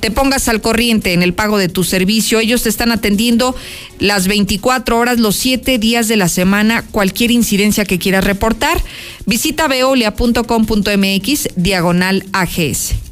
te 0.00 0.10
pongas 0.10 0.48
al 0.48 0.60
corriente 0.60 1.12
en 1.12 1.22
el 1.22 1.34
pago 1.34 1.58
de 1.58 1.68
tu 1.68 1.84
servicio. 1.84 2.40
Ellos 2.40 2.62
te 2.62 2.70
están 2.70 2.90
atendiendo 2.90 3.54
las 3.98 4.26
24 4.26 4.98
horas, 4.98 5.18
los 5.18 5.36
7 5.36 5.78
días 5.78 6.08
de 6.08 6.16
la 6.16 6.28
semana, 6.28 6.84
cualquier 6.90 7.30
incidencia 7.30 7.84
que 7.84 7.98
quieras 7.98 8.24
reportar. 8.24 8.82
Visita 9.26 9.68
veolia.com.mx 9.68 11.48
diagonal 11.56 12.24
AGS. 12.32 13.09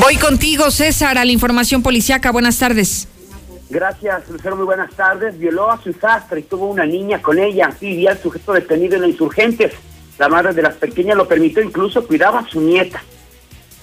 Voy 0.00 0.16
contigo, 0.16 0.70
César, 0.72 1.18
a 1.18 1.24
la 1.24 1.30
información 1.30 1.82
policiaca. 1.82 2.32
Buenas 2.32 2.58
tardes. 2.58 3.06
Gracias, 3.70 4.28
Lucero. 4.28 4.56
Muy 4.56 4.64
buenas 4.64 4.90
tardes. 4.92 5.38
Violó 5.38 5.70
a 5.70 5.80
su 5.80 5.90
hijastra 5.90 6.38
y 6.38 6.42
tuvo 6.42 6.66
una 6.66 6.84
niña 6.84 7.22
con 7.22 7.38
ella. 7.38 7.70
Vivía 7.80 8.12
el 8.12 8.18
sujeto 8.18 8.52
detenido 8.52 8.96
en 8.96 9.02
los 9.02 9.10
insurgentes. 9.10 9.72
La 10.18 10.28
madre 10.28 10.52
de 10.52 10.62
las 10.62 10.74
pequeñas 10.74 11.16
lo 11.16 11.28
permitió, 11.28 11.62
incluso 11.62 12.06
cuidaba 12.06 12.40
a 12.40 12.48
su 12.48 12.60
nieta. 12.60 13.02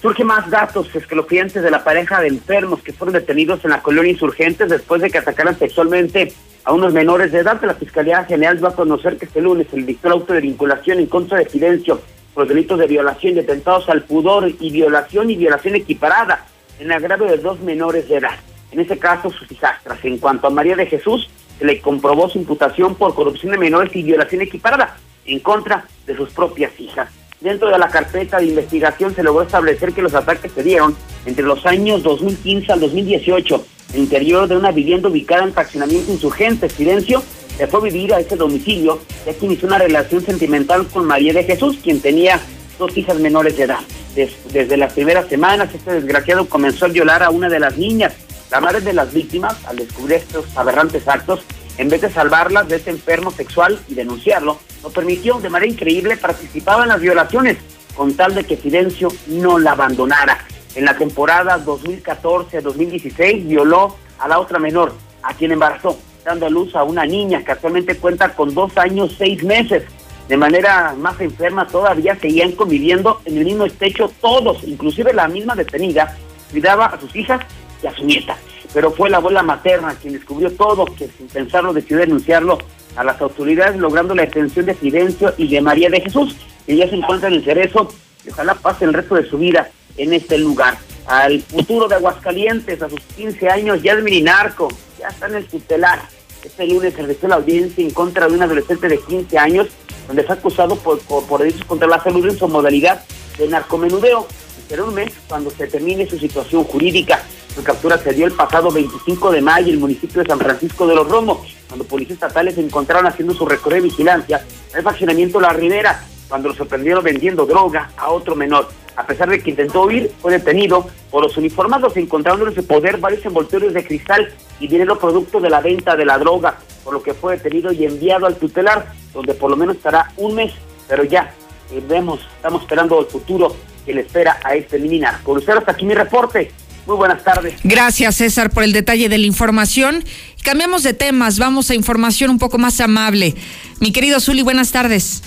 Surge 0.02 0.22
más 0.22 0.50
datos 0.50 0.94
escalofriantes 0.94 1.62
de 1.62 1.70
la 1.70 1.82
pareja 1.82 2.20
de 2.20 2.28
enfermos 2.28 2.82
que 2.82 2.92
fueron 2.92 3.14
detenidos 3.14 3.64
en 3.64 3.70
la 3.70 3.82
colonia 3.82 4.12
Insurgentes 4.12 4.68
después 4.68 5.00
de 5.00 5.10
que 5.10 5.18
atacaran 5.18 5.58
sexualmente 5.58 6.32
a 6.64 6.72
unos 6.72 6.92
menores 6.92 7.32
de 7.32 7.38
edad. 7.38 7.58
La 7.62 7.74
Fiscalía 7.74 8.24
General 8.24 8.62
va 8.62 8.70
a 8.70 8.74
conocer 8.74 9.16
que 9.16 9.26
este 9.26 9.40
lunes 9.40 9.68
se 9.70 9.76
le 9.78 9.86
dictó 9.86 10.10
auto 10.10 10.34
de 10.34 10.40
vinculación 10.40 10.98
en 10.98 11.06
contra 11.06 11.38
de 11.38 11.46
Fidencio 11.46 12.02
por 12.34 12.46
delitos 12.46 12.78
de 12.78 12.86
violación 12.86 13.36
y 13.36 13.40
atentados 13.40 13.88
al 13.88 14.04
pudor 14.04 14.50
y 14.58 14.70
violación 14.70 15.30
y 15.30 15.36
violación 15.36 15.74
equiparada 15.76 16.46
en 16.78 16.92
agravio 16.92 17.26
de 17.26 17.38
dos 17.38 17.60
menores 17.60 18.08
de 18.08 18.16
edad. 18.16 18.38
En 18.70 18.80
ese 18.80 18.98
caso, 18.98 19.30
sus 19.30 19.50
hijastras. 19.52 19.98
En 20.04 20.18
cuanto 20.18 20.46
a 20.46 20.50
María 20.50 20.76
de 20.76 20.86
Jesús, 20.86 21.28
se 21.58 21.64
le 21.64 21.80
comprobó 21.80 22.28
su 22.28 22.38
imputación 22.38 22.94
por 22.94 23.14
corrupción 23.14 23.52
de 23.52 23.58
menores 23.58 23.94
y 23.94 24.02
violación 24.02 24.42
equiparada 24.42 24.96
en 25.26 25.38
contra 25.40 25.84
de 26.06 26.16
sus 26.16 26.30
propias 26.30 26.72
hijas. 26.80 27.08
Dentro 27.40 27.70
de 27.70 27.78
la 27.78 27.88
carpeta 27.88 28.38
de 28.38 28.46
investigación 28.46 29.14
se 29.14 29.22
logró 29.22 29.42
establecer 29.42 29.92
que 29.92 30.02
los 30.02 30.14
ataques 30.14 30.52
se 30.52 30.62
dieron 30.62 30.96
entre 31.26 31.44
los 31.44 31.66
años 31.66 32.02
2015 32.02 32.72
al 32.72 32.80
2018, 32.80 33.64
en 33.90 33.94
el 33.94 34.02
interior 34.02 34.48
de 34.48 34.56
una 34.56 34.70
vivienda 34.70 35.08
ubicada 35.08 35.44
en 35.44 35.52
fraccionamiento 35.52 36.12
insurgente. 36.12 36.68
Silencio 36.68 37.22
se 37.62 37.68
fue 37.68 37.78
a 37.78 37.92
vivir 37.92 38.12
a 38.12 38.18
ese 38.18 38.34
domicilio, 38.34 38.98
ya 39.24 39.32
que 39.34 39.46
inició 39.46 39.68
una 39.68 39.78
relación 39.78 40.20
sentimental 40.24 40.84
con 40.88 41.04
María 41.04 41.32
de 41.32 41.44
Jesús, 41.44 41.78
quien 41.80 42.00
tenía 42.00 42.40
dos 42.76 42.96
hijas 42.96 43.20
menores 43.20 43.56
de 43.56 43.62
edad. 43.62 43.78
desde 44.16 44.76
las 44.76 44.92
primeras 44.94 45.28
semanas, 45.28 45.72
este 45.72 45.92
desgraciado 45.92 46.48
comenzó 46.48 46.86
a 46.86 46.88
violar 46.88 47.22
a 47.22 47.30
una 47.30 47.48
de 47.48 47.60
las 47.60 47.78
niñas. 47.78 48.14
La 48.50 48.60
madre 48.60 48.80
de 48.80 48.92
las 48.92 49.12
víctimas, 49.12 49.54
al 49.64 49.76
descubrir 49.76 50.16
estos 50.16 50.44
aberrantes 50.56 51.06
actos, 51.06 51.44
en 51.78 51.88
vez 51.88 52.00
de 52.00 52.10
salvarlas 52.10 52.66
de 52.66 52.74
este 52.74 52.90
enfermo 52.90 53.30
sexual 53.30 53.78
y 53.88 53.94
denunciarlo, 53.94 54.58
lo 54.82 54.90
permitió 54.90 55.38
de 55.38 55.48
manera 55.48 55.70
increíble, 55.70 56.16
participaba 56.16 56.82
en 56.82 56.88
las 56.88 57.00
violaciones, 57.00 57.58
con 57.94 58.14
tal 58.14 58.34
de 58.34 58.42
que 58.42 58.56
Fidencio 58.56 59.06
no 59.28 59.60
la 59.60 59.70
abandonara. 59.70 60.44
En 60.74 60.84
la 60.84 60.98
temporada 60.98 61.64
2014-2016 61.64 63.46
violó 63.46 63.94
a 64.18 64.26
la 64.26 64.40
otra 64.40 64.58
menor, 64.58 64.92
a 65.22 65.32
quien 65.34 65.52
embarazó, 65.52 65.96
dando 66.24 66.46
a 66.46 66.50
luz 66.50 66.74
a 66.74 66.84
una 66.84 67.04
niña 67.04 67.44
que 67.44 67.52
actualmente 67.52 67.96
cuenta 67.96 68.34
con 68.34 68.54
dos 68.54 68.76
años, 68.76 69.14
seis 69.16 69.42
meses. 69.42 69.84
De 70.28 70.36
manera 70.36 70.94
más 70.96 71.20
enferma 71.20 71.66
todavía 71.66 72.16
seguían 72.16 72.52
conviviendo 72.52 73.20
en 73.24 73.38
el 73.38 73.44
mismo 73.44 73.66
techo 73.68 74.10
todos, 74.20 74.62
inclusive 74.64 75.12
la 75.12 75.28
misma 75.28 75.54
detenida, 75.54 76.16
cuidaba 76.50 76.86
a 76.86 77.00
sus 77.00 77.14
hijas 77.16 77.40
y 77.82 77.86
a 77.86 77.94
su 77.94 78.04
nieta. 78.04 78.36
Pero 78.72 78.92
fue 78.92 79.10
la 79.10 79.18
abuela 79.18 79.42
materna 79.42 79.94
quien 80.00 80.14
descubrió 80.14 80.50
todo, 80.52 80.84
que 80.86 81.08
sin 81.08 81.26
pensarlo 81.26 81.72
decidió 81.72 81.98
denunciarlo 81.98 82.58
a 82.96 83.04
las 83.04 83.20
autoridades, 83.20 83.76
logrando 83.76 84.14
la 84.14 84.22
detención 84.22 84.66
de 84.66 84.74
Fidencio 84.74 85.34
y 85.36 85.48
de 85.48 85.60
María 85.60 85.90
de 85.90 86.00
Jesús, 86.00 86.36
que 86.66 86.76
ya 86.76 86.88
se 86.88 86.96
encuentra 86.96 87.28
en 87.28 87.34
el 87.34 87.44
cerezo 87.44 87.92
y 88.24 88.30
ojalá 88.30 88.54
pase 88.54 88.84
el 88.84 88.94
resto 88.94 89.16
de 89.16 89.28
su 89.28 89.38
vida 89.38 89.70
en 89.96 90.12
este 90.12 90.38
lugar. 90.38 90.78
Al 91.06 91.40
futuro 91.42 91.88
de 91.88 91.96
Aguascalientes, 91.96 92.80
a 92.80 92.88
sus 92.88 93.00
15 93.16 93.50
años, 93.50 93.82
ya 93.82 93.92
es 93.92 94.02
mirinarco, 94.02 94.68
ya 95.02 95.08
está 95.08 95.26
en 95.26 95.34
el 95.34 95.46
tutelar. 95.46 96.00
Este 96.44 96.66
lunes 96.66 96.94
se 96.94 96.98
realizó 96.98 97.28
la 97.28 97.36
audiencia 97.36 97.84
en 97.84 97.90
contra 97.90 98.28
de 98.28 98.34
un 98.34 98.42
adolescente 98.42 98.88
de 98.88 98.98
15 98.98 99.38
años, 99.38 99.68
donde 100.06 100.22
fue 100.22 100.34
acusado 100.34 100.76
por, 100.76 100.98
por, 101.00 101.24
por 101.26 101.66
contra 101.66 101.88
la 101.88 102.02
salud 102.02 102.28
en 102.28 102.38
su 102.38 102.48
modalidad 102.48 103.04
de 103.38 103.48
narcomenudeo. 103.48 104.26
Será 104.68 104.84
un 104.84 104.94
mes 104.94 105.12
cuando 105.28 105.50
se 105.50 105.66
termine 105.66 106.08
su 106.08 106.18
situación 106.18 106.64
jurídica. 106.64 107.22
Su 107.54 107.62
captura 107.62 107.98
se 107.98 108.12
dio 108.12 108.26
el 108.26 108.32
pasado 108.32 108.70
25 108.70 109.30
de 109.30 109.42
mayo 109.42 109.68
en 109.68 109.74
el 109.74 109.80
municipio 109.80 110.22
de 110.22 110.28
San 110.28 110.38
Francisco 110.38 110.86
de 110.86 110.94
los 110.94 111.08
Romos, 111.08 111.38
cuando 111.68 111.84
policías 111.84 112.16
estatales 112.16 112.54
se 112.54 112.62
encontraron 112.62 113.06
haciendo 113.06 113.34
su 113.34 113.44
recorrido 113.44 113.82
de 113.82 113.88
vigilancia 113.88 114.44
en 114.70 114.78
el 114.78 114.82
faccionamiento 114.82 115.40
La 115.40 115.52
Ribera, 115.52 116.04
cuando 116.28 116.48
lo 116.48 116.54
sorprendieron 116.54 117.04
vendiendo 117.04 117.44
droga 117.44 117.90
a 117.96 118.10
otro 118.10 118.34
menor. 118.34 118.68
A 118.96 119.06
pesar 119.06 119.28
de 119.28 119.42
que 119.42 119.50
intentó 119.50 119.82
huir, 119.82 120.10
fue 120.20 120.32
detenido 120.32 120.86
por 121.10 121.22
los 121.22 121.36
uniformados, 121.36 121.96
encontrando 121.96 122.46
en 122.46 122.54
poder 122.66 122.98
varios 122.98 123.24
envoltorios 123.26 123.74
de 123.74 123.84
cristal 123.84 124.32
y 124.62 124.68
dinero 124.68 124.96
producto 124.96 125.40
de 125.40 125.50
la 125.50 125.60
venta 125.60 125.96
de 125.96 126.04
la 126.04 126.18
droga, 126.18 126.56
por 126.84 126.94
lo 126.94 127.02
que 127.02 127.14
fue 127.14 127.36
detenido 127.36 127.72
y 127.72 127.84
enviado 127.84 128.26
al 128.26 128.36
tutelar, 128.36 128.92
donde 129.12 129.34
por 129.34 129.50
lo 129.50 129.56
menos 129.56 129.74
estará 129.76 130.12
un 130.16 130.36
mes, 130.36 130.52
pero 130.88 131.02
ya 131.02 131.34
eh, 131.72 131.82
vemos, 131.86 132.20
estamos 132.36 132.62
esperando 132.62 133.00
el 133.00 133.06
futuro 133.06 133.56
que 133.84 133.92
le 133.92 134.02
espera 134.02 134.38
a 134.44 134.54
este 134.54 134.78
milinar. 134.78 135.20
Por 135.24 135.38
usted 135.38 135.54
hasta 135.54 135.72
aquí 135.72 135.84
mi 135.84 135.94
reporte. 135.94 136.52
Muy 136.86 136.96
buenas 136.96 137.24
tardes. 137.24 137.54
Gracias, 137.64 138.16
César, 138.16 138.50
por 138.50 138.62
el 138.62 138.72
detalle 138.72 139.08
de 139.08 139.18
la 139.18 139.26
información. 139.26 140.04
Cambiamos 140.44 140.84
de 140.84 140.94
temas, 140.94 141.40
vamos 141.40 141.70
a 141.70 141.74
información 141.74 142.30
un 142.30 142.38
poco 142.38 142.58
más 142.58 142.80
amable. 142.80 143.34
Mi 143.80 143.90
querido 143.92 144.20
Zuli, 144.20 144.42
buenas 144.42 144.70
tardes. 144.70 145.22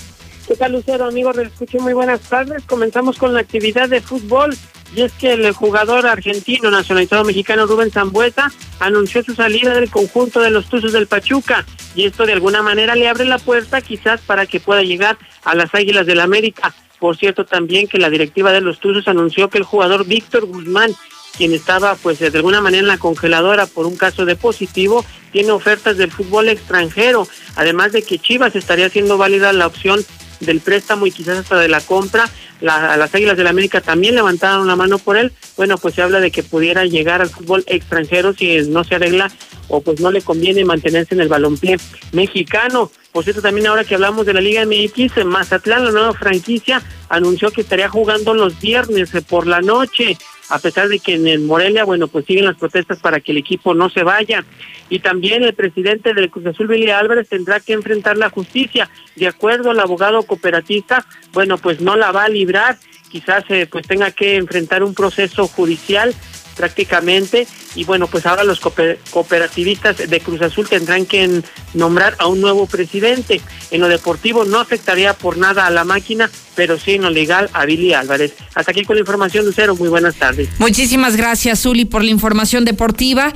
¿Qué 0.48 0.54
tal, 0.54 0.72
Lucero? 0.72 1.06
Amigos, 1.06 1.36
les 1.36 1.48
escucho 1.48 1.78
muy 1.80 1.92
buenas 1.92 2.20
tardes. 2.20 2.62
Comenzamos 2.64 3.18
con 3.18 3.34
la 3.34 3.40
actividad 3.40 3.88
de 3.88 4.00
fútbol. 4.00 4.56
Y 4.94 5.02
es 5.02 5.12
que 5.12 5.32
el 5.32 5.52
jugador 5.52 6.06
argentino 6.06 6.70
nacionalizado 6.70 7.24
mexicano 7.24 7.66
Rubén 7.66 7.90
Zambuesa 7.90 8.52
anunció 8.80 9.22
su 9.22 9.34
salida 9.34 9.74
del 9.74 9.90
conjunto 9.90 10.40
de 10.40 10.50
los 10.50 10.66
Tuzos 10.66 10.92
del 10.92 11.06
Pachuca. 11.06 11.64
y 11.94 12.04
esto 12.04 12.26
de 12.26 12.34
alguna 12.34 12.62
manera 12.62 12.94
le 12.94 13.08
abre 13.08 13.24
la 13.24 13.38
puerta 13.38 13.80
quizás 13.80 14.20
para 14.20 14.44
que 14.44 14.60
pueda 14.60 14.82
llegar 14.82 15.16
a 15.44 15.54
las 15.54 15.74
Águilas 15.74 16.06
del 16.06 16.20
América. 16.20 16.74
Por 16.98 17.16
cierto, 17.16 17.44
también 17.44 17.88
que 17.88 17.98
la 17.98 18.10
directiva 18.10 18.52
de 18.52 18.60
los 18.60 18.80
Tuzos 18.80 19.08
anunció 19.08 19.48
que 19.48 19.58
el 19.58 19.64
jugador 19.64 20.06
Víctor 20.06 20.46
Guzmán, 20.46 20.94
quien 21.36 21.52
estaba 21.52 21.94
pues 21.96 22.18
de 22.18 22.26
alguna 22.28 22.60
manera 22.60 22.82
en 22.82 22.88
la 22.88 22.98
congeladora 22.98 23.66
por 23.66 23.86
un 23.86 23.96
caso 23.96 24.24
de 24.24 24.36
positivo, 24.36 25.04
tiene 25.32 25.52
ofertas 25.52 25.96
del 25.98 26.10
fútbol 26.10 26.48
extranjero, 26.48 27.28
además 27.56 27.92
de 27.92 28.02
que 28.02 28.18
Chivas 28.18 28.56
estaría 28.56 28.86
haciendo 28.86 29.18
válida 29.18 29.52
la 29.52 29.66
opción 29.66 30.04
del 30.40 30.60
préstamo 30.60 31.06
y 31.06 31.10
quizás 31.10 31.38
hasta 31.38 31.58
de 31.58 31.68
la 31.68 31.80
compra. 31.80 32.28
La, 32.60 32.96
las 32.96 33.14
Águilas 33.14 33.36
del 33.36 33.44
la 33.44 33.50
América 33.50 33.80
también 33.80 34.14
levantaron 34.14 34.66
la 34.66 34.76
mano 34.76 34.98
por 34.98 35.16
él. 35.16 35.32
Bueno, 35.56 35.78
pues 35.78 35.94
se 35.94 36.02
habla 36.02 36.20
de 36.20 36.30
que 36.30 36.42
pudiera 36.42 36.84
llegar 36.84 37.20
al 37.20 37.28
fútbol 37.28 37.64
extranjero 37.66 38.32
si 38.32 38.62
no 38.68 38.84
se 38.84 38.94
arregla 38.94 39.30
o 39.68 39.80
pues 39.80 40.00
no 40.00 40.10
le 40.10 40.22
conviene 40.22 40.64
mantenerse 40.64 41.14
en 41.14 41.20
el 41.20 41.28
balompié 41.28 41.76
mexicano. 42.12 42.90
Por 43.16 43.24
cierto, 43.24 43.40
también 43.40 43.66
ahora 43.66 43.82
que 43.82 43.94
hablamos 43.94 44.26
de 44.26 44.34
la 44.34 44.42
Liga 44.42 44.66
MX, 44.66 45.24
Mazatlán, 45.24 45.86
la 45.86 45.90
nueva 45.90 46.12
franquicia, 46.12 46.82
anunció 47.08 47.50
que 47.50 47.62
estaría 47.62 47.88
jugando 47.88 48.34
los 48.34 48.60
viernes 48.60 49.10
por 49.26 49.46
la 49.46 49.62
noche 49.62 50.18
a 50.50 50.58
pesar 50.58 50.88
de 50.88 50.98
que 50.98 51.14
en 51.14 51.26
el 51.26 51.40
Morelia, 51.40 51.84
bueno, 51.84 52.08
pues 52.08 52.26
siguen 52.26 52.44
las 52.44 52.58
protestas 52.58 52.98
para 52.98 53.20
que 53.20 53.32
el 53.32 53.38
equipo 53.38 53.72
no 53.72 53.88
se 53.88 54.02
vaya. 54.02 54.44
Y 54.90 54.98
también 54.98 55.42
el 55.44 55.54
presidente 55.54 56.12
del 56.12 56.30
Cruz 56.30 56.44
Azul, 56.44 56.66
Billy 56.66 56.90
Álvarez, 56.90 57.26
tendrá 57.26 57.58
que 57.58 57.72
enfrentar 57.72 58.18
la 58.18 58.28
justicia. 58.28 58.90
De 59.14 59.26
acuerdo 59.26 59.70
al 59.70 59.80
abogado 59.80 60.22
cooperatista, 60.22 61.06
bueno, 61.32 61.56
pues 61.56 61.80
no 61.80 61.96
la 61.96 62.12
va 62.12 62.24
a 62.24 62.28
librar. 62.28 62.76
Quizás 63.10 63.44
eh, 63.48 63.66
pues 63.66 63.86
tenga 63.86 64.10
que 64.10 64.36
enfrentar 64.36 64.82
un 64.82 64.92
proceso 64.92 65.48
judicial 65.48 66.14
prácticamente 66.54 67.46
y 67.76 67.84
bueno 67.84 68.08
pues 68.08 68.26
ahora 68.26 68.42
los 68.42 68.58
cooperativistas 68.60 69.98
de 70.08 70.20
Cruz 70.20 70.42
Azul 70.42 70.68
tendrán 70.68 71.06
que 71.06 71.42
nombrar 71.74 72.16
a 72.18 72.26
un 72.26 72.40
nuevo 72.40 72.66
presidente. 72.66 73.40
En 73.70 73.80
lo 73.80 73.88
deportivo 73.88 74.44
no 74.44 74.58
afectaría 74.58 75.14
por 75.14 75.36
nada 75.36 75.66
a 75.66 75.70
la 75.70 75.84
máquina 75.84 76.30
pero 76.56 76.80
sí 76.80 76.92
en 76.92 77.02
lo 77.02 77.10
legal 77.10 77.48
a 77.52 77.66
Billy 77.66 77.92
Álvarez. 77.92 78.32
Hasta 78.54 78.72
aquí 78.72 78.84
con 78.84 78.96
la 78.96 79.00
información 79.00 79.44
Lucero. 79.44 79.76
Muy 79.76 79.88
buenas 79.88 80.16
tardes. 80.16 80.48
Muchísimas 80.58 81.14
gracias 81.14 81.62
Zuli 81.62 81.84
por 81.84 82.02
la 82.02 82.10
información 82.10 82.64
deportiva. 82.64 83.32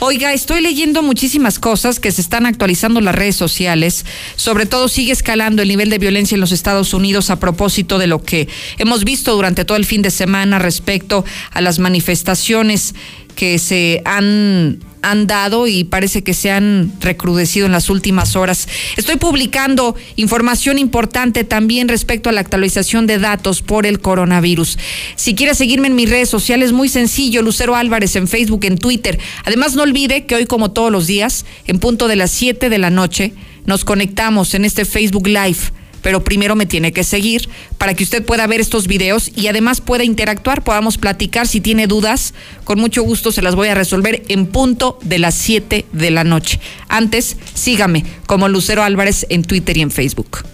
Oiga 0.00 0.32
estoy 0.32 0.60
leyendo 0.60 1.02
muchísimas 1.02 1.58
cosas 1.58 2.00
que 2.00 2.10
se 2.10 2.20
están 2.20 2.44
actualizando 2.44 2.98
en 2.98 3.06
las 3.06 3.14
redes 3.14 3.36
sociales. 3.36 4.04
Sobre 4.36 4.66
todo 4.66 4.88
sigue 4.88 5.12
escalando 5.12 5.62
el 5.62 5.68
nivel 5.68 5.88
de 5.88 5.98
violencia 5.98 6.34
en 6.34 6.40
los 6.40 6.52
Estados 6.52 6.92
Unidos 6.92 7.30
a 7.30 7.38
propósito 7.38 7.98
de 7.98 8.08
lo 8.08 8.22
que 8.22 8.48
hemos 8.78 9.04
visto 9.04 9.34
durante 9.34 9.64
todo 9.64 9.76
el 9.76 9.86
fin 9.86 10.02
de 10.02 10.10
semana 10.10 10.58
respecto 10.58 11.24
a 11.52 11.60
las 11.60 11.78
manifestaciones 11.78 12.94
que 13.34 13.58
se 13.58 14.02
han 14.04 14.78
han 15.04 15.26
dado 15.26 15.66
y 15.66 15.84
parece 15.84 16.22
que 16.22 16.34
se 16.34 16.50
han 16.50 16.92
recrudecido 17.00 17.66
en 17.66 17.72
las 17.72 17.90
últimas 17.90 18.36
horas. 18.36 18.68
Estoy 18.96 19.16
publicando 19.16 19.94
información 20.16 20.78
importante 20.78 21.44
también 21.44 21.88
respecto 21.88 22.30
a 22.30 22.32
la 22.32 22.40
actualización 22.40 23.06
de 23.06 23.18
datos 23.18 23.62
por 23.62 23.86
el 23.86 24.00
coronavirus. 24.00 24.78
Si 25.16 25.34
quieres 25.34 25.58
seguirme 25.58 25.88
en 25.88 25.94
mis 25.94 26.10
redes 26.10 26.30
sociales, 26.30 26.72
muy 26.72 26.88
sencillo, 26.88 27.42
Lucero 27.42 27.76
Álvarez 27.76 28.16
en 28.16 28.26
Facebook, 28.28 28.64
en 28.64 28.78
Twitter. 28.78 29.18
Además, 29.44 29.74
no 29.74 29.82
olvide 29.82 30.24
que 30.24 30.36
hoy, 30.36 30.46
como 30.46 30.70
todos 30.70 30.90
los 30.90 31.06
días, 31.06 31.44
en 31.66 31.78
punto 31.78 32.08
de 32.08 32.16
las 32.16 32.30
7 32.30 32.70
de 32.70 32.78
la 32.78 32.90
noche, 32.90 33.34
nos 33.66 33.84
conectamos 33.84 34.54
en 34.54 34.64
este 34.64 34.84
Facebook 34.84 35.26
Live 35.26 35.58
pero 36.04 36.22
primero 36.22 36.54
me 36.54 36.66
tiene 36.66 36.92
que 36.92 37.02
seguir 37.02 37.48
para 37.78 37.94
que 37.94 38.04
usted 38.04 38.24
pueda 38.24 38.46
ver 38.46 38.60
estos 38.60 38.86
videos 38.86 39.32
y 39.34 39.48
además 39.48 39.80
pueda 39.80 40.04
interactuar, 40.04 40.62
podamos 40.62 40.98
platicar 40.98 41.48
si 41.48 41.62
tiene 41.62 41.86
dudas. 41.86 42.34
Con 42.64 42.78
mucho 42.78 43.02
gusto 43.02 43.32
se 43.32 43.40
las 43.40 43.54
voy 43.54 43.68
a 43.68 43.74
resolver 43.74 44.22
en 44.28 44.46
punto 44.46 44.98
de 45.02 45.18
las 45.18 45.34
7 45.34 45.86
de 45.90 46.10
la 46.10 46.22
noche. 46.22 46.60
Antes, 46.88 47.38
sígame 47.54 48.04
como 48.26 48.48
Lucero 48.48 48.82
Álvarez 48.82 49.24
en 49.30 49.44
Twitter 49.44 49.78
y 49.78 49.80
en 49.80 49.90
Facebook. 49.90 50.53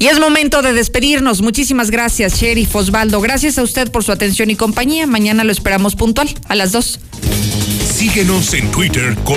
Y 0.00 0.06
es 0.06 0.18
momento 0.18 0.62
de 0.62 0.72
despedirnos. 0.72 1.42
Muchísimas 1.42 1.90
gracias, 1.90 2.40
Sheriff 2.40 2.74
Osvaldo. 2.74 3.20
Gracias 3.20 3.58
a 3.58 3.62
usted 3.62 3.90
por 3.90 4.02
su 4.02 4.12
atención 4.12 4.48
y 4.48 4.56
compañía. 4.56 5.06
Mañana 5.06 5.44
lo 5.44 5.52
esperamos 5.52 5.94
puntual 5.94 6.30
a 6.48 6.54
las 6.54 6.72
2. 6.72 7.00
Síguenos 7.94 8.54
en 8.54 8.70
Twitter 8.70 9.14
como 9.24 9.36